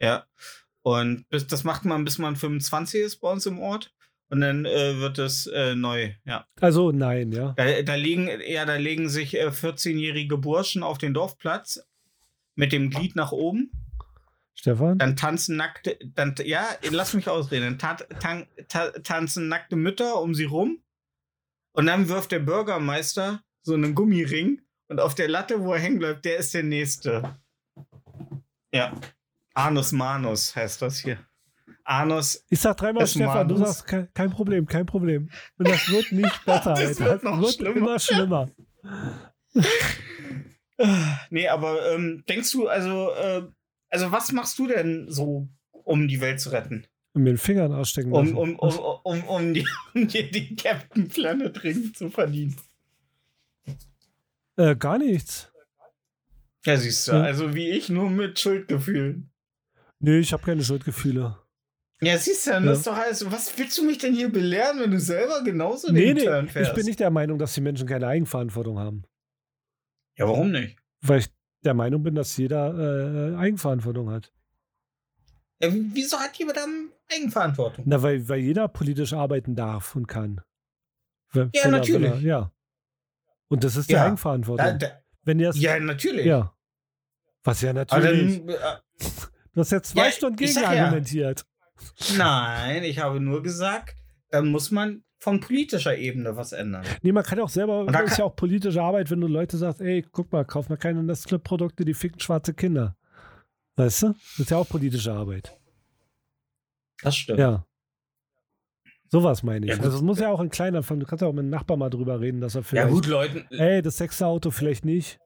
Ja. 0.00 0.26
Und 0.82 1.28
bis, 1.28 1.46
das 1.46 1.62
macht 1.62 1.84
man, 1.84 2.04
bis 2.04 2.18
man 2.18 2.34
25 2.34 3.00
ist 3.00 3.18
bei 3.18 3.30
uns 3.30 3.46
im 3.46 3.60
Ort. 3.60 3.92
Und 4.28 4.40
dann 4.40 4.64
äh, 4.64 4.98
wird 4.98 5.18
es 5.18 5.46
äh, 5.46 5.76
neu, 5.76 6.14
ja. 6.24 6.46
Also 6.60 6.90
nein, 6.90 7.30
ja. 7.30 7.52
Da, 7.56 7.80
da 7.82 7.94
liegen, 7.94 8.28
ja, 8.48 8.66
da 8.66 8.74
legen 8.74 9.08
sich 9.08 9.36
äh, 9.36 9.46
14-jährige 9.50 10.36
Burschen 10.36 10.82
auf 10.82 10.98
den 10.98 11.14
Dorfplatz 11.14 11.80
mit 12.56 12.72
dem 12.72 12.90
Glied 12.90 13.14
nach 13.14 13.30
oben. 13.30 13.70
Stefan? 14.58 14.98
Dann 14.98 15.14
tanzen 15.16 15.56
nackte, 15.56 15.98
dann, 16.14 16.34
ja, 16.44 16.66
lass 16.90 17.14
mich 17.14 17.28
ausreden. 17.28 17.78
Dann 17.78 17.78
ta 17.78 17.94
tan 18.18 18.46
ta 18.68 18.90
tanzen 18.90 19.48
nackte 19.48 19.76
Mütter 19.76 20.20
um 20.20 20.34
sie 20.34 20.44
rum. 20.46 20.82
Und 21.72 21.86
dann 21.86 22.08
wirft 22.08 22.32
der 22.32 22.40
Bürgermeister 22.40 23.42
so 23.62 23.74
einen 23.74 23.94
Gummiring. 23.94 24.60
Und 24.88 24.98
auf 25.00 25.14
der 25.14 25.28
Latte, 25.28 25.60
wo 25.60 25.74
er 25.74 25.78
hängen 25.80 25.98
bleibt, 26.00 26.24
der 26.24 26.38
ist 26.38 26.54
der 26.54 26.62
Nächste. 26.64 27.38
Ja. 28.72 28.92
Anus 29.54 29.92
Manus 29.92 30.56
heißt 30.56 30.82
das 30.82 30.98
hier. 30.98 31.18
Anus. 31.84 32.44
Ich 32.48 32.60
sag 32.60 32.76
dreimal 32.78 33.06
Stefan, 33.06 33.46
du 33.48 33.54
Manus. 33.54 33.68
sagst 33.78 33.86
kein, 33.86 34.12
kein 34.12 34.30
Problem, 34.30 34.66
kein 34.66 34.86
Problem. 34.86 35.30
Und 35.56 35.68
das 35.68 35.88
wird 35.88 36.10
nicht 36.12 36.44
besser, 36.44 36.74
Das 36.74 37.00
Alter. 37.00 37.04
wird 37.04 37.22
noch 37.24 37.40
das 37.40 37.42
wird 37.42 37.54
schlimmer. 37.54 37.76
immer 37.76 37.98
schlimmer. 37.98 38.50
Nee, 41.30 41.48
aber 41.48 41.90
ähm, 41.92 42.22
denkst 42.28 42.52
du, 42.52 42.68
also, 42.68 43.10
äh, 43.12 43.42
also 43.90 44.12
was 44.12 44.32
machst 44.32 44.58
du 44.58 44.66
denn 44.66 45.06
so, 45.10 45.48
um 45.72 46.08
die 46.08 46.20
Welt 46.20 46.40
zu 46.40 46.50
retten? 46.50 46.86
Und 47.14 47.22
mir 47.22 47.30
den 47.32 47.38
Fingern 47.38 47.72
ausstecken. 47.72 48.12
Um, 48.12 48.36
um, 48.36 48.56
um, 48.58 48.78
um, 49.04 49.24
um, 49.24 49.54
die, 49.54 49.66
um 49.94 50.06
dir 50.08 50.30
den 50.30 50.56
Captain 50.56 51.08
Planet 51.08 51.62
Ring 51.64 51.92
zu 51.94 52.10
verdienen? 52.10 52.56
äh, 54.56 54.76
gar 54.76 54.98
nichts. 54.98 55.50
Ja, 56.64 56.76
siehst 56.76 57.08
du, 57.08 57.12
Ja. 57.12 57.22
also 57.22 57.54
wie 57.54 57.70
ich, 57.70 57.88
nur 57.88 58.10
mit 58.10 58.38
Schuldgefühlen. 58.38 59.30
Nee, 60.00 60.18
ich 60.18 60.32
habe 60.32 60.42
keine 60.44 60.62
Schuldgefühle. 60.62 61.38
Ja, 62.00 62.16
siehst 62.18 62.46
du, 62.46 62.50
dann 62.50 62.64
Ja. 62.66 62.72
ist 62.72 62.86
doch 62.86 62.96
alles. 62.96 63.28
Was 63.30 63.56
willst 63.58 63.76
du 63.78 63.84
mich 63.84 63.98
denn 63.98 64.14
hier 64.14 64.30
belehren, 64.30 64.78
wenn 64.80 64.90
du 64.90 65.00
selber 65.00 65.42
genauso 65.42 65.90
Nee, 65.90 66.06
den 66.06 66.16
nee, 66.16 66.24
Turn 66.24 66.48
fährst? 66.48 66.70
ich 66.70 66.74
bin 66.76 66.86
nicht 66.86 67.00
der 67.00 67.10
Meinung, 67.10 67.38
dass 67.38 67.54
die 67.54 67.60
Menschen 67.60 67.88
keine 67.88 68.06
Eigenverantwortung 68.06 68.78
haben. 68.78 69.04
Ja, 70.16 70.26
warum 70.28 70.50
nicht? 70.50 70.76
Weil 71.00 71.20
ich 71.20 71.28
der 71.68 71.74
Meinung 71.74 72.02
bin, 72.02 72.14
dass 72.16 72.36
jeder 72.36 72.74
äh, 72.74 73.36
Eigenverantwortung 73.36 74.10
hat. 74.10 74.32
Ja, 75.60 75.68
wieso 75.72 76.18
hat 76.18 76.36
jemand 76.36 76.56
dann 76.58 76.88
Eigenverantwortung? 77.12 77.84
Na, 77.86 78.02
weil, 78.02 78.28
weil 78.28 78.40
jeder 78.40 78.66
politisch 78.68 79.12
arbeiten 79.12 79.54
darf 79.54 79.94
und 79.94 80.06
kann. 80.06 80.40
Wenn, 81.32 81.50
Ja, 81.54 81.64
wenn 81.64 81.72
er- 81.74 81.78
natürlich. 81.78 82.10
Wenn 82.10 82.18
er, 82.18 82.26
ja. 82.26 82.52
Und 83.48 83.64
das 83.64 83.76
ist 83.76 83.88
die 83.88 83.94
Ja, 83.94 84.04
Eigenverantwortung. 84.06 84.66
Da, 84.66 84.72
da, 84.88 85.00
wenn 85.22 85.38
ja, 85.40 85.52
natürlich. 85.80 86.26
ja. 86.26 86.54
Was 87.44 87.60
ja 87.60 87.72
natürlich. 87.72 88.38
dann, 88.38 88.48
äh, 88.48 88.78
du 89.54 89.60
hast 89.60 89.70
jetzt 89.72 89.90
zwei 89.90 90.06
Ja, 90.06 90.12
Stunden 90.12 90.36
gegen 90.36 90.54
ja. 90.60 90.68
argumentiert. 90.68 91.44
nein, 92.16 92.82
ich 92.84 92.98
habe 92.98 93.20
nur 93.20 93.42
gesagt, 93.42 93.96
dann 94.30 94.48
muss 94.48 94.70
man 94.70 95.04
von 95.20 95.40
politischer 95.40 95.96
Ebene 95.96 96.36
was 96.36 96.52
ändern. 96.52 96.84
Nee, 97.02 97.12
man 97.12 97.24
kann 97.24 97.40
auch 97.40 97.48
selber, 97.48 97.80
Und 97.80 97.92
da 97.92 98.02
das 98.02 98.12
ist 98.12 98.18
ja 98.18 98.24
auch 98.24 98.36
politische 98.36 98.80
Arbeit, 98.82 99.10
wenn 99.10 99.20
du 99.20 99.26
Leute 99.26 99.56
sagst, 99.56 99.80
ey, 99.80 100.02
guck 100.12 100.30
mal, 100.32 100.44
kauf 100.44 100.68
mal 100.68 100.76
keine 100.76 101.02
Nestle-Produkte, 101.02 101.84
die 101.84 101.94
ficken 101.94 102.20
schwarze 102.20 102.54
Kinder. 102.54 102.96
Weißt 103.76 104.02
du? 104.02 104.06
Das 104.08 104.38
ist 104.38 104.50
ja 104.50 104.56
auch 104.58 104.68
politische 104.68 105.12
Arbeit. 105.12 105.56
Das 107.02 107.16
stimmt. 107.16 107.38
Ja. 107.40 107.64
Sowas 109.10 109.42
meine 109.42 109.66
ich. 109.66 109.72
Ja, 109.72 109.78
also 109.82 109.96
es 109.96 110.02
muss 110.02 110.20
ja 110.20 110.30
auch 110.30 110.40
ein 110.40 110.50
kleiner, 110.50 110.82
du 110.82 111.04
kannst 111.06 111.22
ja 111.22 111.28
auch 111.28 111.32
mit 111.32 111.42
dem 111.44 111.50
Nachbar 111.50 111.76
mal 111.76 111.88
drüber 111.90 112.20
reden, 112.20 112.40
dass 112.40 112.54
er 112.54 112.60
Ja, 112.60 112.64
vielleicht, 112.66 112.90
gut, 112.90 113.06
Leuten. 113.06 113.46
ey, 113.54 113.80
das 113.82 113.96
sechste 113.96 114.26
Auto 114.26 114.50
vielleicht 114.50 114.84
nicht. 114.84 115.18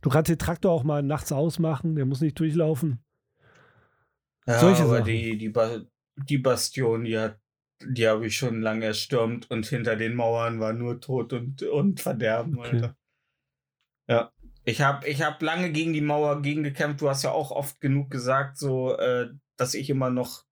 Du 0.00 0.08
kannst 0.08 0.30
den 0.30 0.38
Traktor 0.38 0.72
auch 0.72 0.82
mal 0.84 1.02
nachts 1.02 1.30
ausmachen, 1.30 1.94
der 1.96 2.06
muss 2.06 2.20
nicht 2.22 2.38
durchlaufen. 2.40 3.04
Ja, 4.46 4.58
solche 4.58 4.82
aber 4.84 4.92
Sachen. 4.98 5.04
die, 5.04 5.36
die, 5.36 5.50
ba 5.50 5.82
die 6.16 6.38
Bastion, 6.38 7.04
die, 7.04 7.18
hat- 7.18 7.38
die 7.82 8.06
habe 8.08 8.26
ich 8.26 8.36
schon 8.36 8.60
lange 8.60 8.84
erstürmt 8.86 9.50
und 9.50 9.66
hinter 9.66 9.96
den 9.96 10.14
Mauern 10.14 10.60
war 10.60 10.72
nur 10.72 11.00
Tod 11.00 11.32
und, 11.32 11.62
und 11.62 12.00
Verderben, 12.00 12.58
Okay. 12.58 12.68
Alter. 12.76 12.96
Ja. 14.08 14.32
Ich 14.64 14.82
habe 14.82 15.08
ich 15.08 15.22
hab 15.22 15.40
lange 15.42 15.72
gegen 15.72 15.92
die 15.92 16.00
Mauer 16.02 16.42
gegengekämpft. 16.42 17.00
Du 17.00 17.08
hast 17.08 17.22
ja 17.22 17.30
auch 17.30 17.50
oft 17.50 17.80
genug 17.80 18.10
gesagt, 18.10 18.58
so, 18.58 18.96
äh, 18.98 19.30
dass 19.56 19.74
ich 19.74 19.88
immer 19.88 20.10
noch 20.10 20.44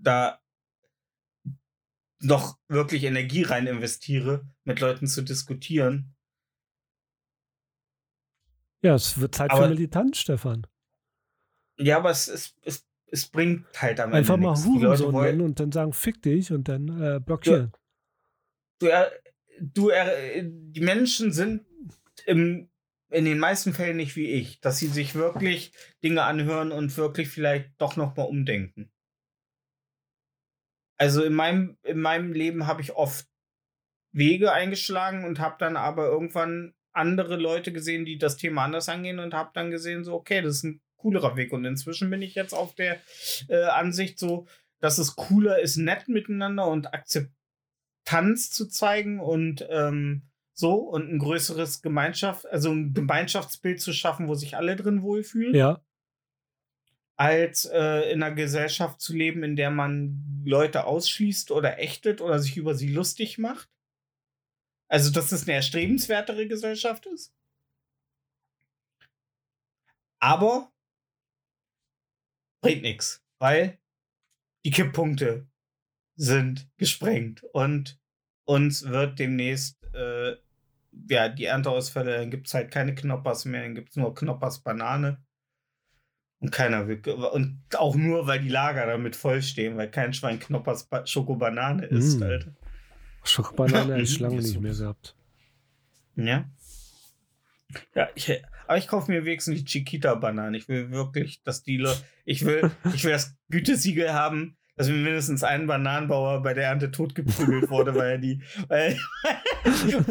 da 0.00 0.38
noch 2.20 2.58
wirklich 2.68 3.04
Energie 3.04 3.42
rein 3.42 3.66
investiere, 3.66 4.46
mit 4.64 4.80
Leuten 4.80 5.06
zu 5.06 5.22
diskutieren. 5.22 6.14
Ja, 8.82 8.94
es 8.94 9.18
wird 9.18 9.34
Zeit 9.34 9.50
Aber- 9.50 9.62
für 9.64 9.68
Militanz, 9.70 10.18
Stefan. 10.18 10.66
Ja, 11.78 11.96
aber 11.96 12.10
es, 12.10 12.28
es, 12.28 12.54
es, 12.62 12.86
es 13.12 13.26
bringt 13.28 13.66
halt 13.80 14.00
am 14.00 14.12
Einfach 14.12 14.34
Ende 14.34 14.46
mal 14.46 14.52
nichts. 14.54 14.66
Hurensohn 14.66 15.12
wollen- 15.12 15.26
nennen 15.36 15.40
und 15.42 15.60
dann 15.60 15.70
sagen, 15.70 15.92
fick 15.92 16.22
dich 16.22 16.50
und 16.50 16.66
dann 16.66 16.88
äh, 17.00 17.20
blockieren. 17.20 17.70
du, 18.80 18.88
du 19.60 19.88
er, 19.90 20.42
die 20.42 20.80
Menschen 20.80 21.30
sind 21.30 21.64
im, 22.24 22.70
in 23.10 23.24
den 23.26 23.38
meisten 23.38 23.74
Fällen 23.74 23.98
nicht 23.98 24.16
wie 24.16 24.30
ich, 24.30 24.60
dass 24.60 24.78
sie 24.78 24.86
sich 24.88 25.14
wirklich 25.14 25.72
Dinge 26.02 26.22
anhören 26.24 26.72
und 26.72 26.96
wirklich 26.96 27.28
vielleicht 27.28 27.70
doch 27.78 27.96
noch 27.96 28.16
mal 28.16 28.24
umdenken. 28.24 28.90
Also 30.98 31.22
in 31.22 31.34
meinem, 31.34 31.76
in 31.82 32.00
meinem 32.00 32.32
Leben 32.32 32.66
habe 32.66 32.80
ich 32.80 32.92
oft 32.94 33.26
Wege 34.14 34.52
eingeschlagen 34.52 35.24
und 35.24 35.38
habe 35.40 35.56
dann 35.58 35.76
aber 35.76 36.06
irgendwann 36.06 36.74
andere 36.94 37.36
Leute 37.36 37.72
gesehen, 37.72 38.04
die 38.04 38.18
das 38.18 38.36
Thema 38.36 38.64
anders 38.64 38.88
angehen 38.88 39.18
und 39.18 39.34
habe 39.34 39.50
dann 39.54 39.70
gesehen, 39.70 40.04
so, 40.04 40.14
okay, 40.14 40.42
das 40.42 40.56
ist 40.56 40.64
ein 40.64 40.80
coolerer 41.02 41.36
Weg. 41.36 41.52
Und 41.52 41.64
inzwischen 41.64 42.10
bin 42.10 42.22
ich 42.22 42.34
jetzt 42.34 42.54
auf 42.54 42.74
der 42.74 42.98
äh, 43.48 43.64
Ansicht 43.64 44.18
so, 44.18 44.46
dass 44.80 44.98
es 44.98 45.16
cooler 45.16 45.60
ist, 45.60 45.76
nett 45.76 46.08
miteinander 46.08 46.66
und 46.66 46.92
Akzeptanz 46.94 48.50
zu 48.50 48.68
zeigen 48.68 49.20
und 49.20 49.66
ähm, 49.70 50.22
so 50.54 50.74
und 50.74 51.10
ein 51.10 51.18
größeres 51.18 51.82
Gemeinschaft, 51.82 52.46
also 52.46 52.72
ein 52.72 52.92
Gemeinschaftsbild 52.94 53.80
zu 53.80 53.92
schaffen, 53.92 54.28
wo 54.28 54.34
sich 54.34 54.56
alle 54.56 54.76
drin 54.76 55.02
wohlfühlen 55.02 55.54
Ja, 55.54 55.82
als 57.22 57.66
äh, 57.66 58.10
in 58.10 58.20
einer 58.20 58.34
Gesellschaft 58.34 59.00
zu 59.00 59.14
leben, 59.14 59.44
in 59.44 59.54
der 59.54 59.70
man 59.70 60.42
Leute 60.44 60.86
ausschließt 60.86 61.52
oder 61.52 61.78
ächtet 61.78 62.20
oder 62.20 62.40
sich 62.40 62.56
über 62.56 62.74
sie 62.74 62.88
lustig 62.88 63.38
macht. 63.38 63.68
Also, 64.88 65.12
dass 65.12 65.30
es 65.30 65.44
eine 65.44 65.54
erstrebenswertere 65.54 66.48
Gesellschaft 66.48 67.06
ist. 67.06 67.32
Aber 70.18 70.71
bringt 72.62 72.82
nichts, 72.82 73.22
weil 73.38 73.78
die 74.64 74.70
Kipppunkte 74.70 75.46
sind 76.14 76.70
gesprengt 76.78 77.44
und 77.52 78.00
uns 78.44 78.84
wird 78.84 79.18
demnächst 79.18 79.82
äh, 79.94 80.36
ja, 81.08 81.28
die 81.28 81.44
Ernteausfälle, 81.44 82.18
dann 82.18 82.30
gibt 82.30 82.46
es 82.46 82.54
halt 82.54 82.70
keine 82.70 82.94
Knoppers 82.94 83.44
mehr, 83.44 83.62
dann 83.62 83.74
gibt 83.74 83.90
es 83.90 83.96
nur 83.96 84.14
Knoppers 84.14 84.60
Banane. 84.60 85.22
Und 86.40 86.50
keiner 86.50 86.88
will. 86.88 87.00
Und 87.32 87.62
auch 87.76 87.94
nur, 87.94 88.26
weil 88.26 88.40
die 88.40 88.48
Lager 88.48 88.86
damit 88.86 89.14
vollstehen, 89.14 89.76
weil 89.76 89.90
kein 89.90 90.12
Schwein 90.12 90.40
Knoppers 90.40 90.84
ba 90.84 91.06
Schokobanane 91.06 91.86
isst, 91.86 92.18
Mm. 92.18 92.24
Alter. 92.24 92.52
Schokobanane 93.22 93.92
hätte 93.92 94.02
ich 94.02 94.18
Mhm, 94.18 94.24
lange 94.24 94.38
ist 94.38 94.48
nicht 94.48 94.60
mehr 94.60 94.74
gehabt. 94.74 95.14
Ja. 96.16 96.44
Ja, 97.94 98.08
ich, 98.16 98.42
aber 98.66 98.78
ich 98.78 98.88
kaufe 98.88 99.10
mir 99.10 99.24
wenigstens 99.24 99.58
die 99.58 99.64
Chiquita-Bananen. 99.64 100.54
Ich 100.54 100.68
will 100.68 100.90
wirklich, 100.90 101.42
dass 101.42 101.62
die 101.62 101.76
Leute. 101.76 102.00
Ich 102.24 102.44
will, 102.44 102.70
ich 102.94 103.04
will 103.04 103.12
das 103.12 103.36
Gütesiegel 103.48 104.12
haben, 104.12 104.56
dass 104.76 104.88
mir 104.88 104.94
mindestens 104.94 105.44
ein 105.44 105.66
Bananenbauer 105.66 106.42
bei 106.42 106.54
der 106.54 106.64
Ernte 106.64 106.90
totgeprügelt 106.90 107.70
wurde, 107.70 107.94
weil 107.94 108.12
er 108.12 108.18
die. 108.18 108.42
Weil, 108.68 108.98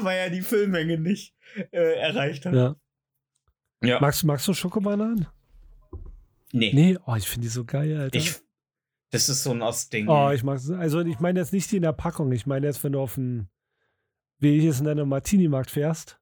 weil 0.00 0.18
er 0.18 0.30
die 0.30 0.42
Füllmenge 0.42 0.98
nicht 0.98 1.34
äh, 1.70 1.98
erreicht 2.00 2.46
hat. 2.46 2.54
Ja. 2.54 2.76
Ja. 3.84 4.00
Magst, 4.00 4.24
magst 4.24 4.46
du 4.46 4.54
Schokobananen? 4.54 5.26
Nee. 6.52 6.72
Nee, 6.72 6.98
oh, 7.06 7.14
ich 7.16 7.28
finde 7.28 7.46
die 7.46 7.52
so 7.52 7.64
geil, 7.64 7.96
Alter. 7.98 8.16
Ich, 8.16 8.40
das 9.10 9.28
ist 9.28 9.42
so 9.42 9.50
ein 9.50 9.62
Ostding. 9.62 10.08
oh, 10.08 10.30
ich 10.30 10.44
mag 10.44 10.60
Also 10.78 11.00
ich 11.00 11.18
meine 11.18 11.40
jetzt 11.40 11.52
nicht 11.52 11.70
die 11.70 11.76
in 11.76 11.82
der 11.82 11.92
Packung. 11.92 12.30
Ich 12.32 12.46
meine 12.46 12.66
jetzt, 12.66 12.84
wenn 12.84 12.92
du 12.92 13.00
auf 13.00 13.18
einen, 13.18 13.48
wie 14.38 14.58
ich 14.58 14.64
es 14.64 14.80
in 14.80 14.88
einem 14.88 15.08
Martini-Markt 15.08 15.70
fährst 15.70 16.21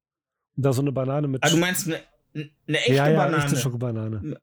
da 0.56 0.72
so 0.72 0.82
eine 0.82 0.92
Banane 0.92 1.28
mit 1.28 1.42
ah, 1.44 1.48
du 1.48 1.56
meinst 1.56 1.86
eine, 1.86 2.00
eine 2.34 2.78
echte 2.78 2.94
ja, 2.94 3.08
ja, 3.08 3.16
Banane? 3.16 3.44
echte 3.44 3.56
Schokobanane. 3.56 4.36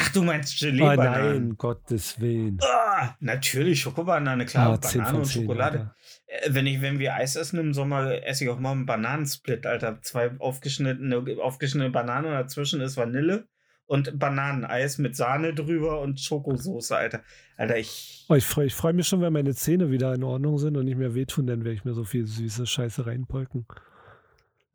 Ach, 0.00 0.12
du 0.12 0.22
meinst 0.22 0.62
Oh 0.62 0.66
Gelee-Bananen. 0.66 1.48
nein, 1.48 1.56
Gottes 1.58 2.20
Willen. 2.20 2.58
Ah, 2.62 3.16
natürlich, 3.20 3.80
Schokobanane, 3.80 4.46
klar. 4.46 4.74
Ah, 4.74 4.80
10 4.80 5.00
Banane 5.00 5.18
und 5.18 5.24
10, 5.24 5.42
Schokolade. 5.42 5.78
Alter. 5.78 5.94
Äh, 6.26 6.54
Wenn, 6.54 6.66
ich, 6.66 6.80
wenn 6.80 6.98
wir 7.00 7.14
Eis 7.14 7.34
essen 7.34 7.58
im 7.58 7.74
Sommer, 7.74 8.24
esse 8.24 8.44
ich 8.44 8.50
auch 8.50 8.60
mal 8.60 8.72
einen 8.72 8.86
Bananensplit, 8.86 9.66
Alter. 9.66 10.00
Zwei 10.02 10.30
aufgeschnittene, 10.38 11.42
aufgeschnittene 11.42 11.90
Bananen 11.90 12.26
und 12.26 12.34
dazwischen 12.34 12.80
ist 12.80 12.96
Vanille 12.96 13.48
und 13.86 14.18
Bananeneis 14.18 14.98
mit 14.98 15.16
Sahne 15.16 15.54
drüber 15.54 16.00
und 16.00 16.20
Schokosoße, 16.20 16.96
Alter. 16.96 17.22
Alter, 17.56 17.78
ich. 17.78 18.26
Oh, 18.28 18.34
ich 18.34 18.44
freue 18.44 18.70
freu 18.70 18.92
mich 18.92 19.08
schon, 19.08 19.20
wenn 19.20 19.32
meine 19.32 19.54
Zähne 19.54 19.90
wieder 19.90 20.14
in 20.14 20.22
Ordnung 20.22 20.58
sind 20.58 20.76
und 20.76 20.84
nicht 20.84 20.98
mehr 20.98 21.14
wehtun, 21.14 21.46
dann 21.46 21.64
werde 21.64 21.74
ich 21.74 21.84
mir 21.84 21.94
so 21.94 22.04
viel 22.04 22.26
süße 22.26 22.66
Scheiße 22.66 23.06
reinpolken. 23.06 23.66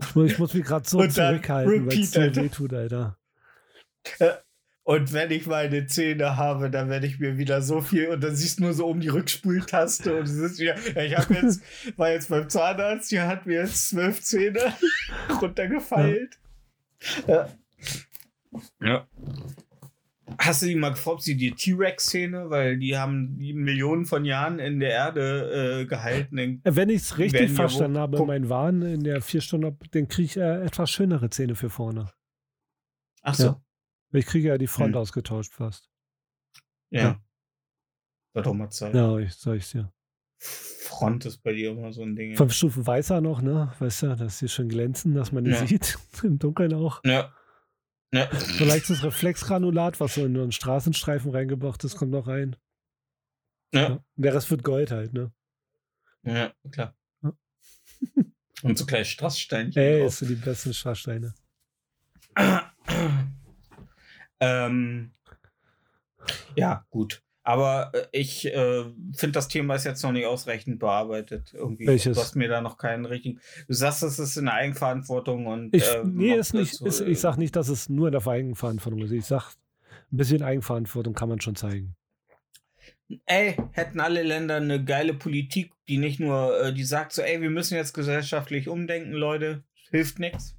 Ich 0.10 0.16
muss, 0.16 0.32
ich 0.32 0.40
muss 0.40 0.54
mich 0.54 0.64
gerade 0.64 0.88
so 0.88 1.00
Und 1.00 1.12
zurückhalten, 1.12 1.88
weil 1.88 2.00
es 2.00 2.16
mir 2.16 2.24
Alter. 2.24 2.44
wehtut, 2.44 2.74
Alter. 2.74 3.18
Und 4.84 5.14
wenn 5.14 5.32
ich 5.32 5.48
meine 5.48 5.86
Zähne 5.88 6.36
habe, 6.36 6.70
dann 6.70 6.90
werde 6.90 7.08
ich 7.08 7.18
mir 7.18 7.38
wieder 7.38 7.62
so 7.62 7.80
viel 7.80 8.10
und 8.10 8.22
dann 8.22 8.36
siehst 8.36 8.60
du 8.60 8.64
nur 8.64 8.74
so 8.74 8.88
um 8.88 9.00
die 9.00 9.08
Rückspultaste 9.08 10.14
und 10.18 10.24
es 10.24 10.36
ist 10.36 10.60
wieder, 10.60 10.76
ja, 10.78 11.04
ich 11.04 11.18
habe 11.18 11.34
jetzt, 11.42 11.62
war 11.98 12.12
jetzt 12.12 12.30
beim 12.30 12.50
Zahnarzt, 12.50 13.10
hier 13.10 13.26
hat 13.26 13.46
mir 13.46 13.62
jetzt 13.62 13.90
zwölf 13.90 14.22
Zähne 14.22 14.74
runtergefeilt. 15.42 16.38
Ja. 17.28 17.50
ja. 18.82 19.08
Hast 20.40 20.62
du 20.62 20.66
die 20.68 20.76
mal 20.76 20.90
gefragt, 20.90 21.16
ob 21.16 21.22
sie 21.22 21.36
die 21.38 21.52
T-Rex-Szene, 21.52 22.50
weil 22.50 22.78
die 22.78 22.98
haben 22.98 23.38
die 23.38 23.54
Millionen 23.54 24.06
von 24.06 24.26
Jahren 24.26 24.60
in 24.60 24.80
der 24.80 24.92
Erde 24.92 25.82
äh, 25.82 25.86
gehalten. 25.86 26.62
Wenn 26.64 26.90
ich 26.90 26.98
es 27.04 27.18
richtig 27.18 27.50
ja 27.50 27.56
verstanden 27.56 27.98
habe, 27.98 28.18
guck- 28.18 28.28
mein 28.28 28.50
Wahn 28.50 28.82
in 28.82 29.04
der 29.04 29.22
vier 29.22 29.42
Stunden, 29.42 29.78
dann 29.92 30.08
kriege 30.08 30.26
ich 30.26 30.38
äh, 30.38 30.64
etwas 30.66 30.90
schönere 30.92 31.30
Zähne 31.30 31.56
für 31.56 31.70
vorne. 31.70 32.10
ach 33.22 33.36
so. 33.36 33.44
Ja. 33.46 33.62
Ich 34.16 34.26
kriege 34.28 34.50
ja 34.50 34.58
die 34.58 34.68
Front 34.68 34.94
Hm. 34.96 35.02
ausgetauscht 35.02 35.54
fast. 35.54 35.90
Ja. 36.92 37.02
Ja. 37.02 37.24
Wird 38.34 38.46
doch 38.46 38.54
mal 38.54 38.70
Zeit. 38.70 38.94
Ja, 38.94 39.18
ich 39.18 39.34
sag 39.34 39.56
ich's 39.56 39.72
dir. 39.72 39.92
Front 40.40 41.26
ist 41.26 41.38
bei 41.44 41.54
dir 41.54 41.72
immer 41.72 41.92
so 41.94 42.02
ein 42.04 42.16
Ding. 42.16 42.36
Fünf 42.36 42.54
Stufen 42.54 42.86
weißer 42.86 43.22
noch, 43.22 43.42
ne? 43.42 43.72
Weißt 43.80 44.04
du, 44.04 44.16
dass 44.16 44.40
sie 44.40 44.50
schön 44.50 44.70
glänzen, 44.70 45.16
dass 45.16 45.32
man 45.32 45.46
die 45.46 45.52
Ja. 45.52 45.66
sieht. 45.66 45.98
Im 46.24 46.38
Dunkeln 46.38 46.74
auch. 46.74 47.02
Ja. 47.06 47.34
Ja. 48.14 48.30
So 48.32 48.64
leichtes 48.64 49.04
Reflexgranulat, 49.04 50.00
was 50.00 50.14
so 50.14 50.24
in 50.24 50.38
einen 50.38 50.52
Straßenstreifen 50.52 51.32
reingebracht 51.32 51.84
ist, 51.84 51.98
kommt 51.98 52.12
noch 52.12 52.28
rein. 52.28 52.56
Ja. 53.74 53.82
Ja. 53.82 54.04
Der 54.16 54.36
Rest 54.36 54.52
wird 54.52 54.64
Gold 54.64 54.92
halt, 54.92 55.14
ne? 55.14 55.32
Ja, 56.22 56.54
klar. 56.72 56.96
Ja. 57.24 57.34
Und 58.62 58.78
so 58.78 58.86
kleine 58.86 59.04
Strasssteinchen. 59.04 59.82
Ey, 59.82 60.04
das 60.04 60.20
sind 60.20 60.30
die 60.30 60.36
besten 60.36 60.76
Straßsteine. 60.76 61.34
ähm, 64.40 65.12
ja, 66.56 66.86
gut. 66.92 67.24
Aber 67.44 67.92
äh, 67.94 68.08
ich 68.12 68.46
äh, 68.46 68.86
finde, 69.14 69.34
das 69.34 69.50
Thema 69.50 69.76
ist 69.76 69.84
jetzt 69.84 70.02
noch 70.02 70.14
nicht 70.14 70.26
ausreichend 70.26 70.80
bearbeitet. 70.80 71.54
Irgendwie. 71.54 71.86
Welches? 71.86 72.16
Du 72.16 72.22
hast 72.24 72.36
mir 72.36 72.48
da 72.48 72.62
noch 72.62 72.78
keinen 72.78 73.06
richtigen. 73.06 73.42
Du 73.68 73.74
sagst, 73.74 74.02
es 74.02 74.18
ist 74.18 74.38
in 74.38 74.46
der 74.46 74.54
Eigenverantwortung 74.54 75.48
und. 75.48 75.76
Ich, 75.76 75.84
ähm, 75.94 76.16
nee, 76.16 76.34
ist 76.34 76.54
nicht, 76.54 76.74
so, 76.74 76.86
ist, 76.86 77.02
ich 77.02 77.20
sag 77.20 77.38
nicht, 77.38 77.56
dass 77.56 77.68
es 77.68 77.90
nur 77.90 78.08
in 78.08 78.14
der 78.14 78.26
Eigenverantwortung 78.26 79.02
ist. 79.02 79.12
Ich 79.12 79.26
sag, 79.26 79.54
ein 80.12 80.18
bisschen 80.18 80.42
Eigenverantwortung 80.42 81.14
kann 81.14 81.30
man 81.30 81.42
schon 81.42 81.56
zeigen. 81.56 81.96
ey, 83.26 83.58
hätten 83.72 84.00
alle 84.00 84.24
Länder 84.24 84.58
eine 84.58 84.84
geile 84.84 85.14
Politik, 85.14 85.74
die 85.88 85.98
nicht 85.98 86.20
nur, 86.20 86.60
äh, 86.62 86.74
die 86.74 86.84
sagt 86.84 87.14
so, 87.14 87.22
ey, 87.22 87.42
wir 87.42 87.50
müssen 87.50 87.76
jetzt 87.76 87.94
gesellschaftlich 87.94 88.70
umdenken, 88.70 89.12
Leute, 89.12 89.64
hilft 89.92 90.20
nichts. 90.20 90.58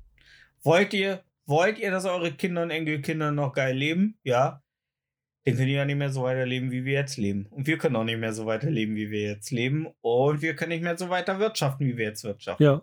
Wollt 0.63 0.95
ihr, 0.95 1.23
wollt 1.47 1.79
ihr, 1.79 1.91
dass 1.91 2.05
eure 2.05 2.33
Kinder 2.33 2.63
und 2.63 2.71
Enkelkinder 2.71 3.33
noch 3.33 3.53
geil 3.53 3.77
leben? 3.77 4.19
Ja. 4.23 4.63
Dann 5.45 5.57
können 5.57 5.67
die 5.67 5.75
ja 5.75 5.85
nicht 5.85 5.97
mehr 5.97 6.11
so 6.11 6.23
weiterleben, 6.23 6.71
wie 6.71 6.85
wir 6.85 6.95
jetzt 6.95 7.19
leben. 7.19 7.47
Und 7.47 7.67
wir 7.67 7.77
können 7.77 7.97
auch 7.97 8.05
nicht 8.05 8.19
mehr 8.19 8.33
so 8.33 8.47
weiterleben, 8.47 8.97
wie 8.97 9.11
wir 9.11 9.23
jetzt 9.23 9.51
leben. 9.51 9.89
Und 10.01 10.41
wir 10.41 10.57
können 10.57 10.71
nicht 10.71 10.83
mehr 10.83 10.97
so 10.97 11.11
weiter 11.11 11.39
wirtschaften, 11.39 11.87
wie 11.87 11.99
wir 11.99 12.07
jetzt 12.07 12.25
wirtschaften. 12.25 12.65
Ja, 12.65 12.83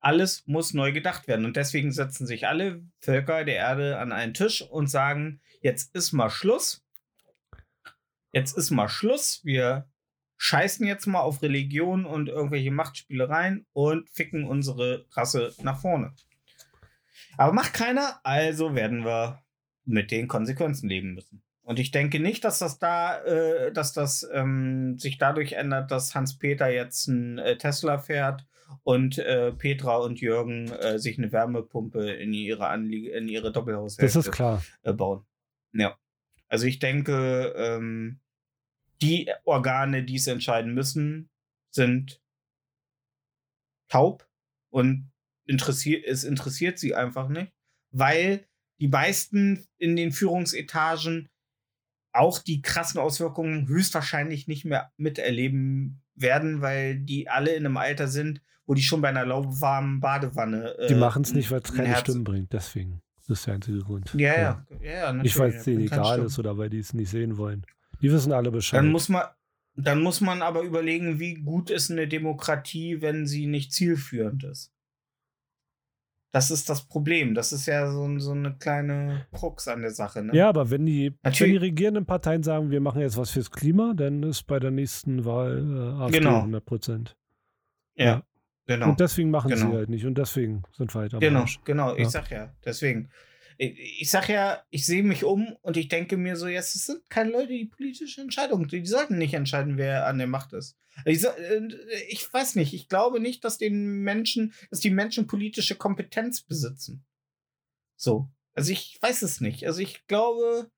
Alles 0.00 0.42
muss 0.46 0.72
neu 0.72 0.92
gedacht 0.92 1.28
werden. 1.28 1.44
Und 1.44 1.56
deswegen 1.56 1.92
setzen 1.92 2.26
sich 2.26 2.46
alle 2.46 2.82
Völker 3.00 3.44
der 3.44 3.56
Erde 3.56 3.98
an 3.98 4.12
einen 4.12 4.32
Tisch 4.32 4.62
und 4.62 4.88
sagen, 4.88 5.40
jetzt 5.60 5.94
ist 5.94 6.12
mal 6.12 6.30
Schluss. 6.30 6.82
Jetzt 8.32 8.56
ist 8.56 8.70
mal 8.70 8.88
Schluss. 8.88 9.44
Wir 9.44 9.86
scheißen 10.38 10.86
jetzt 10.86 11.06
mal 11.06 11.20
auf 11.20 11.42
Religion 11.42 12.06
und 12.06 12.28
irgendwelche 12.28 12.70
Machtspielereien 12.70 13.66
und 13.72 14.08
ficken 14.08 14.44
unsere 14.44 15.04
Rasse 15.10 15.52
nach 15.62 15.80
vorne. 15.80 16.14
Aber 17.36 17.52
macht 17.52 17.74
keiner, 17.74 18.20
also 18.22 18.74
werden 18.74 19.04
wir 19.04 19.42
mit 19.84 20.10
den 20.10 20.28
Konsequenzen 20.28 20.88
leben 20.88 21.14
müssen. 21.14 21.42
Und 21.68 21.78
ich 21.78 21.90
denke 21.90 22.18
nicht, 22.18 22.44
dass 22.46 22.60
das 22.60 22.78
da, 22.78 23.22
äh, 23.24 23.70
dass 23.74 23.92
das 23.92 24.26
ähm, 24.32 24.98
sich 24.98 25.18
dadurch 25.18 25.52
ändert, 25.52 25.90
dass 25.90 26.14
Hans-Peter 26.14 26.70
jetzt 26.70 27.08
ein 27.08 27.36
äh, 27.36 27.58
Tesla 27.58 27.98
fährt 27.98 28.46
und 28.84 29.18
äh, 29.18 29.52
Petra 29.52 29.98
und 29.98 30.18
Jürgen 30.18 30.72
äh, 30.72 30.98
sich 30.98 31.18
eine 31.18 31.30
Wärmepumpe 31.30 32.10
in 32.10 32.32
ihre 32.32 32.68
Anliege, 32.68 33.10
in 33.10 33.28
ihre 33.28 33.52
Doppelhaushälfte 33.52 34.06
das 34.06 34.16
ist 34.16 34.32
klar. 34.32 34.64
äh, 34.80 34.94
bauen. 34.94 35.26
Ja. 35.74 35.98
Also 36.48 36.64
ich 36.64 36.78
denke, 36.78 37.52
ähm, 37.54 38.20
die 39.02 39.30
Organe, 39.44 40.04
die 40.04 40.16
es 40.16 40.26
entscheiden 40.26 40.72
müssen, 40.72 41.28
sind 41.68 42.22
taub 43.90 44.26
und 44.70 45.12
interessiert, 45.44 46.06
es 46.06 46.24
interessiert 46.24 46.78
sie 46.78 46.94
einfach 46.94 47.28
nicht, 47.28 47.52
weil 47.90 48.48
die 48.80 48.88
meisten 48.88 49.68
in 49.76 49.96
den 49.96 50.12
Führungsetagen 50.12 51.28
auch 52.18 52.38
die 52.40 52.62
krassen 52.62 53.00
Auswirkungen 53.00 53.68
höchstwahrscheinlich 53.68 54.48
nicht 54.48 54.64
mehr 54.64 54.92
miterleben 54.96 56.02
werden, 56.14 56.60
weil 56.60 56.98
die 56.98 57.28
alle 57.28 57.54
in 57.54 57.64
einem 57.64 57.76
Alter 57.76 58.08
sind, 58.08 58.42
wo 58.66 58.74
die 58.74 58.82
schon 58.82 59.00
bei 59.00 59.08
einer 59.08 59.24
lauwarmen 59.24 60.00
Badewanne. 60.00 60.74
Die 60.88 60.94
äh, 60.94 60.96
machen 60.96 61.22
es 61.22 61.32
nicht, 61.32 61.50
weil 61.50 61.60
es 61.60 61.70
ein 61.70 61.76
keine 61.76 61.88
Herz- 61.88 62.00
Stimmen 62.00 62.24
bringt. 62.24 62.52
Deswegen. 62.52 63.00
Das 63.26 63.40
ist 63.40 63.46
der 63.46 63.54
einzige 63.54 63.80
Grund. 63.80 64.14
Ja, 64.14 64.34
ja, 64.34 64.66
ja, 64.80 64.90
ja. 64.90 65.12
Nicht, 65.12 65.38
weil 65.38 65.52
es 65.52 65.64
denen 65.64 65.82
egal 65.82 66.22
ist 66.24 66.38
oder 66.38 66.56
weil 66.56 66.70
die 66.70 66.78
es 66.78 66.94
nicht 66.94 67.10
sehen 67.10 67.36
wollen. 67.36 67.66
Die 68.00 68.10
wissen 68.10 68.32
alle 68.32 68.50
Bescheid. 68.50 68.78
Dann 68.78 68.88
muss 68.88 69.08
man, 69.10 69.24
dann 69.76 70.02
muss 70.02 70.20
man 70.20 70.40
aber 70.40 70.62
überlegen, 70.62 71.20
wie 71.20 71.34
gut 71.34 71.68
ist 71.70 71.90
eine 71.90 72.08
Demokratie, 72.08 73.02
wenn 73.02 73.26
sie 73.26 73.46
nicht 73.46 73.72
zielführend 73.72 74.44
ist. 74.44 74.72
Das 76.38 76.50
ist 76.52 76.70
das 76.70 76.82
Problem. 76.86 77.34
Das 77.34 77.52
ist 77.52 77.66
ja 77.66 77.90
so, 77.90 78.18
so 78.20 78.30
eine 78.30 78.54
kleine 78.54 79.26
Krux 79.32 79.66
an 79.66 79.80
der 79.82 79.90
Sache. 79.90 80.22
Ne? 80.22 80.34
Ja, 80.36 80.48
aber 80.48 80.70
wenn 80.70 80.86
die, 80.86 81.10
wenn 81.10 81.18
Natürlich- 81.24 81.52
die 81.54 81.56
regierenden 81.58 82.06
Parteien 82.06 82.42
sagen, 82.44 82.70
wir 82.70 82.80
machen 82.80 83.00
jetzt 83.00 83.16
was 83.16 83.30
fürs 83.30 83.50
Klima, 83.50 83.92
dann 83.96 84.22
ist 84.22 84.44
bei 84.46 84.60
der 84.60 84.70
nächsten 84.70 85.24
Wahl 85.24 85.58
äh, 85.58 86.02
AfD 86.04 86.18
Genau. 86.18 86.36
100 86.40 86.64
Prozent. 86.64 87.16
ja. 87.96 88.22
Genau. 88.66 88.90
Und 88.90 89.00
deswegen 89.00 89.30
machen 89.30 89.50
Genau. 89.50 89.70
sie 89.70 89.76
halt 89.78 89.88
nicht. 89.88 90.04
Und 90.04 90.18
deswegen 90.18 90.62
sind 90.76 90.94
wir 90.94 91.00
halt 91.00 91.14
am 91.14 91.20
Genau, 91.20 91.40
Arsch. 91.40 91.58
genau. 91.64 91.94
Ich 91.94 92.00
Ja. 92.02 92.10
sag 92.10 92.30
ja, 92.30 92.52
deswegen. 92.66 93.08
Ich, 93.60 94.08
sag 94.08 94.28
ja, 94.28 94.62
ich 94.70 94.86
sehe 94.86 95.02
mich 95.02 95.24
um 95.24 95.56
und 95.62 95.76
ich 95.76 95.88
denke 95.88 96.16
mir 96.16 96.36
so, 96.36 96.46
jetzt 96.46 96.76
es 96.76 96.86
sind 96.86 97.10
keine 97.10 97.32
Leute, 97.32 97.48
die 97.48 97.64
politische 97.64 98.20
Entscheidungen, 98.20 98.68
die, 98.68 98.86
sollten 98.86 99.18
nicht 99.18 99.34
entscheiden, 99.34 99.76
wer 99.76 100.06
an 100.06 100.18
der 100.18 100.28
Macht 100.28 100.52
ist. 100.52 100.76
Ich, 101.04 101.24
äh, 101.24 101.68
ich 102.08 102.32
weiß 102.32 102.54
nicht, 102.54 102.72
ich 102.72 102.88
glaube 102.88 103.18
nicht, 103.18 103.44
dass 103.44 103.58
den 103.58 104.02
Menschen, 104.02 104.54
dass 104.70 104.78
die 104.78 104.90
Menschen 104.90 105.26
politische 105.26 105.74
Kompetenz 105.74 106.42
besitzen. 106.42 107.04
So. 107.96 108.30
Also 108.54 108.72
ich 108.72 108.96
weiß 109.00 109.22
es 109.22 109.40
nicht. 109.40 109.66
Also 109.66 109.80
ich 109.80 110.06
glaube, 110.06 110.70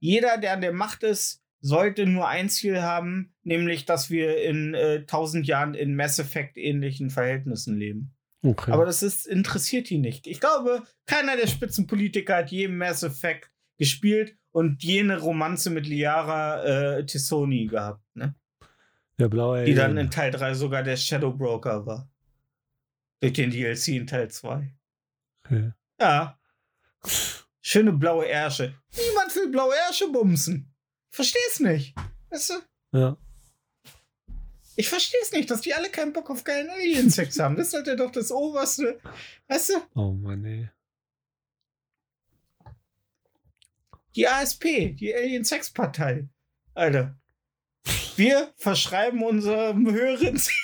jeder, 0.00 0.36
der 0.38 0.52
an 0.52 0.60
der 0.60 0.72
Macht 0.72 1.02
ist, 1.02 1.40
sollte 1.60 2.04
nur 2.06 2.28
ein 2.28 2.50
Ziel 2.50 2.82
haben, 2.82 3.34
nämlich, 3.42 3.86
dass 3.86 4.10
wir 4.10 4.42
in 4.42 4.74
äh, 4.74 5.06
tausend 5.06 5.46
Jahren 5.46 5.74
in 5.74 5.96
Mass 5.96 6.18
Effect 6.18 6.58
ähnlichen 6.58 7.10
Verhältnissen 7.10 7.78
leben. 7.78 8.14
Okay. 8.44 8.72
Aber 8.72 8.84
das 8.84 9.02
ist, 9.02 9.26
interessiert 9.26 9.90
ihn 9.90 10.02
nicht. 10.02 10.26
Ich 10.26 10.38
glaube, 10.38 10.82
keiner 11.06 11.36
der 11.36 11.46
Spitzenpolitiker 11.46 12.36
hat 12.36 12.50
je 12.50 12.68
Mass 12.68 13.02
Effect 13.02 13.50
gespielt 13.78 14.36
und 14.52 14.82
jene 14.84 15.18
Romanze 15.18 15.70
mit 15.70 15.86
Liara 15.86 16.62
äh, 16.62 17.06
Tissoni 17.06 17.66
gehabt, 17.66 18.04
ne? 18.14 18.34
der 19.18 19.28
blaue 19.28 19.64
die 19.64 19.74
dann 19.74 19.96
in 19.96 20.10
Teil 20.10 20.30
3 20.30 20.54
sogar 20.54 20.82
der 20.82 20.96
Shadow 20.96 21.32
Broker 21.32 21.86
war. 21.86 22.08
Durch 23.20 23.32
den 23.32 23.50
DLC 23.50 23.88
in 23.88 24.06
Teil 24.06 24.28
2. 24.30 24.74
Okay. 25.44 25.72
Ja, 26.00 26.38
schöne 27.62 27.92
blaue 27.92 28.26
Ärsche. 28.26 28.74
Niemand 28.96 29.34
will 29.36 29.50
blaue 29.50 29.74
Ärsche 29.88 30.10
bumsen. 30.10 30.74
Versteh's 31.10 31.60
nicht. 31.60 31.94
Weißt 32.30 32.50
du? 32.50 32.98
Ja. 32.98 33.16
Ich 34.76 34.88
versteh's 34.88 35.30
nicht, 35.32 35.50
dass 35.50 35.60
die 35.60 35.72
alle 35.74 35.88
keinen 35.90 36.12
Bock 36.12 36.30
auf 36.30 36.42
geilen 36.44 36.68
Alien-Sex 36.70 37.38
haben. 37.38 37.56
Das 37.56 37.70
sollte 37.70 37.94
doch 37.96 38.10
das 38.10 38.30
oberste. 38.32 38.98
Weißt 39.48 39.70
du? 39.70 39.74
Oh 39.94 40.12
Mann, 40.12 40.44
ey. 40.44 40.68
Die 44.16 44.28
ASP, 44.28 44.94
die 44.96 45.14
Alien-Sex-Partei. 45.14 46.28
Alter. 46.74 47.16
Wir 48.16 48.52
verschreiben 48.56 49.22
unserem 49.24 49.90
höheren 49.90 50.36
Ziel, 50.36 50.54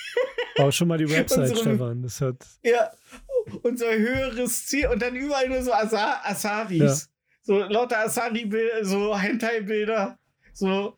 Bau 0.56 0.70
schon 0.70 0.88
mal 0.88 0.98
die 0.98 1.08
Website, 1.10 1.50
Unsere- 1.50 1.60
Stefan. 1.60 2.02
Das 2.02 2.20
hat. 2.20 2.36
ja, 2.62 2.92
unser 3.62 3.90
höheres 3.92 4.66
Ziel 4.66 4.86
und 4.88 5.02
dann 5.02 5.16
überall 5.16 5.48
nur 5.48 5.62
so 5.62 5.72
Asa 5.72 6.20
Asaris. 6.24 7.08
So 7.42 7.58
lauter 7.58 7.98
Asari-Bilder, 8.00 8.84
so 8.84 9.18
Hentai-Bilder. 9.18 10.18
So, 10.52 10.96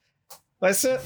weißt 0.59 0.85
du? 0.85 1.01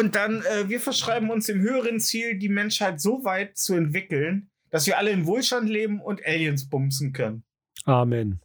Und 0.00 0.14
dann, 0.14 0.42
äh, 0.46 0.66
wir 0.66 0.80
verschreiben 0.80 1.28
uns 1.28 1.44
dem 1.44 1.60
höheren 1.60 2.00
Ziel, 2.00 2.38
die 2.38 2.48
Menschheit 2.48 3.02
so 3.02 3.22
weit 3.22 3.58
zu 3.58 3.74
entwickeln, 3.74 4.50
dass 4.70 4.86
wir 4.86 4.96
alle 4.96 5.10
in 5.10 5.26
Wohlstand 5.26 5.68
leben 5.68 6.00
und 6.00 6.24
Aliens 6.24 6.70
bumsen 6.70 7.12
können. 7.12 7.44
Amen. 7.84 8.40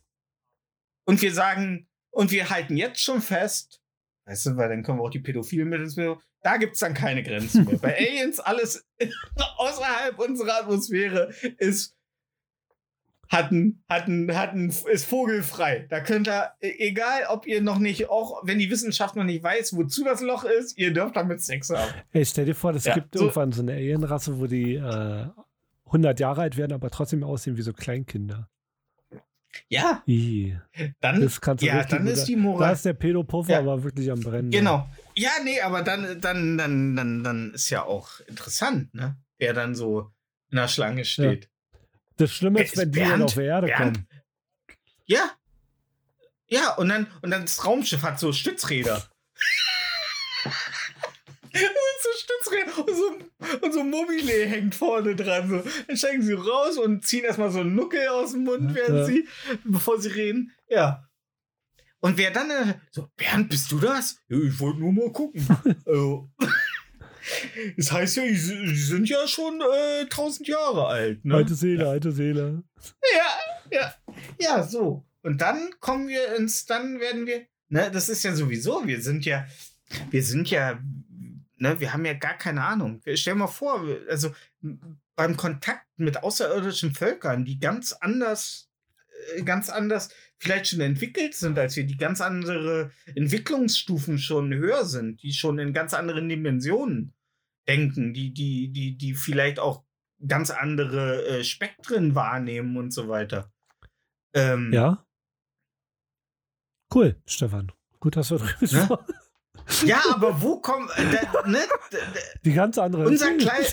Und 1.05 1.21
wir 1.21 1.31
sagen, 1.33 1.87
und 2.11 2.31
wir 2.31 2.49
halten 2.49 2.75
jetzt 2.75 2.99
schon 2.99 3.21
fest, 3.21 3.81
weißt 4.25 4.47
du, 4.47 4.57
weil 4.57 4.67
dann 4.67 4.83
wir 4.85 5.01
auch 5.01 5.09
die 5.09 5.21
Pädophilen 5.21 5.69
mit 5.69 5.79
ins 5.79 5.95
Bild, 5.95 6.17
da 6.41 6.57
gibt 6.57 6.73
es 6.73 6.81
dann 6.81 6.93
keine 6.93 7.23
Grenzen 7.23 7.63
mehr. 7.63 7.77
Bei 7.81 7.95
Aliens 7.95 8.41
alles 8.41 8.85
außerhalb 9.55 10.19
unserer 10.19 10.59
Atmosphäre 10.59 11.33
ist 11.57 11.95
hatten, 13.29 13.83
hatten, 13.89 14.35
hatten, 14.35 14.69
ist 14.69 15.05
vogelfrei. 15.05 15.87
Da 15.89 15.99
könnt 15.99 16.27
ihr, 16.27 16.51
e- 16.61 16.87
egal 16.89 17.23
ob 17.29 17.47
ihr 17.47 17.61
noch 17.61 17.79
nicht, 17.79 18.09
auch 18.09 18.41
wenn 18.45 18.59
die 18.59 18.69
Wissenschaft 18.69 19.15
noch 19.15 19.23
nicht 19.23 19.43
weiß, 19.43 19.75
wozu 19.75 20.03
das 20.03 20.21
Loch 20.21 20.43
ist, 20.43 20.77
ihr 20.77 20.93
dürft 20.93 21.15
damit 21.15 21.41
Sex 21.41 21.69
haben. 21.69 21.91
Ey, 22.11 22.25
stell 22.25 22.45
dir 22.45 22.55
vor, 22.55 22.73
es 22.75 22.85
Ja, 22.85 22.93
gibt 22.93 23.15
so- 23.15 23.23
irgendwann 23.23 23.51
so 23.51 23.61
eine 23.61 23.73
Alienrasse, 23.73 24.39
wo 24.39 24.47
die 24.47 24.75
äh, 24.75 25.25
100 25.87 26.19
Jahre 26.19 26.41
alt 26.41 26.57
werden, 26.57 26.73
aber 26.73 26.89
trotzdem 26.89 27.23
aussehen 27.23 27.57
wie 27.57 27.61
so 27.61 27.73
Kleinkinder. 27.73 28.49
Ja, 29.69 30.03
Ih, 30.05 30.57
dann, 30.99 31.21
das 31.21 31.39
kannst 31.39 31.63
du 31.63 31.67
ja, 31.67 31.75
richtig 31.77 31.91
dann 31.97 32.03
gut- 32.05 32.13
ist 32.13 32.25
die 32.25 32.35
Da 32.35 32.41
Moral. 32.41 32.73
ist 32.73 32.83
der 32.85 32.93
Pedopuffer 32.93 33.53
Ja. 33.53 33.59
aber 33.59 33.83
wirklich 33.83 34.11
am 34.11 34.19
Brennen. 34.19 34.51
Genau. 34.51 34.87
Ja, 35.15 35.29
nee, 35.45 35.61
aber 35.61 35.81
dann, 35.81 36.19
dann, 36.19 36.57
dann, 36.57 36.95
dann, 36.95 37.23
dann 37.23 37.53
ist 37.53 37.69
ja 37.69 37.83
auch 37.83 38.19
interessant, 38.27 38.93
ne? 38.93 39.15
Wer 39.37 39.53
dann 39.53 39.73
so 39.73 40.11
in 40.51 40.57
der 40.57 40.67
Schlange 40.67 41.05
steht. 41.05 41.49
Das 42.17 42.31
Schlimme 42.31 42.63
ist, 42.63 42.77
wenn 42.77 42.91
die 42.91 42.99
dann 42.99 43.09
Bernd- 43.09 43.23
auf 43.23 43.33
die 43.33 43.41
Erde 43.41 43.67
Bernd- 43.67 43.93
kommen. 43.97 44.07
Ja. 45.05 45.31
Ja, 46.47 46.75
und 46.75 46.89
dann, 46.89 47.07
und 47.21 47.31
dann 47.31 47.41
das 47.41 47.65
Raumschiff 47.65 48.01
hat 48.03 48.19
so 48.19 48.31
Stützräder. 48.31 49.05
so 51.53 52.09
Stützräder 52.17 52.77
und 52.77 52.95
so, 52.95 53.17
und 53.65 53.73
so 53.73 53.83
Mobile 53.83 54.45
hängt 54.45 54.75
vorne 54.75 55.15
dran. 55.15 55.49
So. 55.49 55.63
Dann 55.87 55.97
steigen 55.97 56.21
sie 56.21 56.33
raus 56.33 56.77
und 56.77 57.05
ziehen 57.05 57.23
erstmal 57.23 57.51
so 57.51 57.59
einen 57.61 57.75
Nuckel 57.75 58.07
aus 58.07 58.31
dem 58.33 58.43
Mund, 58.43 58.75
während 58.75 58.97
Ja. 58.99 59.05
sie, 59.05 59.27
bevor 59.63 59.99
sie 59.99 60.09
reden. 60.09 60.51
Ja. 60.67 61.07
Und 61.99 62.17
wer 62.17 62.29
dann 62.31 62.51
äh, 62.51 62.75
so, 62.91 63.09
Bernd, 63.15 63.49
bist 63.49 63.71
du 63.71 63.79
das? 63.79 64.17
Ja, 64.29 64.37
ich 64.37 64.59
wollte 64.59 64.79
nur 64.79 64.91
mal 64.93 65.11
gucken. 65.11 65.45
also, 65.85 66.29
das 67.77 67.91
heißt 67.91 68.17
ja, 68.17 68.23
die 68.23 68.35
sind 68.35 69.09
ja 69.09 69.27
schon 69.27 69.61
äh, 69.61 70.01
1000 70.01 70.47
Jahre 70.47 70.87
alt. 70.87 71.25
Ne? 71.25 71.35
Alte 71.35 71.55
Seele, 71.55 71.89
alte 71.89 72.11
Seele. 72.11 72.63
Ja, 73.15 73.77
ja, 73.77 73.95
ja, 74.39 74.63
so. 74.63 75.05
Und 75.25 75.41
dann 75.41 75.71
kommen 75.79 76.07
wir 76.07 76.35
ins, 76.35 76.65
dann 76.65 76.99
werden 76.99 77.25
wir, 77.25 77.47
ne, 77.69 77.89
das 77.91 78.09
ist 78.09 78.23
ja 78.23 78.35
sowieso, 78.35 78.85
wir 78.85 79.01
sind 79.01 79.25
ja, 79.25 79.47
wir 80.11 80.21
sind 80.21 80.51
ja, 80.51 80.79
ne, 81.57 81.79
wir 81.79 81.93
haben 81.93 82.05
ja 82.05 82.13
gar 82.13 82.37
keine 82.37 82.63
Ahnung. 82.63 83.01
Stell 83.15 83.33
dir 83.33 83.39
mal 83.39 83.47
vor, 83.47 83.83
also 84.07 84.35
beim 85.15 85.35
Kontakt 85.35 85.87
mit 85.97 86.21
außerirdischen 86.21 86.93
Völkern, 86.93 87.43
die 87.43 87.59
ganz 87.59 87.91
anders, 87.93 88.69
äh, 89.35 89.41
ganz 89.41 89.69
anders 89.69 90.09
vielleicht 90.37 90.67
schon 90.67 90.81
entwickelt 90.81 91.33
sind 91.33 91.57
als 91.57 91.75
wir, 91.75 91.85
die 91.85 91.97
ganz 91.97 92.21
andere 92.21 92.91
Entwicklungsstufen 93.15 94.19
schon 94.19 94.53
höher 94.53 94.85
sind, 94.85 95.23
die 95.23 95.33
schon 95.33 95.57
in 95.57 95.73
ganz 95.73 95.95
anderen 95.95 96.29
Dimensionen 96.29 97.14
denken, 97.67 98.13
die, 98.13 98.33
die, 98.33 98.71
die, 98.71 98.97
die 98.97 99.13
vielleicht 99.13 99.59
auch 99.59 99.83
ganz 100.27 100.49
andere 100.51 101.25
äh, 101.25 101.43
Spektren 101.43 102.15
wahrnehmen 102.15 102.77
und 102.77 102.91
so 102.91 103.07
weiter. 103.07 103.51
Ähm, 104.33 104.71
Ja. 104.73 105.05
Cool, 106.93 107.15
Stefan. 107.25 107.71
Gut, 107.99 108.15
dass 108.15 108.31
wir 108.31 108.37
drüber 108.37 108.51
Ne? 108.59 108.59
gesprochen 108.59 109.15
ja, 109.85 110.01
aber 110.13 110.41
wo 110.41 110.59
kommen, 110.61 110.89
äh, 110.95 111.49
ne, 111.49 111.59
Die 112.43 112.53
ganz 112.53 112.77
andere. 112.77 113.05
Unser 113.07 113.25
Seele. 113.27 113.37
klein- 113.37 113.65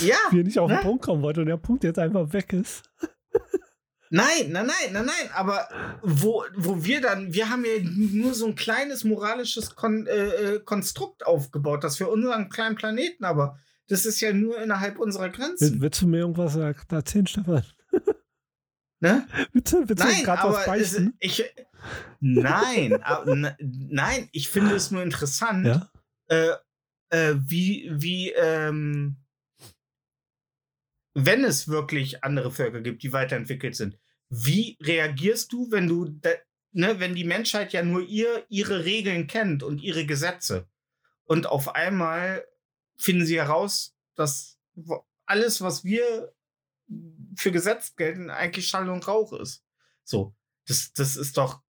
ja, 0.00 0.16
Wie 0.30 0.40
er 0.40 0.44
nicht 0.44 0.58
auf 0.58 0.68
den 0.68 0.76
Ne? 0.78 0.82
Punkt 0.82 1.04
kommen 1.04 1.22
wollte 1.22 1.40
und 1.40 1.46
der 1.46 1.56
Punkt 1.56 1.84
jetzt 1.84 1.98
einfach 1.98 2.32
weg 2.32 2.52
ist. 2.52 2.90
Nein, 4.10 4.50
nein, 4.52 4.66
nein, 4.66 4.92
nein, 4.92 5.06
nein, 5.06 5.30
aber 5.34 5.68
wo, 6.02 6.44
wo 6.56 6.84
wir 6.84 7.00
dann, 7.00 7.32
wir 7.34 7.50
haben 7.50 7.64
ja 7.64 7.72
nur 7.82 8.34
so 8.34 8.46
ein 8.46 8.54
kleines 8.54 9.02
moralisches 9.04 9.74
Kon 9.74 10.06
äh, 10.06 10.12
äh, 10.54 10.60
Konstrukt 10.60 11.26
aufgebaut, 11.26 11.82
das 11.84 11.96
für 11.96 12.08
unseren 12.08 12.48
kleinen 12.48 12.76
Planeten, 12.76 13.24
aber 13.24 13.58
das 13.88 14.06
ist 14.06 14.20
ja 14.20 14.32
nur 14.32 14.60
innerhalb 14.60 14.98
unserer 14.98 15.28
Grenzen. 15.30 15.80
willst 15.80 16.02
du 16.02 16.06
mir 16.08 16.18
irgendwas 16.18 16.56
er- 16.56 16.74
erzählen, 16.90 17.26
Stefan? 17.26 17.62
Ne? 19.00 19.26
Willst 19.52 19.72
du 19.74 19.84
Nein, 19.94 20.22
gerade 20.24 20.48
was 20.48 20.56
aber 20.56 20.76
es, 20.78 20.94
beichten? 20.94 21.14
ich, 21.20 21.44
nein, 22.20 23.02
aber, 23.02 23.30
n- 23.32 23.54
nein, 23.60 24.28
ich 24.32 24.48
finde 24.48 24.74
es 24.74 24.90
nur 24.90 25.02
interessant, 25.02 25.66
Ja? 25.66 25.90
äh, 26.28 26.52
äh, 27.10 27.34
wie, 27.38 27.90
wie, 27.92 28.30
ähm, 28.32 29.16
wenn 31.18 31.44
es 31.44 31.66
wirklich 31.66 32.22
andere 32.24 32.52
Völker 32.52 32.82
gibt, 32.82 33.02
die 33.02 33.14
weiterentwickelt 33.14 33.74
sind, 33.74 33.98
wie 34.28 34.76
reagierst 34.82 35.50
du, 35.50 35.70
wenn 35.70 35.86
du, 35.86 36.20
ne, 36.72 37.00
wenn 37.00 37.14
die 37.14 37.24
Menschheit 37.24 37.72
ja 37.72 37.82
nur 37.82 38.02
ihr, 38.02 38.44
ihre 38.50 38.84
Regeln 38.84 39.26
kennt 39.26 39.62
und 39.62 39.78
ihre 39.80 40.04
Gesetze 40.04 40.68
und 41.24 41.46
auf 41.46 41.74
einmal 41.74 42.44
finden 42.98 43.24
sie 43.24 43.38
heraus, 43.38 43.96
dass 44.14 44.58
alles, 45.24 45.62
was 45.62 45.84
wir 45.84 46.34
für 47.34 47.50
gesetzt 47.50 47.96
gelten, 47.96 48.28
eigentlich 48.28 48.68
Schall 48.68 48.90
und 48.90 49.08
Rauch 49.08 49.32
ist. 49.32 49.64
So, 50.04 50.36
das, 50.66 50.92
das 50.92 51.16
ist 51.16 51.38
doch, 51.38 51.62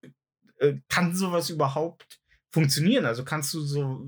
äh, 0.58 0.74
kann 0.90 1.16
sowas 1.16 1.50
überhaupt 1.50 2.20
funktionieren? 2.50 3.06
Also 3.06 3.24
kannst 3.24 3.54
du 3.54 3.62
so, 3.62 4.06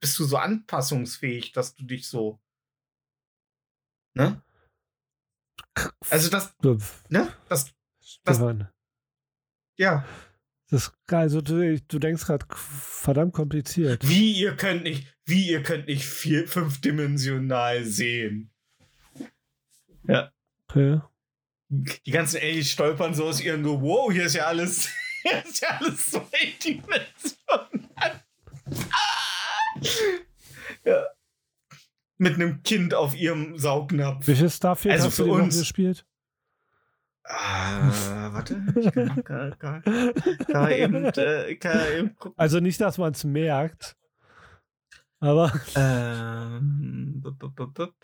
bist 0.00 0.18
du 0.18 0.24
so 0.24 0.36
anpassungsfähig, 0.36 1.52
dass 1.52 1.74
du 1.74 1.84
dich 1.86 2.06
so, 2.06 2.38
ne? 4.12 4.42
Also 6.10 6.30
das, 6.30 6.52
ne? 7.08 7.32
Das, 7.48 7.72
Stefan, 8.00 8.68
ja. 9.76 10.04
das 10.68 10.82
ist 10.82 10.92
geil. 11.06 11.22
Also 11.22 11.40
du, 11.40 11.80
du 11.80 11.98
denkst 11.98 12.24
gerade 12.24 12.44
verdammt 12.50 13.34
kompliziert. 13.34 14.06
Wie 14.08 14.32
ihr 14.32 14.56
könnt 14.56 14.82
nicht, 14.82 15.06
wie 15.24 15.48
ihr 15.48 15.62
könnt 15.62 15.86
nicht 15.86 16.04
vier, 16.04 16.48
fünfdimensional 16.48 17.84
sehen. 17.84 18.50
Ja. 20.06 20.32
Okay. 20.68 21.00
Die 21.68 22.10
ganzen 22.10 22.40
Aliens 22.40 22.70
stolpern 22.70 23.14
so 23.14 23.26
aus 23.26 23.40
ihren 23.40 23.62
so, 23.62 23.80
wow, 23.80 24.12
hier 24.12 24.24
ist 24.24 24.34
ja 24.34 24.46
alles, 24.46 24.88
hier 25.22 25.44
ist 25.44 25.62
ja 25.62 25.68
alles 25.78 26.10
zweidimensional. 26.10 28.24
Ah! 28.92 29.80
Ja. 30.84 31.04
Mit 32.22 32.34
einem 32.34 32.62
Kind 32.62 32.92
auf 32.92 33.14
ihrem 33.16 33.56
Saugnapf. 33.56 34.26
Welches 34.28 34.56
Starfield 34.56 34.92
Also 34.92 35.06
hast 35.06 35.18
du 35.18 35.22
für 35.24 35.28
noch 35.30 35.38
uns- 35.42 35.58
gespielt? 35.58 36.04
Ah, 37.24 38.30
warte. 38.32 38.62
Ich 38.76 38.92
kann, 38.92 39.24
kann, 39.24 39.58
kann, 39.58 39.82
kann 40.46 40.70
eben, 40.72 41.04
äh, 41.06 41.54
kann 41.56 41.80
eben 41.96 42.14
gucken. 42.16 42.34
Also 42.36 42.60
nicht, 42.60 42.78
dass 42.80 42.98
man 42.98 43.12
es 43.12 43.24
merkt. 43.24 43.96
Aber 45.20 45.50
Ähm, 45.76 47.20
bup, 47.22 47.38
bup, 47.56 47.74
bup. 47.74 47.94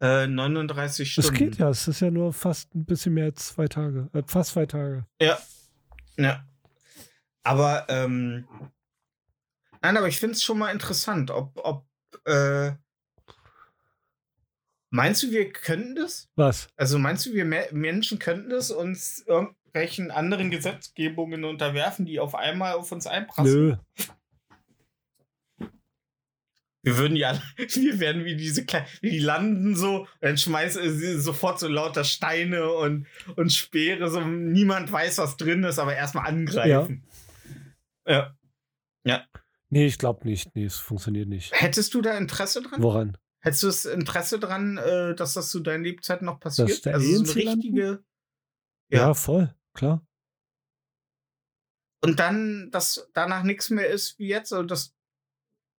Äh, 0.00 0.26
39 0.26 1.18
es 1.18 1.24
Stunden. 1.24 1.38
geht 1.38 1.58
ja. 1.58 1.68
Es 1.70 1.86
ist 1.86 2.00
ja 2.00 2.10
nur 2.10 2.32
fast 2.32 2.74
ein 2.74 2.84
bisschen 2.84 3.14
mehr 3.14 3.26
als 3.26 3.48
zwei 3.48 3.68
Tage. 3.68 4.08
Äh, 4.12 4.22
fast 4.26 4.50
zwei 4.52 4.66
Tage. 4.66 5.06
Ja. 5.20 5.38
Ja. 6.16 6.44
Aber, 7.44 7.86
ähm, 7.88 8.48
nein, 9.82 9.96
aber 9.96 10.08
ich 10.08 10.18
finde 10.18 10.34
es 10.34 10.42
schon 10.42 10.58
mal 10.58 10.72
interessant, 10.72 11.30
ob, 11.30 11.56
ob, 11.64 11.86
äh, 12.26 12.72
meinst 14.90 15.22
du, 15.22 15.30
wir 15.30 15.52
könnten 15.52 15.94
das? 15.94 16.28
Was? 16.36 16.68
Also 16.76 16.98
meinst 16.98 17.26
du, 17.26 17.34
wir 17.34 17.44
Me 17.44 17.66
Menschen 17.72 18.18
könnten 18.18 18.50
das 18.50 18.70
uns 18.70 19.24
irgendwelchen 19.26 20.10
anderen 20.10 20.50
Gesetzgebungen 20.50 21.44
unterwerfen, 21.44 22.06
die 22.06 22.20
auf 22.20 22.34
einmal 22.34 22.74
auf 22.74 22.92
uns 22.92 23.06
einprassen? 23.06 23.52
Nö. 23.52 23.76
Wir 26.82 26.96
würden 26.96 27.16
ja, 27.16 27.38
wir 27.56 28.00
werden 28.00 28.24
wie 28.24 28.36
diese 28.36 28.64
kleinen, 28.64 28.86
die 29.02 29.18
landen 29.18 29.76
so, 29.76 30.06
dann 30.20 30.38
schmeißen 30.38 30.98
sie 30.98 31.20
sofort 31.20 31.58
so 31.58 31.68
lauter 31.68 32.04
Steine 32.04 32.72
und, 32.72 33.06
und 33.36 33.52
Speere, 33.52 34.08
so 34.08 34.20
niemand 34.20 34.90
weiß, 34.90 35.18
was 35.18 35.36
drin 35.36 35.64
ist, 35.64 35.78
aber 35.78 35.94
erstmal 35.94 36.26
angreifen. 36.26 37.04
Ja. 38.06 39.26
Nee, 39.70 39.86
ich 39.86 39.98
glaube 39.98 40.26
nicht. 40.26 40.54
Nee, 40.54 40.64
es 40.64 40.76
funktioniert 40.76 41.28
nicht. 41.28 41.52
Hättest 41.52 41.92
du 41.94 42.00
da 42.00 42.16
Interesse 42.16 42.62
dran? 42.62 42.82
Woran? 42.82 43.18
Hättest 43.48 43.62
du 43.62 43.66
das 43.68 43.84
Interesse 43.86 44.38
dran, 44.38 44.76
äh, 44.76 45.14
dass 45.14 45.32
das 45.32 45.48
zu 45.48 45.60
deinen 45.60 45.82
Lebzeiten 45.82 46.26
noch 46.26 46.38
passiert? 46.38 46.84
der 46.84 46.96
also 46.96 47.24
so 47.24 47.32
eine 47.32 47.34
richtige. 47.34 48.04
Ja, 48.90 48.98
Ja. 48.98 49.14
voll. 49.14 49.54
Klar. 49.72 50.06
Und 52.02 52.20
dann, 52.20 52.70
dass 52.70 53.08
danach 53.14 53.44
nichts 53.44 53.70
mehr 53.70 53.88
ist 53.88 54.18
wie 54.18 54.28
jetzt, 54.28 54.52
also 54.52 54.66
dass 54.66 54.94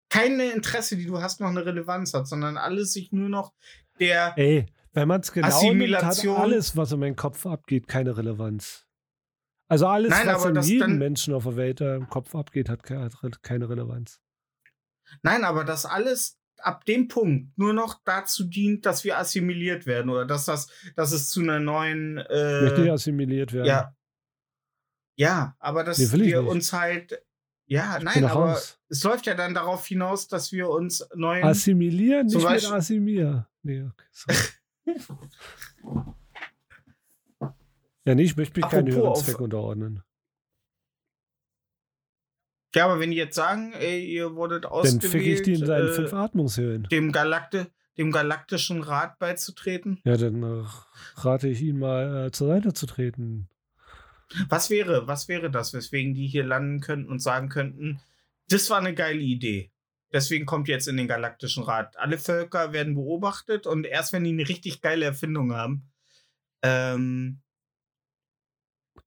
keine 0.09 0.51
Interesse, 0.51 0.97
die 0.97 1.05
du 1.05 1.22
hast, 1.22 1.41
noch 1.41 1.49
eine 1.49 1.63
Relevanz 1.63 2.15
hat, 2.15 2.28
sondern 2.28 2.57
alles 2.57 2.93
sich 2.93 3.11
nur 3.11 3.30
noch 3.30 3.53
der. 3.99 4.34
Ey, 4.36 4.65
wenn 4.93 5.07
man 5.07 5.22
es 5.22 5.32
genau 5.32 5.61
nimmt, 5.72 5.95
hat 5.97 6.26
alles, 6.26 6.76
was 6.76 6.91
in 6.91 7.01
meinem 7.01 7.15
Kopf 7.15 7.45
abgeht, 7.45 7.88
keine 7.88 8.17
Relevanz. 8.17 8.88
Also 9.67 9.86
alles, 9.86 10.09
Nein, 10.09 10.26
was 10.26 10.45
in 10.45 10.55
das 10.55 10.67
jedem 10.67 10.97
Menschen 10.97 11.36
auf 11.36 11.43
der 11.43 11.55
Welt 11.55 11.82
äh, 11.82 11.97
im 11.97 12.09
Kopf 12.09 12.34
abgeht, 12.34 12.67
hat 12.67 12.82
keine 12.82 13.70
Relevanz. 13.70 14.20
Nein, 15.22 15.43
aber 15.43 15.63
dass 15.63 15.86
alles 15.86 16.39
ab 16.62 16.86
dem 16.86 17.07
Punkt 17.07 17.57
nur 17.57 17.74
noch 17.74 18.01
dazu 18.03 18.43
dient, 18.45 18.86
dass 18.86 19.03
wir 19.03 19.18
assimiliert 19.18 19.86
werden 19.86 20.10
oder 20.10 20.26
dass 20.26 20.45
das, 20.45 20.68
dass 20.95 21.12
es 21.12 21.30
zu 21.30 21.41
einer 21.41 21.60
neuen. 21.60 22.18
Äh, 22.18 22.89
assimiliert 22.89 23.53
werden. 23.53 23.66
ja. 23.68 23.95
Ja, 25.16 25.55
aber 25.60 25.84
dass 25.84 25.97
Nee, 25.97 26.12
wir 26.30 26.41
nicht. 26.41 26.49
uns 26.49 26.72
halt. 26.72 27.22
Ja, 27.66 27.97
Ich 27.97 28.03
nein, 28.03 28.24
aber 28.24 28.51
raus. 28.53 28.80
es 28.88 29.03
läuft 29.03 29.26
ja 29.28 29.36
dann 29.36 29.53
darauf 29.53 29.86
hinaus, 29.86 30.28
dass 30.30 30.51
wir 30.53 30.70
uns 30.70 31.05
neuen. 31.14 31.43
Assimilieren, 31.43 32.26
nicht 32.28 32.36
mit 32.38 32.45
Beispiel- 32.45 32.74
assimilieren. 32.74 33.45
Nee, 33.62 33.84
okay, 33.84 34.95
ja, 38.05 38.16
nee, 38.16 38.24
ich 38.24 38.36
möchte 38.38 38.60
mich 38.60 38.70
keinen 38.70 38.88
Apropos 38.88 38.95
höheren 38.95 39.16
Zweck 39.26 39.41
unterordnen. 39.41 40.03
Ja, 42.76 42.86
aber 42.86 42.99
wenn 42.99 43.11
die 43.11 43.17
jetzt 43.17 43.36
sagen, 43.36 43.74
ey, 43.74 44.05
ihr 44.05 44.36
wurdet 44.36 44.65
Dann 44.65 44.72
ausgewählt, 44.72 45.11
fick 45.11 45.26
ich 45.26 45.41
die 45.41 45.53
in 45.53 45.65
seinen 45.65 45.88
äh, 45.88 45.93
fünf 45.93 46.13
Atmungshöhlen. 46.13 46.84
dem, 46.84 47.11
Galakte, 47.11 47.67
dem 47.97 48.11
galaktischen 48.11 48.84
Rat 48.84 49.17
beizutreten. 49.20 49.99
Ja, 50.03 50.17
dann 50.17 50.43
äh, 50.43 50.65
rate 51.15 51.47
ich 51.47 51.61
ihn 51.61 51.80
mal 51.80 52.28
äh, 52.28 52.32
zur 52.32 52.47
Seite 52.47 52.74
zu 52.74 52.86
treten. 52.86 53.49
Was 54.47 54.70
wäre, 54.70 55.07
was 55.07 55.28
wäre 55.28 55.49
das, 55.49 55.74
weswegen 55.74 56.13
die 56.13 56.28
hier 56.28 56.43
landen 56.43 56.82
könnten 56.82 57.09
und 57.09 57.20
sagen 57.20 57.49
könnten, 57.49 57.99
das 58.49 58.70
war 58.70 58.78
eine 58.78 58.93
geile 58.93 59.22
Idee. 59.22 59.72
Deswegen 60.11 60.45
kommt 60.45 60.67
jetzt 60.67 60.88
in 60.88 60.97
den 60.97 61.07
Galaktischen 61.07 61.63
Rat. 61.63 61.97
Alle 61.97 62.17
Völker 62.17 62.74
werden 62.74 62.95
beobachtet 62.95 63.67
und 63.67 63.86
erst 63.86 64.13
wenn 64.13 64.24
die 64.24 64.32
eine 64.32 64.47
richtig 64.47 64.82
geile 64.82 65.05
Erfindung 65.05 65.53
haben, 65.53 65.89
ähm, 66.63 67.41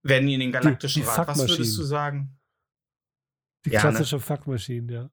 werden 0.02 0.26
die 0.26 0.34
in 0.34 0.40
den 0.40 0.52
Galaktischen 0.52 1.02
die 1.02 1.08
Rat. 1.08 1.28
Was 1.28 1.48
würdest 1.48 1.78
du 1.78 1.82
sagen? 1.82 2.36
Die 3.64 3.70
Ja, 3.70 3.82
ne? 3.84 3.90
klassische 3.90 4.18
Fuckmaschine, 4.20 4.92
ja. 4.92 5.10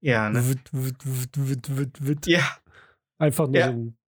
Ja, 0.00 0.30
ne? 0.30 0.48
Wit, 0.48 0.60
wit, 0.72 0.96
wit, 1.04 1.48
wit, 1.48 1.76
wit, 1.78 2.06
wit. 2.06 2.26
Ja. 2.26 2.58
Einfach 3.20 3.46
nur 3.46 3.56
Ja. 3.56 3.66
so 3.72 3.72
ein 3.78 3.98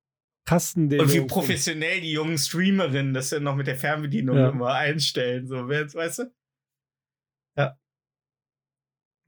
Kasten, 0.47 0.89
den 0.89 1.01
Und 1.01 1.13
wie 1.13 1.21
professionell 1.23 2.01
die 2.01 2.13
jungen 2.13 2.39
Streamerinnen 2.39 3.15
das 3.15 3.31
ja 3.31 3.41
noch 3.41 3.57
mit 3.57 3.67
der 3.67 3.77
Fernbedienung 3.77 4.37
Ja. 4.37 4.49
immer 4.51 4.73
einstellen. 4.75 5.47
So, 5.47 5.69
wer 5.69 5.81
jetzt, 5.81 5.95
weißt 5.95 6.21
du? 6.21 6.35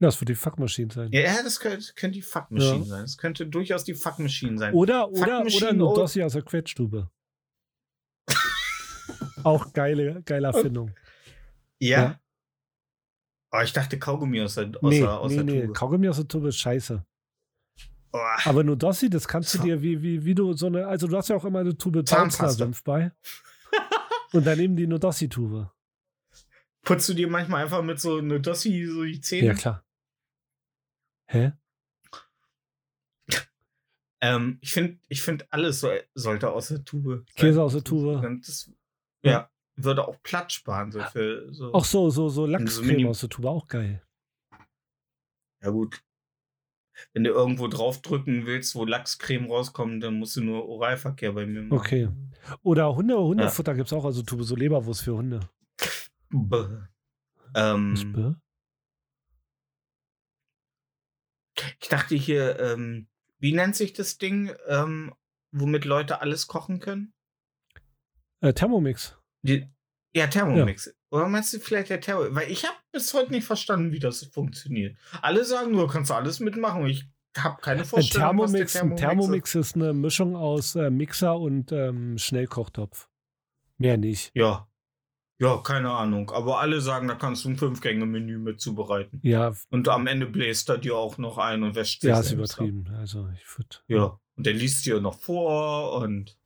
Das 0.01 0.19
wird 0.19 0.27
die 0.27 0.35
Fuckmaschine 0.35 0.91
sein. 0.91 1.11
Ja, 1.13 1.21
ja 1.21 1.43
das 1.43 1.61
könnte, 1.61 1.93
könnte 1.95 2.15
die 2.15 2.21
Fuck 2.21 2.51
Machine 2.51 2.79
Ja. 2.79 2.83
sein. 2.83 3.01
Das 3.03 3.17
könnte 3.17 3.47
durchaus 3.47 3.85
die 3.85 3.93
Fuck 3.93 4.19
Machine 4.19 4.57
sein. 4.57 4.73
Oder, 4.73 5.09
oder, 5.09 5.45
oder 5.45 5.69
eine 5.69 5.85
oder- 5.85 6.01
Dossi 6.01 6.21
aus 6.21 6.33
der 6.33 6.41
Quetschstube. 6.41 7.09
Auch 9.45 9.71
geile, 9.71 10.21
geile 10.23 10.47
Erfindung. 10.47 10.91
ja. 11.79 12.01
ja. 12.01 12.19
Oh, 13.55 13.59
ich 13.61 13.71
dachte 13.71 13.99
Kaugummi 13.99 14.41
aus 14.41 14.55
der, 14.55 14.71
aus 14.81 14.89
nee, 14.89 15.01
der, 15.01 15.19
aus 15.19 15.29
nee, 15.29 15.35
der 15.37 15.45
nee. 15.45 15.61
Tube. 15.67 15.75
Kaugummi 15.75 16.09
aus 16.09 16.15
der 16.15 16.27
Tube 16.27 16.45
ist 16.45 16.57
scheiße. 16.57 17.05
Oh, 18.11 18.19
Aber 18.45 18.63
nur 18.63 18.75
Dossi, 18.75 19.11
das 19.11 19.27
kannst 19.27 19.53
du 19.53 19.59
dir, 19.59 19.79
wie, 19.83 20.01
wie, 20.01 20.25
wie 20.25 20.33
du 20.33 20.53
so 20.53 20.65
eine, 20.65 20.87
also 20.87 21.07
du 21.07 21.15
hast 21.15 21.29
ja 21.29 21.35
auch 21.35 21.45
immer 21.45 21.59
eine 21.59 21.77
Tube 21.77 22.03
Zahnpasta. 22.03 22.47
Zahnpasta-Senf 22.47 22.83
bei. 22.83 23.11
Und 24.33 24.47
daneben 24.47 24.75
die 24.75 24.87
Nudossi-Tube. 24.87 25.69
putzt 26.81 27.09
du 27.09 27.13
dir 27.13 27.27
manchmal 27.27 27.63
einfach 27.63 27.83
mit 27.83 27.99
so 27.99 28.17
einer 28.17 28.39
Dossi 28.39 28.87
so 28.87 29.03
die 29.03 29.21
Zähne? 29.21 29.47
Ja, 29.49 29.53
klar. 29.53 29.85
Hä? 31.27 31.53
Ähm, 34.21 34.57
ich 34.61 34.71
finde, 34.73 34.99
ich 35.09 35.21
find, 35.21 35.51
alles 35.51 35.81
so, 35.81 35.91
sollte 36.15 36.49
aus 36.49 36.69
der 36.69 36.83
Tube. 36.83 37.23
Käse 37.35 37.61
aus 37.61 37.73
der 37.73 37.83
Tube. 37.83 38.19
Dann 38.21 38.41
Das, 38.41 38.71
ja, 39.21 39.51
würde 39.75 40.07
auch 40.07 40.21
Platz 40.23 40.53
sparen. 40.53 40.91
So 40.91 41.01
für, 41.01 41.53
so. 41.53 41.73
Auch 41.73 41.85
so, 41.85 42.09
so, 42.09 42.29
so 42.29 42.45
so 42.45 42.45
Lachscreme 42.45 42.87
Mini- 42.87 43.07
aus 43.07 43.21
der 43.21 43.29
Tube, 43.29 43.45
auch 43.45 43.67
geil. 43.67 44.01
Ja, 45.61 45.69
gut. 45.69 46.03
Wenn 47.13 47.23
du 47.23 47.31
irgendwo 47.31 47.67
draufdrücken 47.67 48.45
willst, 48.45 48.75
wo 48.75 48.85
Lachscreme 48.85 49.49
rauskommt, 49.49 50.03
dann 50.03 50.19
musst 50.19 50.35
du 50.35 50.41
nur 50.41 50.67
Oralverkehr 50.67 51.31
bei 51.31 51.45
mir 51.45 51.63
machen. 51.63 51.79
Okay. 51.79 52.09
Oder 52.61 52.95
Hunde, 52.95 53.17
Hundefutter 53.17 53.73
gibt 53.73 53.87
es 53.87 53.93
auch, 53.93 54.05
also 54.05 54.21
Tube, 54.21 54.43
so 54.43 54.55
Leberwurst 54.55 55.03
für 55.03 55.15
Hunde. 55.15 55.39
Bäh. 56.29 56.65
Ähm, 57.55 58.13
bäh? 58.13 58.33
ich 61.79 61.89
dachte 61.89 62.15
hier, 62.15 62.59
ähm, 62.59 63.07
wie 63.39 63.53
nennt 63.53 63.75
sich 63.75 63.93
das 63.93 64.17
Ding, 64.17 64.53
ähm, 64.67 65.13
womit 65.51 65.85
Leute 65.85 66.21
alles 66.21 66.47
kochen 66.47 66.79
können? 66.79 67.13
Äh, 68.41 68.53
Thermomix. 68.53 69.17
Die, 69.43 69.67
ja, 70.15 70.27
Thermomix. 70.27 70.93
Oder 71.11 71.27
meinst 71.27 71.53
du 71.53 71.59
vielleicht 71.59 71.89
der 71.89 72.01
Thermomix? 72.01 72.35
Weil 72.35 72.51
ich 72.51 72.63
habe 72.65 72.75
bis 72.91 73.13
heute 73.13 73.31
nicht 73.31 73.45
verstanden, 73.45 73.91
wie 73.91 73.99
das 73.99 74.23
funktioniert. 74.25 74.97
Alle 75.21 75.43
sagen 75.45 75.71
nur, 75.71 75.87
kannst 75.87 76.09
du 76.09 76.15
alles 76.15 76.39
mitmachen. 76.39 76.85
Ich 76.87 77.05
habe 77.37 77.61
keine 77.61 77.81
Ein 77.81 77.85
Vorstellung, 77.85 78.21
der 78.21 78.27
Thermomix, 78.29 78.75
ein 78.75 78.95
Thermomix, 78.95 79.01
Thermomix 79.01 79.55
ist 79.55 79.75
eine 79.75 79.93
Mischung 79.93 80.35
aus 80.35 80.75
äh, 80.75 80.89
Mixer 80.89 81.37
und 81.37 81.71
ähm, 81.71 82.17
Schnellkochtopf. 82.17 83.09
Mehr 83.77 83.97
nicht. 83.97 84.27
ist. 84.27 84.31
Ja. 84.35 84.67
Ja, 85.39 85.57
keine 85.57 85.91
Ahnung. 85.91 86.29
Aber 86.29 86.59
alle 86.59 86.79
sagen, 86.79 87.07
da 87.07 87.15
kannst 87.15 87.43
du 87.43 87.49
ein 87.49 87.57
Fünf-Gänge-Menü 87.57 88.37
mit 88.37 88.61
zubereiten. 88.61 89.19
Ja, 89.23 89.53
Und 89.71 89.89
am 89.89 90.07
Ende 90.07 90.27
bläst 90.27 90.69
er 90.69 90.77
dir 90.77 90.95
auch 90.95 91.17
noch 91.17 91.37
ein 91.37 91.63
und 91.63 91.75
wäscht 91.75 92.01
sich 92.01 92.09
ja, 92.09 92.19
ist 92.19 92.27
ab. 92.27 92.33
übertrieben. 92.37 92.87
Also 92.97 93.27
ich 93.33 93.57
würde. 93.57 93.77
Ja. 93.87 94.19
Und 94.35 94.45
der 94.45 94.53
liest 94.53 94.85
dir 94.85 95.01
noch 95.01 95.19
vor 95.19 96.01
und 96.01 96.37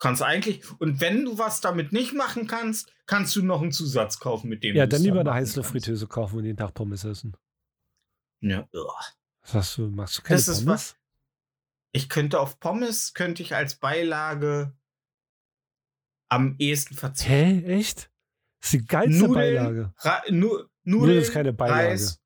kannst 0.00 0.22
eigentlich. 0.22 0.68
Und 0.80 1.00
wenn 1.00 1.24
du 1.24 1.38
was 1.38 1.60
damit 1.60 1.92
nicht 1.92 2.14
machen 2.14 2.46
kannst, 2.46 2.92
kannst 3.06 3.36
du 3.36 3.42
noch 3.42 3.62
einen 3.62 3.72
Zusatz 3.72 4.18
kaufen, 4.18 4.48
mit 4.48 4.64
dem 4.64 4.74
Ja, 4.74 4.86
dann 4.86 5.02
lieber 5.02 5.20
eine 5.20 5.30
machen 5.30 5.40
Heißluftfritteuse 5.40 6.08
kaufen 6.08 6.38
und 6.38 6.44
jeden 6.44 6.56
Tag 6.56 6.74
Pommes 6.74 7.04
essen. 7.04 7.36
Ja. 8.40 8.68
Was 9.52 9.76
du? 9.76 9.88
Machst 9.88 10.18
du 10.18 10.22
keine 10.22 10.38
Das 10.38 10.48
ist 10.48 10.64
Pommes? 10.64 10.96
Ich 11.92 12.08
könnte 12.08 12.40
auf 12.40 12.58
Pommes, 12.60 13.14
könnte 13.14 13.42
ich 13.42 13.54
als 13.54 13.76
Beilage 13.76 14.76
am 16.28 16.54
ehesten 16.58 16.94
verzichten. 16.94 17.32
Hä? 17.32 17.78
Echt? 17.78 18.10
Das 18.60 18.72
ist 18.72 18.80
die 18.80 18.86
geilste 18.86 19.28
Beilage. 19.28 19.92
Ra 19.98 20.22
nu 20.30 20.48
Nudeln 20.48 20.68
Nudeln, 20.84 21.18
ist 21.18 21.32
keine 21.32 21.52
Beilage. 21.52 21.88
Reis, 21.88 22.22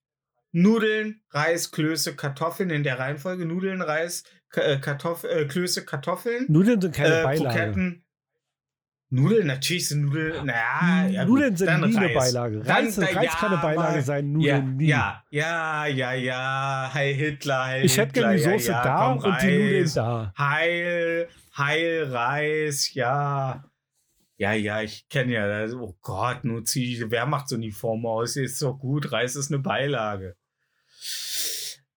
Nudeln, 0.52 1.22
Reis, 1.30 1.70
Klöße, 1.70 2.14
Kartoffeln 2.14 2.70
in 2.70 2.84
der 2.84 2.98
Reihenfolge. 2.98 3.46
Nudeln, 3.46 3.82
Reis, 3.82 4.22
Kartoff 4.80 5.24
äh, 5.24 5.44
Klöße, 5.46 5.84
Kartoffeln. 5.84 6.46
Nudeln 6.48 6.80
sind 6.80 6.94
keine 6.94 7.20
äh, 7.20 7.22
Beilage. 7.24 7.44
Kroketten. 7.58 8.00
Nudeln, 9.10 9.46
natürlich 9.46 9.88
sind 9.88 10.06
Nudeln. 10.06 10.46
Naja, 10.46 11.06
ja, 11.08 11.24
gut, 11.24 11.34
Nudeln 11.34 11.56
sind 11.56 11.66
dann 11.68 11.88
nie 11.88 11.96
eine 11.96 12.06
Reis. 12.06 12.14
Beilage. 12.32 12.60
Dann- 12.60 12.84
Reis, 12.84 12.96
da- 12.96 13.02
Reis 13.06 13.14
ja, 13.14 13.30
kann 13.30 13.52
eine 13.52 13.62
Beilage 13.62 14.02
sein, 14.02 14.40
Ja, 14.40 14.58
Nudeln 14.58 14.76
nie. 14.76 14.86
ja, 14.88 15.22
ja, 15.30 15.86
ja, 15.86 16.12
ja. 16.14 16.90
Heil 16.92 17.14
Hitler, 17.14 17.64
Heil 17.64 17.84
Ich 17.84 17.96
hätte 17.96 18.12
gerne 18.12 18.36
die 18.36 18.42
Soße 18.42 18.70
ja, 18.72 18.78
ja, 18.78 18.82
da 18.84 19.12
und 19.12 19.22
die 19.24 19.28
Nudeln 19.28 19.82
Reis. 19.82 19.94
da. 19.94 20.34
Heil, 20.36 21.28
Heil, 21.56 22.04
Reis, 22.10 22.94
ja. 22.94 23.64
Ja, 24.36 24.52
ja, 24.52 24.82
ich 24.82 25.08
kenne 25.08 25.32
ja, 25.32 25.46
das- 25.46 25.74
oh 25.74 25.94
Gott, 26.00 26.42
nur 26.44 26.64
zieh 26.64 26.96
die 26.96 27.08
Wehrmachtsuniform 27.10 28.04
aus, 28.06 28.34
ist 28.34 28.60
doch 28.62 28.74
gut, 28.78 29.12
Reis 29.12 29.36
ist 29.36 29.52
eine 29.52 29.60
Beilage. 29.60 30.34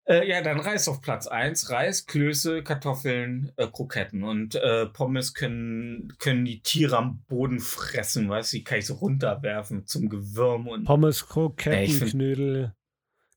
Äh, 0.09 0.25
ja, 0.27 0.41
dann 0.41 0.59
Reis 0.61 0.87
auf 0.87 1.01
Platz 1.01 1.27
1. 1.27 1.69
Reis, 1.69 2.05
Klöße, 2.05 2.63
Kartoffeln, 2.63 3.51
äh, 3.57 3.67
Kroketten. 3.67 4.23
Und 4.23 4.55
äh, 4.55 4.85
Pommes 4.85 5.33
können, 5.33 6.13
können 6.19 6.45
die 6.45 6.61
Tiere 6.61 6.97
am 6.97 7.23
Boden 7.27 7.59
fressen, 7.59 8.29
weißt 8.29 8.53
du? 8.53 8.57
Die 8.57 8.63
kann 8.63 8.79
ich 8.79 8.85
so 8.85 8.93
runterwerfen 8.95 9.85
zum 9.85 10.07
Gewürm 10.07 10.67
und. 10.69 10.85
Pommes, 10.85 11.27
Kroketten, 11.27 11.93
find- 11.93 12.11
Knödel, 12.11 12.73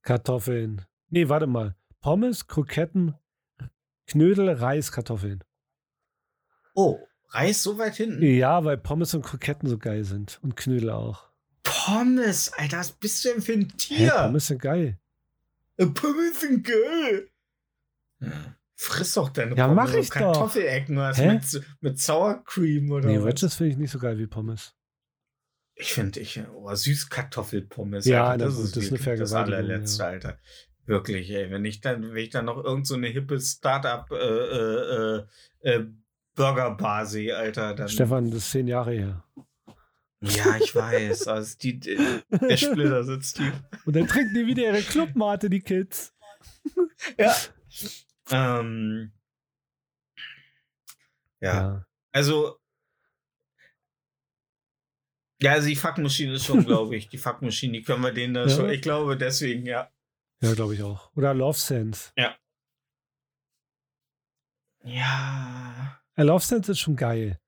Kartoffeln. 0.02 0.82
Nee, 1.08 1.28
warte 1.28 1.48
mal. 1.48 1.74
Pommes, 2.00 2.46
Kroketten, 2.46 3.14
Knödel, 4.06 4.50
Reis, 4.50 4.92
Kartoffeln. 4.92 5.42
Oh, 6.74 7.00
Reis 7.30 7.64
so 7.64 7.78
weit 7.78 7.96
hinten? 7.96 8.22
Ja, 8.22 8.64
weil 8.64 8.78
Pommes 8.78 9.12
und 9.12 9.22
Kroketten 9.22 9.68
so 9.68 9.76
geil 9.76 10.04
sind. 10.04 10.38
Und 10.42 10.56
Knödel 10.56 10.90
auch. 10.90 11.30
Pommes, 11.64 12.52
Alter, 12.52 12.78
was 12.78 12.92
bist 12.92 13.24
du 13.24 13.30
denn 13.30 13.42
für 13.42 13.54
ein 13.54 13.68
Tier? 13.76 14.10
Pommes 14.12 14.46
sind 14.46 14.62
geil. 14.62 14.99
Äh, 15.80 15.86
Pommes 15.86 16.40
sind 16.40 16.64
geil. 16.64 17.28
Ja. 18.20 18.56
Friss 18.76 19.14
doch 19.14 19.30
deine 19.30 19.56
Ja, 19.56 19.66
Pommes. 19.68 19.76
mach 19.90 19.94
ich 19.94 20.08
doch. 20.08 20.14
Kartoffelecken 20.16 21.14
Hä? 21.14 21.34
mit, 21.34 21.64
mit 21.80 21.98
Sour 21.98 22.42
Cream 22.44 22.90
oder 22.90 23.08
Nee? 23.08 23.22
Wedges 23.24 23.54
finde 23.54 23.72
ich 23.72 23.78
nicht 23.78 23.90
so 23.90 23.98
geil 23.98 24.18
wie 24.18 24.26
Pommes. 24.26 24.74
Ich 25.74 25.94
finde, 25.94 26.20
ich, 26.20 26.40
oh, 26.54 26.74
Süßkartoffelpommes. 26.74 28.04
Ja, 28.04 28.28
Alter, 28.28 28.46
das 28.46 28.56
gut, 28.56 28.64
ist 28.66 28.76
das 28.76 28.84
ist 28.84 29.06
eine 29.08 29.16
das 29.16 29.32
allerletzte, 29.32 30.02
ja. 30.02 30.08
Alter. 30.10 30.38
Wirklich, 30.84 31.30
ey. 31.30 31.50
Wenn 31.50 31.64
ich 31.64 31.80
dann, 31.80 32.02
wenn 32.12 32.16
ich 32.24 32.30
dann 32.30 32.44
noch 32.44 32.62
irgend 32.62 32.86
so 32.86 32.96
eine 32.96 33.08
hippe 33.08 33.40
Startup 33.40 34.10
äh, 34.10 34.16
äh, 34.16 35.16
äh, 35.16 35.24
äh, 35.62 35.86
Burgerbar 36.34 37.06
sehe, 37.06 37.36
Alter, 37.36 37.74
dann. 37.74 37.88
Stefan, 37.88 38.30
das 38.30 38.40
ist 38.40 38.50
zehn 38.50 38.68
Jahre 38.68 38.92
her. 38.92 39.24
Ja, 40.22 40.56
ich 40.56 40.74
weiß. 40.74 41.28
Also 41.28 41.56
die, 41.58 41.80
der 41.80 42.56
Splitter 42.56 43.04
sitzt 43.04 43.36
tief. 43.36 43.54
Und 43.86 43.96
dann 43.96 44.06
trinken 44.06 44.34
die 44.34 44.46
wieder 44.46 44.64
ihre 44.64 44.82
Clubmate, 44.82 45.48
die 45.48 45.60
Kids. 45.60 46.14
Ja. 47.18 47.34
Ähm, 48.30 49.12
ja. 51.40 51.86
Also. 52.12 52.58
Ja, 55.42 55.52
also 55.52 55.68
die 55.68 55.76
Fuckmaschine 55.76 56.34
ist 56.34 56.44
schon, 56.44 56.66
glaube 56.66 56.96
ich. 56.96 57.08
Die 57.08 57.16
Fuckmaschine, 57.16 57.78
die 57.78 57.82
können 57.82 58.02
wir 58.02 58.12
denen 58.12 58.34
da 58.34 58.42
Ja. 58.44 58.50
schon. 58.50 58.68
Ich 58.68 58.82
glaube, 58.82 59.16
deswegen, 59.16 59.64
ja. 59.64 59.90
Ja, 60.42 60.52
glaube 60.54 60.74
ich 60.74 60.82
auch. 60.82 61.10
Oder 61.16 61.32
Love 61.32 61.58
Sense. 61.58 62.12
Ja. 62.16 62.36
Ja, 64.84 65.98
Love 66.16 66.44
Sense 66.44 66.72
ist 66.72 66.80
schon 66.80 66.96
geil. 66.96 67.40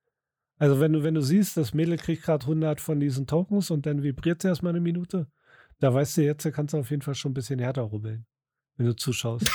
Also 0.62 0.78
wenn 0.78 0.92
du, 0.92 1.02
wenn 1.02 1.14
du 1.14 1.22
siehst, 1.22 1.56
das 1.56 1.74
Mädel 1.74 1.96
kriegt 1.96 2.22
gerade 2.22 2.44
100 2.44 2.80
von 2.80 3.00
diesen 3.00 3.26
Tokens 3.26 3.72
und 3.72 3.84
dann 3.84 4.04
vibriert 4.04 4.42
sie 4.42 4.46
erstmal 4.46 4.70
eine 4.70 4.80
Minute, 4.80 5.26
da 5.80 5.92
weißt 5.92 6.18
du 6.18 6.22
jetzt, 6.22 6.44
da 6.44 6.52
kannst 6.52 6.72
du 6.72 6.78
auf 6.78 6.88
jeden 6.88 7.02
Fall 7.02 7.16
schon 7.16 7.32
ein 7.32 7.34
bisschen 7.34 7.58
härter 7.58 7.82
rubbeln, 7.82 8.26
wenn 8.76 8.86
du 8.86 8.94
zuschaust. 8.94 9.50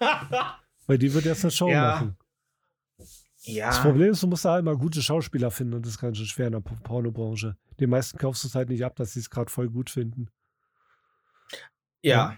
Weil 0.88 0.98
die 0.98 1.14
wird 1.14 1.24
erst 1.24 1.44
eine 1.44 1.52
Show 1.52 1.70
Ja. 1.70 1.92
machen. 1.92 2.18
ja. 3.42 3.68
Das 3.68 3.80
Problem 3.80 4.10
ist, 4.10 4.20
du 4.20 4.26
musst 4.26 4.44
da 4.44 4.54
halt 4.54 4.64
mal 4.64 4.76
gute 4.76 5.00
Schauspieler 5.02 5.52
finden 5.52 5.74
und 5.74 5.86
das 5.86 5.92
ist 5.92 6.00
ganz 6.00 6.16
schön 6.16 6.26
schwer 6.26 6.48
in 6.48 6.54
der 6.54 6.60
Pornobranche. 6.62 7.56
Den 7.78 7.90
meisten 7.90 8.18
kaufst 8.18 8.42
du 8.42 8.48
es 8.48 8.56
halt 8.56 8.70
nicht 8.70 8.84
ab, 8.84 8.96
dass 8.96 9.12
sie 9.12 9.20
es 9.20 9.30
gerade 9.30 9.52
voll 9.52 9.70
gut 9.70 9.88
finden. 9.88 10.30
Ja. 12.02 12.36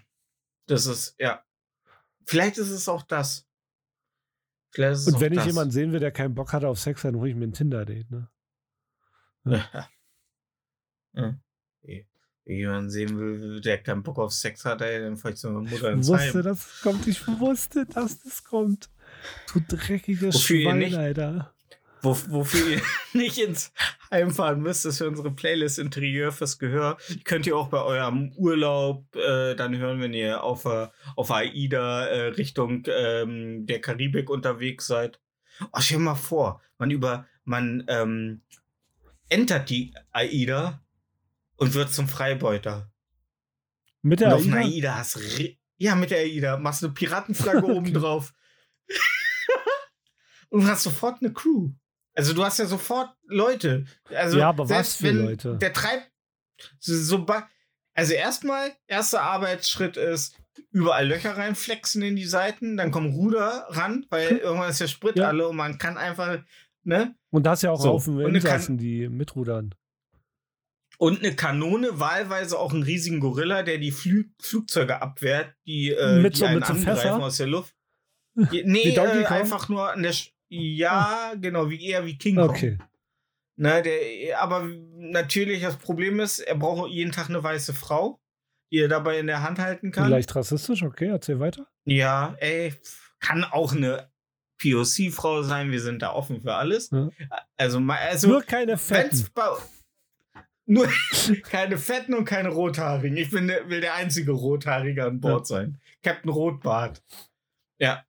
Das 0.66 0.84
ist, 0.84 1.14
ja. 1.18 1.42
Vielleicht 2.26 2.58
ist 2.58 2.68
es 2.68 2.90
auch 2.90 3.04
das. 3.04 3.48
Vielleicht 4.72 5.06
Und 5.08 5.20
wenn 5.20 5.32
ich 5.32 5.38
das. 5.38 5.46
jemanden 5.46 5.72
sehen 5.72 5.92
will, 5.92 6.00
der 6.00 6.12
keinen 6.12 6.34
Bock 6.34 6.52
hat 6.52 6.64
auf 6.64 6.78
Sex, 6.78 7.02
dann 7.02 7.16
hole 7.16 7.30
ich 7.30 7.36
mir 7.36 7.46
ein 7.46 7.52
Tinder-Date, 7.52 8.10
ne? 8.10 8.28
Ja. 9.44 9.88
ja. 11.14 11.34
Wenn 12.46 12.56
jemand 12.56 12.90
sehen 12.90 13.16
will, 13.18 13.60
der 13.60 13.78
keinen 13.82 14.02
Bock 14.02 14.18
auf 14.18 14.32
Sex 14.32 14.64
hat, 14.64 14.80
ey, 14.82 15.00
dann 15.00 15.16
fahre 15.16 15.34
ich 15.34 15.40
zu 15.40 15.50
meiner 15.50 15.70
Mutter 15.70 15.90
Ich 15.90 15.96
ins 15.96 16.08
wusste, 16.08 16.34
Heim. 16.38 16.42
das 16.42 16.80
kommt. 16.82 17.06
Ich 17.06 17.28
wusste, 17.28 17.86
dass 17.86 18.22
das 18.22 18.42
kommt. 18.44 18.90
Du 19.52 19.60
dreckiges 19.68 20.34
Wofür 20.34 20.62
Schwein, 20.62 20.78
nicht- 20.78 20.96
Alter. 20.96 21.54
Wo, 22.02 22.16
wofür 22.28 22.66
ihr 22.66 22.82
nicht 23.12 23.38
ins 23.38 23.72
einfahren 24.10 24.60
müsst, 24.60 24.84
ist 24.84 24.98
für 24.98 25.08
unsere 25.08 25.30
Playlist 25.30 25.78
Interieur 25.78 26.32
fürs 26.32 26.58
Gehör. 26.58 26.98
Die 27.08 27.22
könnt 27.22 27.46
ihr 27.46 27.56
auch 27.56 27.68
bei 27.68 27.82
eurem 27.82 28.32
Urlaub 28.36 29.14
äh, 29.16 29.54
dann 29.54 29.76
hören, 29.78 30.00
wenn 30.00 30.12
ihr 30.12 30.42
auf, 30.42 30.64
äh, 30.64 30.88
auf 31.16 31.30
AIDA 31.30 32.06
äh, 32.06 32.26
Richtung 32.28 32.82
ähm, 32.86 33.66
der 33.66 33.80
Karibik 33.80 34.28
unterwegs 34.28 34.86
seid. 34.86 35.20
Oh, 35.72 35.78
stell 35.78 35.98
dir 35.98 36.04
mal 36.04 36.14
vor, 36.14 36.60
man 36.78 36.90
über, 36.90 37.26
man 37.44 37.84
ähm, 37.88 38.42
entert 39.28 39.70
die 39.70 39.94
AIDA 40.12 40.82
und 41.56 41.74
wird 41.74 41.92
zum 41.92 42.08
Freibeuter. 42.08 42.90
Mit 44.02 44.20
Und 44.22 44.28
der 44.28 44.36
einer 44.36 44.56
AIDA? 44.56 44.66
AIDA 44.66 44.96
hast 44.96 45.20
ja 45.76 45.94
mit 45.94 46.10
der 46.10 46.18
AIDA 46.18 46.58
machst 46.58 46.84
eine 46.84 46.92
Piratenflagge 46.92 47.64
oben 47.64 47.92
drauf 47.94 48.34
und 50.50 50.66
hast 50.66 50.82
sofort 50.82 51.22
eine 51.22 51.32
Crew. 51.32 51.72
Also 52.14 52.32
du 52.34 52.44
hast 52.44 52.58
ja 52.58 52.66
sofort 52.66 53.10
Leute. 53.26 53.84
Also 54.14 54.38
Ja, 54.38 54.48
aber 54.48 54.68
was 54.68 54.96
für 54.96 55.10
Leute? 55.10 55.56
Der 55.58 55.72
treibt 55.72 56.10
so, 56.78 57.26
also 57.94 58.12
erstmal 58.12 58.72
erster 58.86 59.22
Arbeitsschritt 59.22 59.96
ist 59.96 60.36
überall 60.72 61.06
Löcher 61.08 61.36
reinflexen 61.36 62.02
in 62.02 62.16
die 62.16 62.26
Seiten, 62.26 62.76
dann 62.76 62.90
kommen 62.90 63.14
Ruder 63.14 63.66
ran, 63.70 64.06
weil 64.10 64.38
irgendwann 64.38 64.70
ist 64.70 64.80
der 64.80 64.88
Sprit 64.88 65.16
Ja. 65.16 65.28
alle 65.28 65.48
und 65.48 65.56
man 65.56 65.78
kann 65.78 65.96
einfach 65.96 66.38
ne 66.82 67.14
Und 67.30 67.44
da 67.46 67.52
ist 67.54 67.62
ja 67.62 67.70
auch 67.70 67.80
So, 67.80 68.10
eine 68.10 68.24
Kan- 68.24 68.34
Insassen, 68.34 68.78
die 68.78 69.08
mitrudern. 69.08 69.74
Und 70.98 71.20
eine 71.20 71.34
Kanone, 71.34 71.98
wahlweise 71.98 72.58
auch 72.58 72.74
einen 72.74 72.82
riesigen 72.82 73.20
Gorilla, 73.20 73.62
der 73.62 73.78
die 73.78 73.90
Flü 73.90 74.24
Flugzeuge 74.42 75.00
abwehrt, 75.00 75.54
die, 75.66 75.92
äh, 75.92 76.18
Mit 76.20 76.34
die 76.34 76.38
so- 76.40 76.44
einen 76.44 76.56
mit 76.56 76.66
so 76.66 76.72
angreifen 76.74 76.96
Fässer? 77.00 77.22
aus 77.22 77.36
der 77.38 77.46
Luft. 77.46 77.74
Je- 78.52 78.64
Nee, 78.66 78.94
äh, 78.94 79.24
einfach 79.26 79.68
nur 79.70 79.90
an 79.92 80.02
der. 80.02 80.12
Sch 80.12 80.32
ja, 80.50 81.34
genau, 81.40 81.70
wie 81.70 81.86
eher 81.86 82.04
wie 82.04 82.18
King 82.18 82.36
Kong. 82.36 82.50
Okay. 82.50 82.78
Ne, 83.56 83.82
der, 83.82 84.40
aber 84.40 84.64
natürlich, 84.94 85.62
das 85.62 85.76
Problem 85.76 86.18
ist, 86.18 86.38
er 86.40 86.56
braucht 86.56 86.90
jeden 86.90 87.12
Tag 87.12 87.28
eine 87.28 87.42
weiße 87.42 87.74
Frau, 87.74 88.18
die 88.72 88.78
er 88.78 88.88
dabei 88.88 89.18
in 89.18 89.26
der 89.26 89.42
Hand 89.42 89.58
halten 89.58 89.92
kann. 89.92 90.10
Leicht 90.10 90.34
rassistisch, 90.34 90.82
okay, 90.82 91.08
erzähl 91.08 91.40
weiter. 91.40 91.66
Ja, 91.84 92.34
ey, 92.40 92.74
kann 93.20 93.44
auch 93.44 93.74
eine 93.74 94.10
POC-Frau 94.62 95.42
sein, 95.42 95.70
wir 95.70 95.80
sind 95.80 96.02
da 96.02 96.12
offen 96.12 96.40
für 96.40 96.54
alles. 96.54 96.90
Ja. 96.90 97.10
Also, 97.56 97.78
also 97.88 98.28
Nur 98.28 98.42
keine 98.42 98.76
Fetten. 98.78 99.26
nur 100.66 100.88
keine 101.44 101.76
Fetten 101.78 102.14
und 102.14 102.24
keine 102.24 102.48
Rothaarigen. 102.50 103.16
Ich 103.16 103.30
bin, 103.30 103.48
der- 103.48 103.68
will 103.68 103.80
der 103.80 103.94
einzige 103.94 104.32
Rothaarige 104.32 105.04
an 105.04 105.20
Bord 105.20 105.46
sein. 105.46 105.78
Captain 106.02 106.30
Rotbart. 106.30 107.02
Ja. 107.78 108.04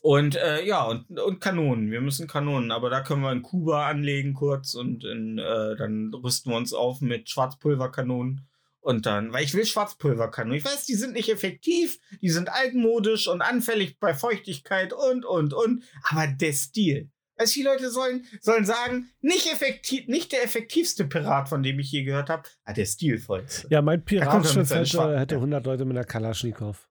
Und 0.00 0.34
äh, 0.36 0.64
ja, 0.64 0.84
und, 0.84 1.20
und 1.20 1.40
Kanonen. 1.40 1.90
Wir 1.90 2.00
müssen 2.00 2.26
Kanonen, 2.26 2.70
aber 2.70 2.88
da 2.88 3.02
können 3.02 3.22
wir 3.22 3.32
in 3.32 3.42
Kuba 3.42 3.86
anlegen 3.86 4.32
kurz 4.32 4.74
und 4.74 5.04
in, 5.04 5.38
äh, 5.38 5.76
dann 5.76 6.12
rüsten 6.14 6.50
wir 6.50 6.56
uns 6.56 6.72
auf 6.72 7.02
mit 7.02 7.28
Schwarzpulverkanonen. 7.28 8.46
Und 8.80 9.04
dann, 9.04 9.34
weil 9.34 9.44
ich 9.44 9.52
will 9.52 9.66
Schwarzpulverkanonen. 9.66 10.56
Ich 10.56 10.64
weiß, 10.64 10.86
die 10.86 10.94
sind 10.94 11.12
nicht 11.12 11.28
effektiv, 11.28 11.98
die 12.22 12.30
sind 12.30 12.50
altmodisch 12.50 13.28
und 13.28 13.42
anfällig 13.42 13.98
bei 13.98 14.14
Feuchtigkeit 14.14 14.94
und, 14.94 15.26
und, 15.26 15.52
und. 15.52 15.84
Aber 16.04 16.26
der 16.26 16.54
Stil. 16.54 17.10
Also 17.36 17.54
die 17.54 17.62
Leute 17.62 17.90
sollen, 17.90 18.26
sollen 18.40 18.64
sagen, 18.64 19.10
nicht, 19.20 19.50
effektiv, 19.52 20.08
nicht 20.08 20.32
der 20.32 20.44
effektivste 20.44 21.06
Pirat, 21.06 21.48
von 21.48 21.62
dem 21.62 21.78
ich 21.78 21.90
je 21.90 22.04
gehört 22.04 22.28
habe, 22.28 22.42
aber 22.64 22.74
der 22.74 22.84
stilvollste. 22.84 23.66
Ja, 23.70 23.80
mein 23.80 24.02
seinen 24.06 24.66
hätte, 24.66 25.18
hätte 25.18 25.34
ja. 25.36 25.38
100 25.38 25.64
Leute 25.64 25.84
mit 25.86 25.96
einer 25.96 26.04
Kalaschnikow. 26.04 26.89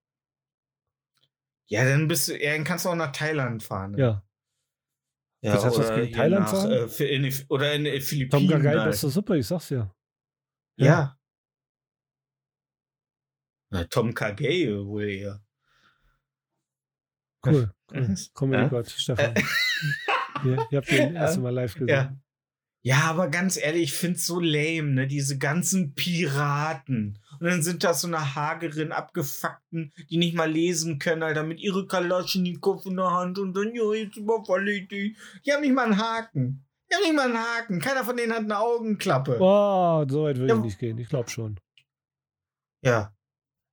Ja, 1.72 1.84
dann 1.86 2.08
bist 2.08 2.28
du, 2.28 2.42
ja, 2.42 2.54
dann 2.54 2.64
kannst 2.64 2.86
du 2.86 2.90
auch 2.90 2.96
nach 2.96 3.12
Thailand 3.12 3.62
fahren. 3.64 3.92
ne? 3.92 4.00
Ja. 4.00 4.24
ja 5.42 5.54
Was 5.54 5.66
hast 5.66 5.78
du 5.78 5.84
gegen 5.96 6.08
hier 6.08 6.16
Thailand 6.18 6.46
nach, 6.46 6.52
fahren? 6.52 6.72
äh, 6.72 7.04
in, 7.16 7.24
die- 7.24 7.46
oder 7.50 7.74
in 7.74 7.84
die 7.84 7.92
Tom 7.92 8.02
Philippinen. 8.02 8.50
Gagai, 8.50 8.76
halt. 8.80 8.92
beste 8.92 9.10
Suppe, 9.10 9.38
ich 9.38 9.48
sag's 9.48 9.68
dir. 9.68 9.94
Ja. 10.78 11.16
Na, 13.72 13.84
Tom 13.84 14.14
Kagei 14.14 14.68
wohl 14.84 15.04
eher. 15.10 15.44
Cool. 17.46 17.72
cool. 17.94 18.16
Comedy 18.34 18.64
Ja? 18.64 18.68
Gott, 18.68 18.90
Stefan. 18.90 19.34
ihr, 20.46 20.68
ihr 20.72 20.78
habt 20.78 20.90
den 20.92 21.14
Ja. 21.14 21.22
erste 21.22 21.40
Mal 21.40 21.54
live 21.54 21.74
gesehen. 21.74 21.88
Ja. 21.88 22.18
Ja, 22.82 23.02
aber 23.10 23.28
ganz 23.28 23.58
ehrlich, 23.58 23.84
ich 23.84 23.94
find's 23.94 24.26
so 24.26 24.40
lame, 24.40 24.92
ne? 24.92 25.08
Diese 25.08 25.38
ganzen 25.38 25.94
Piraten. 25.96 27.20
Und 27.40 27.46
dann 27.46 27.62
sind 27.62 27.84
da 27.84 27.94
so 27.94 28.08
eine 28.08 28.36
hagerin 28.36 28.94
Abgefuckten, 28.94 29.92
die 30.10 30.18
nicht 30.18 30.34
mal 30.36 30.50
lesen 30.50 30.98
können, 30.98 31.24
Alter, 31.24 31.44
mit 31.44 31.60
ihre 31.60 31.88
Kalaschnikow 31.88 32.86
in 32.86 32.96
der 32.96 33.12
Hand 33.12 33.38
und 33.38 33.54
dann, 33.54 33.76
ja, 33.76 33.94
jetzt 33.94 34.16
überfalle 34.18 34.72
ich 34.72 34.88
die. 34.88 35.16
Die 35.46 35.52
haben 35.52 35.62
nicht 35.62 35.74
mal 35.74 35.86
einen 35.86 35.98
Haken. 36.02 36.66
Die 36.90 36.96
haben 36.96 37.04
nicht 37.04 37.16
mal 37.16 37.26
einen 37.26 37.38
Haken. 37.38 37.80
Keiner 37.80 38.04
von 38.06 38.16
denen 38.16 38.32
hat 38.32 38.40
eine 38.44 38.58
Augenklappe. 38.58 39.38
Oh, 39.40 40.06
so 40.10 40.24
weit 40.24 40.38
würde 40.38 40.54
Ja. 40.54 40.58
ich 40.60 40.64
nicht 40.64 40.80
gehen. 40.80 40.98
Ich 40.98 41.10
glaube 41.10 41.30
schon. 41.30 41.60
Ja. 42.82 43.14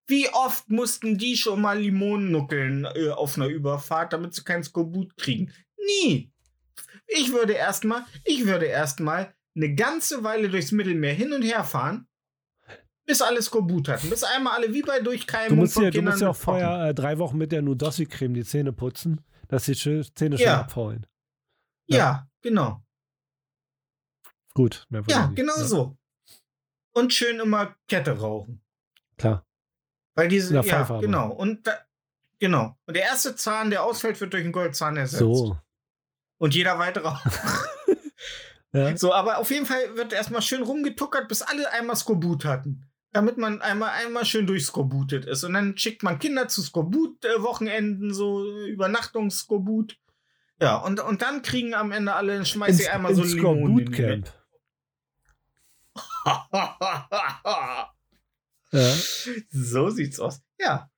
Wie 0.09 0.29
oft 0.31 0.69
mussten 0.69 1.17
die 1.17 1.37
schon 1.37 1.61
mal 1.61 1.79
Limonen 1.81 2.31
nuckeln 2.31 2.85
äh, 2.95 3.11
auf 3.11 3.37
einer 3.37 3.47
Überfahrt, 3.47 4.13
damit 4.13 4.35
sie 4.35 4.45
kein 4.45 4.63
Skorbut 4.65 5.17
kriegen? 5.17 5.53
Nie. 5.85 6.33
Ich 7.07 7.33
würde 7.33 7.53
erstmal, 7.53 8.05
ich 8.25 8.47
würde 8.47 8.67
erstmal 8.67 9.35
eine 9.55 9.75
ganze 9.75 10.23
Weile 10.25 10.49
durchs 10.49 10.73
Mittelmeer 10.73 11.15
hin 11.15 11.33
und 11.33 11.43
her 11.43 11.65
fahren, 11.65 12.09
bis 13.07 13.23
alle 13.23 13.41
Skorbut 13.41 13.89
hatten. 13.89 14.11
Bis 14.11 14.25
einmal 14.25 14.55
alle 14.57 14.75
wie 14.75 14.83
bei 14.83 14.99
Du 14.99 15.05
Durchkeimung 15.05 15.59
musst, 15.59 15.77
ja, 15.79 15.91
du 15.91 16.03
musst 16.03 16.21
ja 16.21 16.31
auch 16.31 16.37
vorher 16.37 16.89
äh, 16.89 16.95
drei 16.95 17.19
Wochen 17.19 17.39
mit 17.39 17.53
der 17.53 17.63
Nudossi-Creme 17.63 18.35
die 18.35 18.45
Zähne 18.45 18.73
putzen, 18.73 19.25
dass 19.49 19.65
die 19.65 19.75
Zähne 19.75 20.37
schon 20.37 20.39
Ja. 20.39 20.61
abfaulen. 20.61 21.07
Ja, 21.89 22.29
genau. 22.43 22.83
Gut. 24.55 24.87
mehr 24.89 25.03
Ja, 25.09 25.23
ich 25.25 25.27
nicht. 25.31 25.37
genau 25.37 25.55
so. 25.57 25.97
Und 26.93 27.13
schön 27.13 27.39
immer 27.41 27.77
Kette 27.89 28.19
rauchen. 28.19 28.63
Klar. 29.19 29.47
Weil 30.15 30.29
diese, 30.29 30.55
Ja, 30.55 30.63
ja, 30.63 31.01
genau. 31.01 31.31
Und 31.31 31.67
da, 31.67 31.79
genau. 32.39 32.77
Und 32.87 32.97
der 32.97 33.05
erste 33.05 33.37
Zahn, 33.37 33.71
der 33.71 33.85
ausfällt, 33.85 34.21
wird 34.21 34.33
durch 34.33 34.43
einen 34.45 34.53
Goldzahn 34.53 34.97
ersetzt. 34.97 35.21
So. 35.21 35.59
Und 36.39 36.55
jeder 36.55 36.78
weitere 36.78 37.09
auch. 37.09 37.20
Ja. 38.72 38.95
So, 38.97 39.14
aber 39.14 39.39
auf 39.39 39.51
jeden 39.51 39.64
Fall 39.64 39.97
wird 39.97 40.12
erstmal 40.12 40.43
schön 40.43 40.62
rumgetuckert, 40.62 41.28
bis 41.28 41.41
alle 41.41 41.70
einmal 41.72 41.97
Skorbut 41.97 42.45
hatten. 42.45 42.87
Damit 43.12 43.39
man 43.39 43.62
einmal, 43.62 43.91
einmal 43.91 44.26
schön 44.26 44.47
durchskorbutet 44.47 45.24
ist. 45.24 45.45
Und 45.45 45.55
dann 45.55 45.78
schickt 45.78 46.03
man 46.03 46.18
Kinder 46.18 46.49
zu 46.49 46.61
Skorbut-Wochenenden, 46.61 48.12
so 48.12 48.45
Übernachtungsskorbut. 48.66 49.97
Ja, 50.61 50.76
und, 50.76 51.01
und 51.01 51.22
dann 51.22 51.41
kriegen 51.41 51.72
am 51.74 51.91
Ende 51.91 52.12
alle, 52.12 52.45
schmeiß 52.45 52.76
sie 52.76 52.89
einmal 52.89 53.14
so 53.14 53.22
ins 53.22 53.34
Limonen 53.34 53.62
in 53.62 53.76
die 53.76 53.84
Bootcamp. 53.84 54.09
Welt. 54.09 54.32
Ja. 58.72 58.95
so 59.49 59.91
sieht's 59.91 60.18
aus. 60.18 60.43
Ja. 60.59 60.91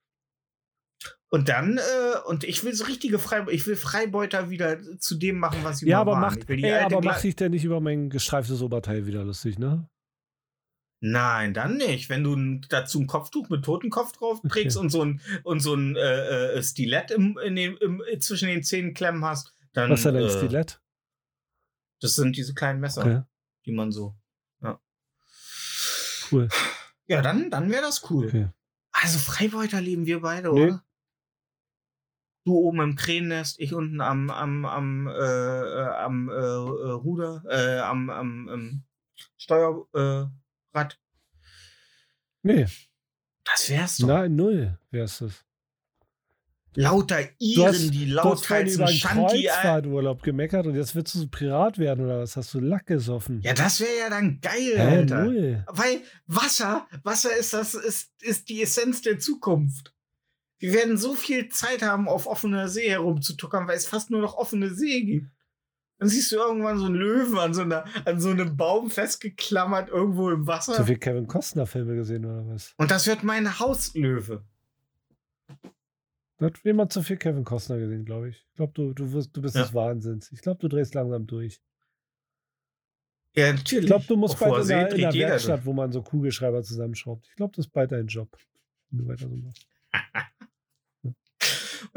Und 1.30 1.48
dann, 1.50 1.76
äh, 1.78 2.18
und 2.26 2.44
ich 2.44 2.64
will 2.64 2.72
so 2.74 2.84
richtige 2.84 3.18
Freibeuter, 3.18 3.52
ich 3.52 3.66
will 3.66 3.76
Freibeuter 3.76 4.48
wieder 4.48 4.80
zu 4.98 5.14
dem 5.16 5.38
machen, 5.38 5.58
was 5.62 5.78
sie 5.80 5.88
Ja, 5.88 6.00
aber 6.00 6.12
waren. 6.12 6.20
macht, 6.22 6.48
die 6.48 6.62
ey, 6.64 6.72
aber 6.80 7.00
Gla- 7.00 7.04
mach 7.04 7.20
dich 7.20 7.36
denn 7.36 7.50
nicht 7.52 7.64
über 7.64 7.80
mein 7.80 8.08
gestreiftes 8.08 8.62
Oberteil 8.62 9.06
wieder 9.06 9.24
lustig, 9.24 9.58
ne? 9.58 9.88
Nein, 11.00 11.52
dann 11.54 11.76
nicht. 11.76 12.08
Wenn 12.08 12.24
du 12.24 12.60
dazu 12.68 12.98
ein 13.00 13.06
Kopftuch 13.06 13.48
mit 13.50 13.64
Totenkopf 13.64 14.12
drauf 14.12 14.40
trägst 14.48 14.76
Okay. 14.78 14.84
und 14.84 14.90
so 14.90 15.04
ein, 15.04 15.20
und 15.44 15.60
so 15.60 15.74
ein 15.74 15.94
äh, 15.96 16.54
äh, 16.54 16.62
Stilett 16.62 17.10
im, 17.10 17.34
den, 17.34 17.76
im, 17.76 18.02
zwischen 18.20 18.48
den 18.48 18.62
Zähnen 18.64 18.94
klemmen 18.94 19.24
hast, 19.24 19.54
dann. 19.74 19.90
Was 19.90 20.00
ist 20.00 20.06
denn 20.06 20.16
ein 20.16 20.22
äh, 20.24 20.30
Stilett? 20.30 20.80
Das 22.00 22.14
sind 22.14 22.36
diese 22.36 22.54
kleinen 22.54 22.80
Messer, 22.80 23.02
Okay, 23.02 23.22
die 23.66 23.72
man 23.72 23.92
so. 23.92 24.16
cool. 26.32 26.48
Ja, 27.06 27.22
dann, 27.22 27.50
dann 27.50 27.70
wäre 27.70 27.82
das 27.82 28.08
cool. 28.10 28.26
Okay. 28.26 28.48
Also 28.92 29.18
Freibeuter 29.18 29.80
leben 29.80 30.06
wir 30.06 30.20
beide, 30.20 30.52
Nee. 30.52 30.64
oder? 30.66 30.84
Du 32.48 32.56
oben 32.56 32.80
im 32.80 32.96
Krähennest, 32.96 33.60
ich 33.60 33.74
unten 33.74 34.00
am, 34.00 34.30
am, 34.30 34.64
am, 34.64 35.06
äh, 35.06 35.10
äh, 35.12 35.88
am 35.98 36.30
äh, 36.30 36.32
äh, 36.32 36.36
Ruder, 36.92 37.42
äh, 37.46 37.78
am, 37.80 38.08
am 38.08 38.48
ähm, 38.50 38.82
Steuerrad. 39.36 40.32
Äh. 40.74 40.94
Nee, 42.42 42.66
das 43.44 43.68
wär's 43.68 43.98
doch. 43.98 44.08
nein, 44.08 44.34
null 44.34 44.78
wär's 44.90 45.18
das. 45.18 45.44
Lauter 46.74 47.20
Iren, 47.38 47.66
hast, 47.66 47.90
die 47.92 48.06
lauthals 48.06 48.76
über 48.76 48.86
ein- 48.86 48.98
Kreuzfahrturlaub 48.98 50.22
gemeckert 50.22 50.66
und 50.66 50.74
jetzt 50.74 50.94
willst 50.94 51.14
du 51.16 51.18
so 51.18 51.28
Pirat 51.28 51.76
werden 51.76 52.06
oder 52.06 52.20
was? 52.20 52.34
Hast 52.34 52.54
du 52.54 52.60
Lack 52.60 52.86
gesoffen? 52.86 53.42
Ja, 53.42 53.52
das 53.52 53.80
wäre 53.80 53.98
ja 54.04 54.08
dann 54.08 54.40
geil, 54.40 54.72
Hä, 54.74 54.80
Alter. 55.00 55.24
null. 55.24 55.64
Weil 55.68 56.00
Wasser, 56.26 56.86
Wasser 57.02 57.36
ist 57.36 57.52
das, 57.52 57.74
ist, 57.74 58.10
ist 58.22 58.48
die 58.48 58.62
Essenz 58.62 59.02
der 59.02 59.18
Zukunft. 59.18 59.92
Wir 60.58 60.72
werden 60.72 60.96
so 60.96 61.14
viel 61.14 61.48
Zeit 61.50 61.82
haben, 61.82 62.08
auf 62.08 62.26
offener 62.26 62.68
See 62.68 62.88
herumzutuckern, 62.90 63.68
weil 63.68 63.76
es 63.76 63.86
fast 63.86 64.10
nur 64.10 64.20
noch 64.20 64.34
offene 64.36 64.70
See 64.74 65.02
gibt. 65.02 65.30
Dann 65.98 66.08
siehst 66.08 66.30
du 66.30 66.36
irgendwann 66.36 66.78
so 66.78 66.86
einen 66.86 66.94
Löwen 66.94 67.38
an 67.38 67.54
so, 67.54 67.62
einer, 67.62 67.84
an 68.04 68.20
so 68.20 68.30
einem 68.30 68.56
Baum 68.56 68.88
festgeklammert 68.90 69.88
irgendwo 69.88 70.30
im 70.30 70.46
Wasser. 70.46 70.74
Zu 70.74 70.84
viel 70.84 70.98
Kevin 70.98 71.26
Costner-Filme 71.26 71.96
gesehen 71.96 72.24
oder 72.24 72.46
was? 72.48 72.72
Und 72.76 72.90
das 72.90 73.06
wird 73.08 73.24
mein 73.24 73.58
Hauslöwe. 73.58 74.44
Da 76.38 76.46
hat 76.46 76.58
jemand 76.62 76.92
zu 76.92 77.02
viel 77.02 77.16
Kevin 77.16 77.42
Costner 77.44 77.78
gesehen, 77.78 78.04
glaube 78.04 78.28
ich. 78.28 78.36
Ich 78.50 78.54
glaube, 78.54 78.72
du, 78.74 78.92
du, 78.94 79.12
wirst, 79.12 79.36
du 79.36 79.42
bist 79.42 79.56
Ja. 79.56 79.62
des 79.62 79.74
Wahnsinns. 79.74 80.30
Ich 80.30 80.40
glaube, 80.40 80.60
du 80.60 80.68
drehst 80.68 80.94
langsam 80.94 81.26
durch. 81.26 81.60
Ja, 83.34 83.52
natürlich. 83.52 83.84
Ich 83.84 83.90
glaube, 83.90 84.04
du 84.06 84.16
musst 84.16 84.38
bald 84.38 84.56
in 84.58 84.62
See 84.64 84.74
der, 84.74 84.90
in 84.92 84.96
jeder 85.12 85.28
Werkstatt, 85.30 85.58
durch. 85.58 85.66
wo 85.66 85.72
man 85.72 85.90
so 85.90 86.02
Kugelschreiber 86.02 86.62
zusammenschraubt. 86.62 87.26
Ich 87.28 87.34
glaube, 87.36 87.54
das 87.56 87.66
ist 87.66 87.72
bald 87.72 87.90
dein 87.90 88.06
Job. 88.06 88.36
Wenn 88.90 89.00
du 89.00 89.08
weiter 89.08 89.28
so 89.28 89.36
machst. 89.36 89.66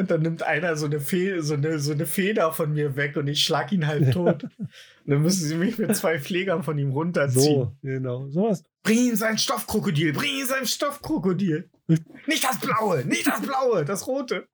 Und 0.02 0.10
dann 0.10 0.24
nimmt 0.24 0.42
einer 0.42 0.76
so 0.78 0.88
eine, 0.88 1.00
Fe 1.00 1.44
so, 1.44 1.54
eine, 1.54 1.78
so 1.78 1.92
eine 1.92 2.08
Feder 2.08 2.52
von 2.54 2.74
mir 2.74 2.96
weg 2.96 3.18
und 3.18 3.28
ich 3.28 3.44
schlag 3.44 3.72
ihn 3.72 3.86
halb 3.86 4.12
tot. 4.12 4.46
und 4.46 4.72
dann 5.06 5.22
müssen 5.22 5.48
sie 5.48 5.54
mich 5.54 5.78
mit 5.78 5.96
zwei 5.96 6.20
Pflegern 6.20 6.64
von 6.64 6.76
ihm 6.80 6.90
runterziehen. 6.90 7.44
So, 7.44 7.78
genau. 7.84 8.28
Sowas. 8.30 8.64
Bring 8.82 8.98
ihm 8.98 9.16
sein 9.16 9.38
Stoffkrokodil, 9.38 10.14
bring 10.14 10.40
ihm 10.40 10.48
sein 10.48 10.66
Stoffkrokodil. 10.66 11.70
nicht 12.26 12.44
das 12.44 12.60
blaue, 12.60 13.06
nicht 13.06 13.28
das 13.28 13.44
blaue, 13.44 13.86
das 13.86 14.08
rote. 14.08 14.48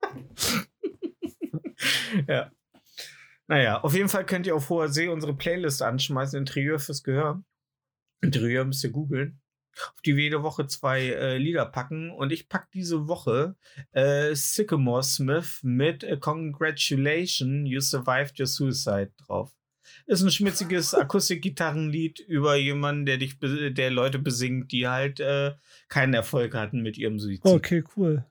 ja. 2.28 2.52
Naja, 3.46 3.80
auf 3.80 3.94
jeden 3.94 4.10
Fall 4.10 4.26
könnt 4.26 4.46
ihr 4.46 4.54
auf 4.54 4.68
hoher 4.68 4.90
See 4.90 5.08
unsere 5.08 5.34
Playlist 5.34 5.80
anschmeißen, 5.80 6.38
Interieur 6.38 6.78
fürs 6.78 7.02
Gehör. 7.02 7.42
Interieur 8.20 8.66
müsst 8.66 8.84
ihr 8.84 8.90
googeln. 8.90 9.40
Auf 9.92 10.00
die 10.04 10.16
wir 10.16 10.24
jede 10.24 10.42
Woche 10.42 10.66
zwei 10.66 11.06
äh, 11.06 11.38
Lieder 11.38 11.66
packen. 11.66 12.10
Und 12.10 12.32
ich 12.32 12.48
pack 12.48 12.70
diese 12.72 13.08
Woche 13.08 13.56
äh, 13.92 14.34
Sycamore 14.34 15.02
Smith 15.02 15.60
mit 15.62 16.04
äh, 16.04 16.16
Congratulation, 16.16 17.66
You 17.66 17.80
Survived 17.80 18.38
Your 18.38 18.46
Suicide 18.46 19.12
drauf. 19.26 19.54
Ist 20.06 20.22
ein 20.22 20.30
schmitziges 20.30 20.94
Akustikgitarrenlied 20.94 22.20
über 22.20 22.56
jemanden, 22.56 23.06
der 23.06 23.18
dich, 23.18 23.38
der 23.40 23.90
Leute 23.90 24.18
besingt, 24.18 24.72
die 24.72 24.88
halt 24.88 25.20
äh, 25.20 25.54
keinen 25.88 26.14
Erfolg 26.14 26.54
hatten 26.54 26.82
mit 26.82 26.98
ihrem 26.98 27.18
Suizid. 27.18 27.44
Okay, 27.44 27.84
cool. 27.96 28.24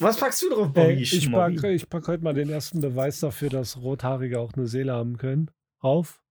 Was 0.00 0.18
packst 0.18 0.42
du 0.42 0.50
drauf, 0.50 0.72
Bobby? 0.72 0.92
ich 0.92 1.10
Schmobby? 1.10 1.56
packe 1.56 1.72
ich 1.72 1.88
pack 1.88 2.06
heute 2.06 2.22
mal 2.22 2.34
den 2.34 2.50
ersten 2.50 2.80
Beweis 2.80 3.20
dafür, 3.20 3.48
dass 3.48 3.76
Rothaarige 3.78 4.38
auch 4.38 4.52
eine 4.52 4.66
Seele 4.66 4.92
haben 4.92 5.18
können. 5.18 5.50
Auf. 5.80 6.22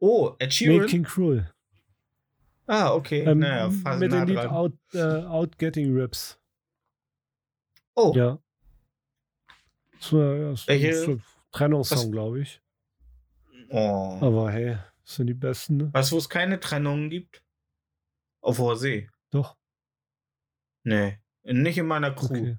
Oh, 0.00 0.34
Ed 0.38 0.52
Sheeran? 0.52 0.82
Making 0.82 1.04
Cruel. 1.04 1.50
Ah, 2.66 2.94
okay. 2.94 3.20
Ähm, 3.24 3.38
naja, 3.40 3.70
fast 3.70 4.00
mit 4.00 4.10
nah 4.10 4.24
dem 4.24 4.36
Lied. 4.36 4.46
Out, 4.46 4.72
äh, 4.94 5.00
Out 5.24 5.58
Getting 5.58 5.94
Rips. 5.94 6.38
Oh, 7.94 8.12
Ja. 8.16 8.38
So, 10.00 10.20
ja, 10.22 10.52
ist 10.52 10.68
ein 10.68 10.80
Welche- 10.82 10.94
so 11.04 11.20
Trennungssong, 11.52 12.10
glaube 12.12 12.40
ich. 12.40 12.60
oh. 13.70 14.18
Aber 14.20 14.50
hey, 14.50 14.76
das 15.04 15.14
sind 15.16 15.28
die 15.28 15.34
besten. 15.34 15.76
Ne? 15.78 15.94
Weißt 15.94 16.10
du, 16.10 16.16
wo 16.16 16.18
es 16.18 16.28
keine 16.28 16.58
Trennungen 16.60 17.08
gibt? 17.10 17.42
Auf 18.42 18.58
hoher 18.58 18.76
See. 18.76 19.08
Doch. 19.30 19.56
Nee. 20.82 21.18
Nicht 21.44 21.78
in 21.78 21.86
meiner 21.86 22.10
Crew. 22.14 22.26
Okay. 22.26 22.58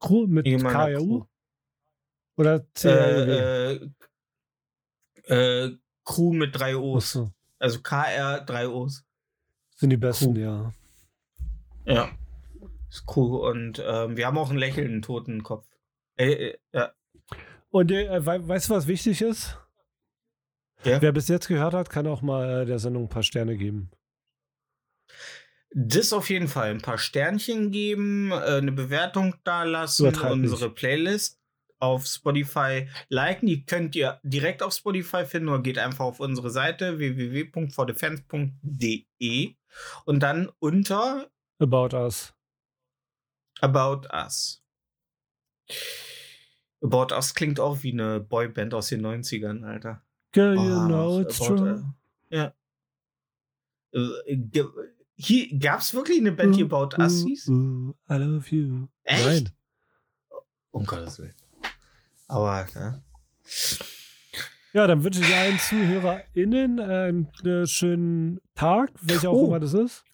Crew 0.00 0.26
mit 0.26 0.44
KRU? 0.44 1.24
Oder 2.36 2.60
CRW? 2.74 3.30
Äh, 3.32 3.90
äh, 5.28 5.64
äh, 5.66 5.78
Crew 6.04 6.32
mit 6.32 6.56
drei 6.58 6.76
O's. 6.76 7.16
Achso. 7.16 7.32
Also 7.58 7.80
KR, 7.82 8.40
drei 8.40 8.68
O's. 8.68 9.04
Sind 9.76 9.90
die 9.90 9.96
besten, 9.96 10.34
Crew. 10.34 10.40
ja. 10.40 10.74
Ja. 11.84 12.10
Ist 12.88 13.04
cool. 13.16 13.40
Und 13.50 13.82
ähm, 13.86 14.16
wir 14.16 14.26
haben 14.26 14.38
auch 14.38 14.50
einen 14.50 14.58
lächelnden 14.58 15.02
Totenkopf. 15.02 15.66
Äh, 16.16 16.32
äh, 16.32 16.58
ja. 16.72 16.92
Und 17.70 17.90
äh, 17.92 18.24
wei- 18.26 18.46
weißt 18.46 18.68
du, 18.70 18.74
was 18.74 18.86
wichtig 18.86 19.22
ist? 19.22 19.56
Ja. 20.84 21.00
Wer 21.00 21.12
bis 21.12 21.28
jetzt 21.28 21.46
gehört 21.48 21.74
hat, 21.74 21.90
kann 21.90 22.06
auch 22.06 22.22
mal 22.22 22.62
äh, 22.62 22.66
der 22.66 22.78
Sendung 22.78 23.04
ein 23.04 23.08
paar 23.08 23.22
Sterne 23.22 23.56
geben. 23.56 23.90
Das 25.72 26.12
auf 26.12 26.30
jeden 26.30 26.48
Fall. 26.48 26.70
Ein 26.70 26.80
paar 26.80 26.98
Sternchen 26.98 27.70
geben, 27.70 28.32
äh, 28.32 28.34
eine 28.34 28.72
Bewertung 28.72 29.36
da 29.44 29.62
lassen, 29.62 30.06
nicht. 30.08 30.22
unsere 30.24 30.70
Playlist 30.70 31.39
auf 31.80 32.06
Spotify 32.06 32.88
liken. 33.08 33.46
Die 33.46 33.64
könnt 33.64 33.96
ihr 33.96 34.20
direkt 34.22 34.62
auf 34.62 34.74
Spotify 34.74 35.24
finden 35.24 35.48
oder 35.48 35.62
geht 35.62 35.78
einfach 35.78 36.04
auf 36.04 36.20
unsere 36.20 36.50
Seite 36.50 36.98
www.fordefans.de 36.98 39.54
und 40.04 40.20
dann 40.20 40.50
unter 40.58 41.30
About 41.58 41.96
Us. 41.96 42.34
About 43.60 44.06
Us. 44.12 44.62
About 46.82 47.14
Us 47.14 47.34
klingt 47.34 47.60
auch 47.60 47.82
wie 47.82 47.92
eine 47.92 48.20
Boyband 48.20 48.72
aus 48.72 48.88
den 48.88 49.04
90ern, 49.04 49.64
Alter. 49.64 50.02
Girl, 50.32 50.54
you 50.56 50.62
Oh, 50.62 50.86
know 50.86 51.20
it's 51.20 51.38
About 51.40 51.56
true. 51.56 51.72
Us. 51.72 51.82
Ja. 52.30 52.54
Äh, 53.92 54.38
Hier 55.16 55.58
gab's 55.58 55.92
wirklich 55.92 56.18
eine 56.18 56.32
Band, 56.32 56.56
die 56.56 56.62
About 56.62 56.96
Us 56.96 57.22
hieß? 57.24 57.48
I 57.48 58.14
love 58.14 58.44
you. 58.54 58.86
Echt? 59.02 59.26
Nein. 59.26 59.50
Um 60.70 60.86
Gottes 60.86 61.18
Willen. 61.18 61.34
Aber, 62.30 62.66
ja. 62.74 63.02
Ja, 64.72 64.86
dann 64.86 65.02
wünsche 65.02 65.20
ich 65.20 65.34
allen 65.34 65.58
ZuhörerInnen 65.58 66.78
äh, 66.78 66.82
einen 66.82 67.66
schönen 67.66 68.40
Tag, 68.54 68.90
welcher 69.02 69.30
auch 69.30 69.34
Oh. 69.34 69.46
immer 69.48 69.58
das 69.58 69.74
ist. 69.74 70.04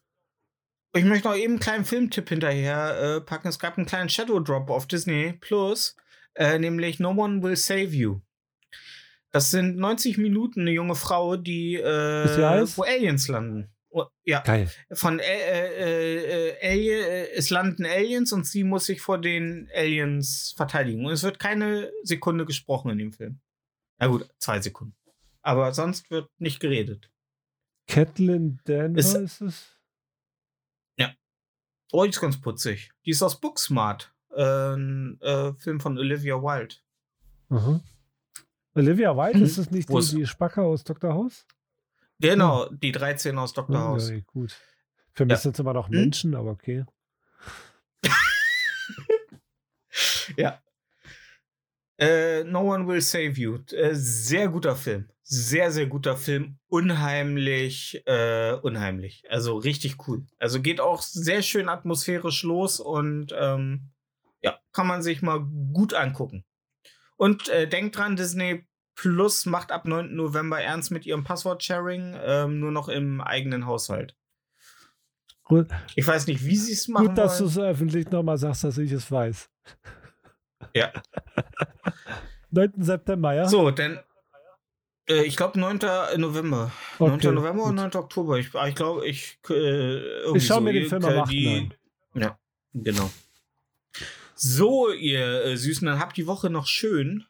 Ich 0.94 1.04
möchte 1.04 1.28
noch 1.28 1.36
eben 1.36 1.54
einen 1.54 1.60
kleinen 1.60 1.84
Filmtipp 1.84 2.30
hinterher 2.30 3.16
äh, 3.16 3.20
packen. 3.20 3.48
Es 3.48 3.58
gab 3.58 3.76
einen 3.76 3.86
kleinen 3.86 4.08
Shadow 4.08 4.40
Drop 4.40 4.70
auf 4.70 4.86
Disney 4.86 5.34
Plus, 5.40 5.94
äh, 6.34 6.58
nämlich 6.58 7.00
No 7.00 7.10
One 7.10 7.42
Will 7.42 7.56
Save 7.56 7.82
You. 7.88 8.20
Das 9.30 9.50
sind 9.50 9.76
90 9.76 10.16
Minuten 10.16 10.62
eine 10.62 10.70
junge 10.70 10.94
Frau, 10.94 11.36
die 11.36 11.74
äh, 11.74 12.66
wo 12.78 12.82
Aliens 12.84 13.28
landen. 13.28 13.68
Oh, 13.98 14.04
ja, 14.24 14.40
Geil. 14.40 14.70
von 14.92 15.18
äh, 15.20 15.24
äh, 15.24 16.50
äh, 16.50 16.70
Alien, 16.70 17.02
äh, 17.04 17.28
es 17.30 17.48
landen 17.48 17.86
Aliens 17.86 18.30
und 18.32 18.46
sie 18.46 18.62
muss 18.62 18.84
sich 18.84 19.00
vor 19.00 19.18
den 19.18 19.70
Aliens 19.74 20.52
verteidigen. 20.54 21.06
Und 21.06 21.12
es 21.12 21.22
wird 21.22 21.38
keine 21.38 21.90
Sekunde 22.02 22.44
gesprochen 22.44 22.90
in 22.90 22.98
dem 22.98 23.12
Film. 23.12 23.40
Na 23.98 24.08
gut, 24.08 24.28
zwei 24.38 24.60
Sekunden. 24.60 24.94
Aber 25.40 25.72
sonst 25.72 26.10
wird 26.10 26.28
nicht 26.38 26.60
geredet. 26.60 27.10
Catelyn 27.88 28.60
Denver 28.66 28.98
Ist- 28.98 29.14
ist, 29.14 29.40
es? 29.40 29.72
Oh, 31.92 32.02
die 32.02 32.10
ist 32.10 32.20
ganz 32.20 32.40
putzig. 32.40 32.90
Die 33.06 33.10
ist 33.10 33.22
aus 33.22 33.40
Booksmart. 33.40 34.12
Äh, 34.34 34.42
ein 34.74 35.20
äh, 35.22 35.52
Film 35.54 35.78
von 35.80 35.96
Olivia 35.96 36.34
Wilde. 36.34 36.74
Aha. 37.48 37.80
Olivia 38.74 39.16
Wilde, 39.16 39.38
ist 39.38 39.56
es 39.56 39.70
nicht 39.70 39.88
die, 39.88 40.16
die 40.16 40.26
Spacke 40.26 40.62
aus 40.62 40.82
Dr. 40.84 41.14
House? 41.14 41.46
Genau, 42.18 42.68
die 42.70 42.92
13 42.92 43.36
aus 43.38 43.52
Dr. 43.52 43.78
House. 43.78 44.10
ja, 44.10 44.18
gut. 44.26 44.56
Für 45.12 45.24
mich 45.24 45.32
Ja. 45.32 45.36
sind 45.38 45.54
es 45.54 45.60
immer 45.60 45.74
noch 45.74 45.88
Hm? 45.88 45.94
Menschen, 46.00 46.34
aber 46.34 46.50
okay. 46.50 46.84
Ja. 50.36 50.60
Äh, 51.98 52.44
no 52.44 52.72
One 52.74 52.86
Will 52.86 53.00
Save 53.00 53.32
You. 53.32 53.58
Äh, 53.72 53.94
sehr 53.94 54.48
guter 54.48 54.76
Film. 54.76 55.08
Sehr, 55.22 55.72
sehr 55.72 55.86
guter 55.86 56.16
Film. 56.16 56.58
Unheimlich, 56.68 58.02
äh, 58.06 58.52
unheimlich. 58.52 59.24
Also 59.30 59.56
richtig 59.56 60.06
cool. 60.06 60.26
Also 60.38 60.60
geht 60.60 60.80
auch 60.80 61.02
sehr 61.02 61.42
schön 61.42 61.68
atmosphärisch 61.68 62.42
los 62.42 62.80
und 62.80 63.34
ähm, 63.38 63.90
ja, 64.42 64.58
kann 64.72 64.86
man 64.86 65.02
sich 65.02 65.22
mal 65.22 65.40
gut 65.72 65.94
angucken. 65.94 66.44
Und 67.16 67.48
äh, 67.48 67.66
denkt 67.66 67.96
dran, 67.96 68.16
Disney 68.16 68.66
Plus 68.96 69.46
macht 69.46 69.70
ab 69.72 69.84
9. 69.86 70.14
November 70.16 70.60
ernst 70.60 70.90
mit 70.90 71.06
ihrem 71.06 71.22
Passwort-Sharing, 71.22 72.16
ähm, 72.20 72.58
nur 72.60 72.72
noch 72.72 72.88
im 72.88 73.20
eigenen 73.20 73.66
Haushalt. 73.66 74.16
Gut, 75.44 75.68
Ich 75.94 76.04
weiß 76.06 76.26
nicht, 76.26 76.44
wie 76.44 76.56
sie 76.56 76.72
es 76.72 76.88
machen 76.88 77.08
gut 77.08 77.18
dass 77.18 77.38
du 77.38 77.44
es 77.44 77.56
öffentlich 77.58 78.10
nochmal 78.10 78.36
sagst, 78.38 78.64
dass 78.64 78.78
ich 78.78 78.90
es 78.90 79.10
weiß. 79.12 79.48
Ja. 80.74 80.92
9. 82.50 82.72
September, 82.78 83.34
ja? 83.34 83.46
So, 83.46 83.70
denn 83.70 84.00
äh, 85.08 85.22
ich 85.22 85.36
glaube 85.36 85.60
9. 85.60 85.78
November. 86.16 86.72
9. 86.98 87.12
Okay, 87.12 87.30
November 87.32 87.62
gut. 87.62 87.68
und 87.70 87.74
9. 87.76 87.94
Oktober. 87.94 88.38
Ich, 88.38 88.52
ich 88.54 88.74
glaube, 88.74 89.06
ich. 89.06 89.38
Äh, 89.50 90.34
Ich 90.36 90.46
schaue 90.46 90.56
so. 90.58 90.60
mir 90.62 90.72
den 90.72 90.88
Film 90.88 91.04
am 91.04 91.18
8. 91.20 91.30
die- 91.30 91.70
an. 92.14 92.20
Ja, 92.20 92.38
genau. 92.72 93.10
So, 94.34 94.90
ihr 94.90 95.44
äh, 95.44 95.56
Süßen, 95.56 95.86
dann 95.86 95.98
habt 96.00 96.16
die 96.16 96.26
Woche 96.26 96.50
noch 96.50 96.66
schön. 96.66 97.24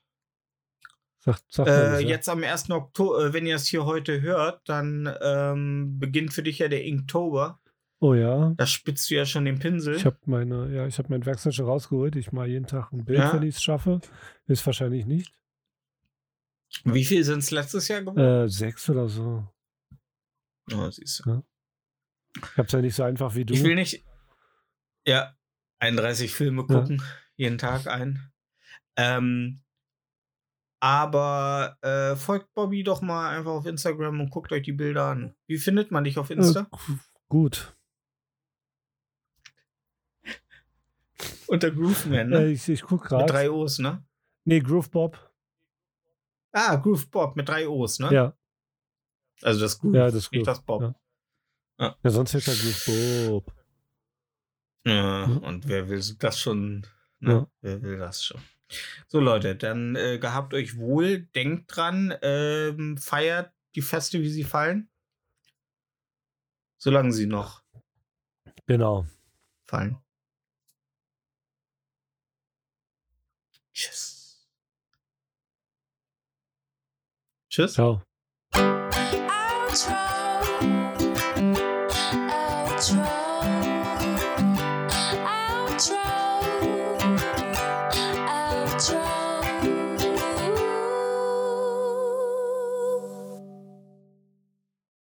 Sag, 1.26 1.40
sag 1.48 1.66
Äh, 1.66 1.92
ja. 1.94 1.98
jetzt 2.00 2.28
am 2.28 2.42
1. 2.42 2.70
Oktober, 2.70 3.26
äh, 3.26 3.32
wenn 3.34 3.44
ihr 3.46 3.56
es 3.56 3.66
hier 3.66 3.84
heute 3.84 4.22
hört, 4.22 4.66
dann 4.68 5.12
ähm, 5.20 5.98
beginnt 5.98 6.32
für 6.32 6.42
dich 6.42 6.60
ja 6.60 6.68
der 6.68 6.84
Inktober. 6.84 7.60
Oh 7.98 8.14
ja. 8.14 8.54
Da 8.56 8.66
spitzt 8.66 9.10
du 9.10 9.14
ja 9.16 9.26
schon 9.26 9.44
den 9.44 9.58
Pinsel. 9.58 9.96
Ich 9.96 10.04
habe 10.06 10.18
meine, 10.26 10.72
ja, 10.74 10.86
ich 10.86 10.98
habe 10.98 11.08
mein 11.10 11.26
Werkzeug 11.26 11.52
schon 11.54 11.66
rausgeholt. 11.66 12.14
Ich 12.16 12.30
mal 12.32 12.46
jeden 12.48 12.66
Tag 12.66 12.92
ein 12.92 13.04
Bild, 13.04 13.18
Ja. 13.18 13.32
wenn 13.34 13.42
ich 13.42 13.56
es 13.56 13.62
schaffe. 13.62 14.00
Ist 14.46 14.64
wahrscheinlich 14.66 15.04
nicht. 15.06 15.32
Wie 16.84 17.04
viel 17.04 17.24
sind 17.24 17.38
es 17.40 17.50
letztes 17.50 17.88
Jahr 17.88 18.00
geworden? 18.00 18.18
Äh, 18.44 18.48
sechs 18.48 18.88
oder 18.90 19.08
so. 19.08 19.46
oh, 20.72 20.90
siehst 20.90 21.24
du. 21.24 21.42
Ich 22.36 22.58
habe 22.58 22.66
es 22.66 22.72
ja 22.72 22.80
nicht 22.82 22.94
so 22.94 23.02
einfach 23.02 23.34
wie 23.34 23.44
du. 23.44 23.54
Ich 23.54 23.64
will 23.64 23.74
nicht. 23.76 24.04
Ja, 25.06 25.34
31 25.78 26.32
Filme 26.32 26.66
Ja. 26.68 26.80
gucken, 26.80 27.02
jeden 27.36 27.56
Tag 27.58 27.86
ein. 27.86 28.30
Ähm, 28.96 29.62
aber 30.80 31.76
äh, 31.82 32.16
folgt 32.16 32.52
Bobby 32.54 32.82
doch 32.84 33.00
mal 33.02 33.36
einfach 33.36 33.52
auf 33.52 33.66
Instagram 33.66 34.20
und 34.20 34.30
guckt 34.30 34.52
euch 34.52 34.62
die 34.62 34.72
Bilder 34.72 35.06
an. 35.06 35.34
Wie 35.46 35.58
findet 35.58 35.90
man 35.90 36.04
dich 36.04 36.18
auf 36.18 36.30
Insta? 36.30 36.60
äh, 36.60 36.64
gu- 36.70 36.98
gut. 37.28 37.76
Unter 41.46 41.70
Grooveman, 41.70 42.28
ne? 42.28 42.46
ich 42.48 42.68
ich 42.68 42.82
gucke 42.82 43.04
Mit 43.04 43.08
gerade. 43.10 43.26
drei 43.26 43.50
O's, 43.50 43.78
ne? 43.78 44.04
Nee, 44.44 44.60
Groove 44.60 44.90
Bob. 44.90 45.32
Ah, 46.52 46.76
Groove 46.76 47.08
Bob 47.10 47.36
mit 47.36 47.48
drei 47.48 47.68
O's, 47.68 47.98
ne? 47.98 48.12
Ja, 48.12 48.36
Also 49.42 49.60
das 49.60 49.78
Groove, 49.78 49.94
ja, 49.94 50.04
das 50.06 50.14
nicht 50.14 50.30
Groove. 50.32 50.44
das 50.46 50.62
Bob. 50.62 50.82
Ja. 50.82 50.94
Ja. 51.78 51.96
ja, 52.02 52.10
sonst 52.10 52.34
hätte 52.34 52.50
er 52.50 52.56
Groove 52.56 52.86
Bob. 53.30 53.54
Ja, 54.84 55.26
Mhm. 55.26 55.38
und 55.38 55.68
wer 55.68 55.88
will 55.88 56.00
das 56.18 56.38
schon? 56.40 56.86
Ne? 57.20 57.32
Ja. 57.32 57.46
Wer 57.60 57.82
will 57.82 57.98
das 57.98 58.24
schon? 58.24 58.40
So, 59.08 59.20
Leute, 59.20 59.56
dann 59.56 59.96
äh, 59.96 60.18
gehabt 60.18 60.54
euch 60.54 60.76
wohl, 60.76 61.20
denkt 61.34 61.74
dran, 61.76 62.14
ähm, 62.22 62.98
feiert 62.98 63.52
die 63.74 63.82
Feste, 63.82 64.20
wie 64.20 64.30
sie 64.30 64.44
fallen. 64.44 64.88
Solange 66.78 67.12
sie 67.12 67.26
noch 67.26 67.62
Genau. 68.66 69.06
fallen. 69.66 69.96
Tschüss. 73.72 74.48
Tschüss. 77.50 77.74
Ciao. 77.74 78.02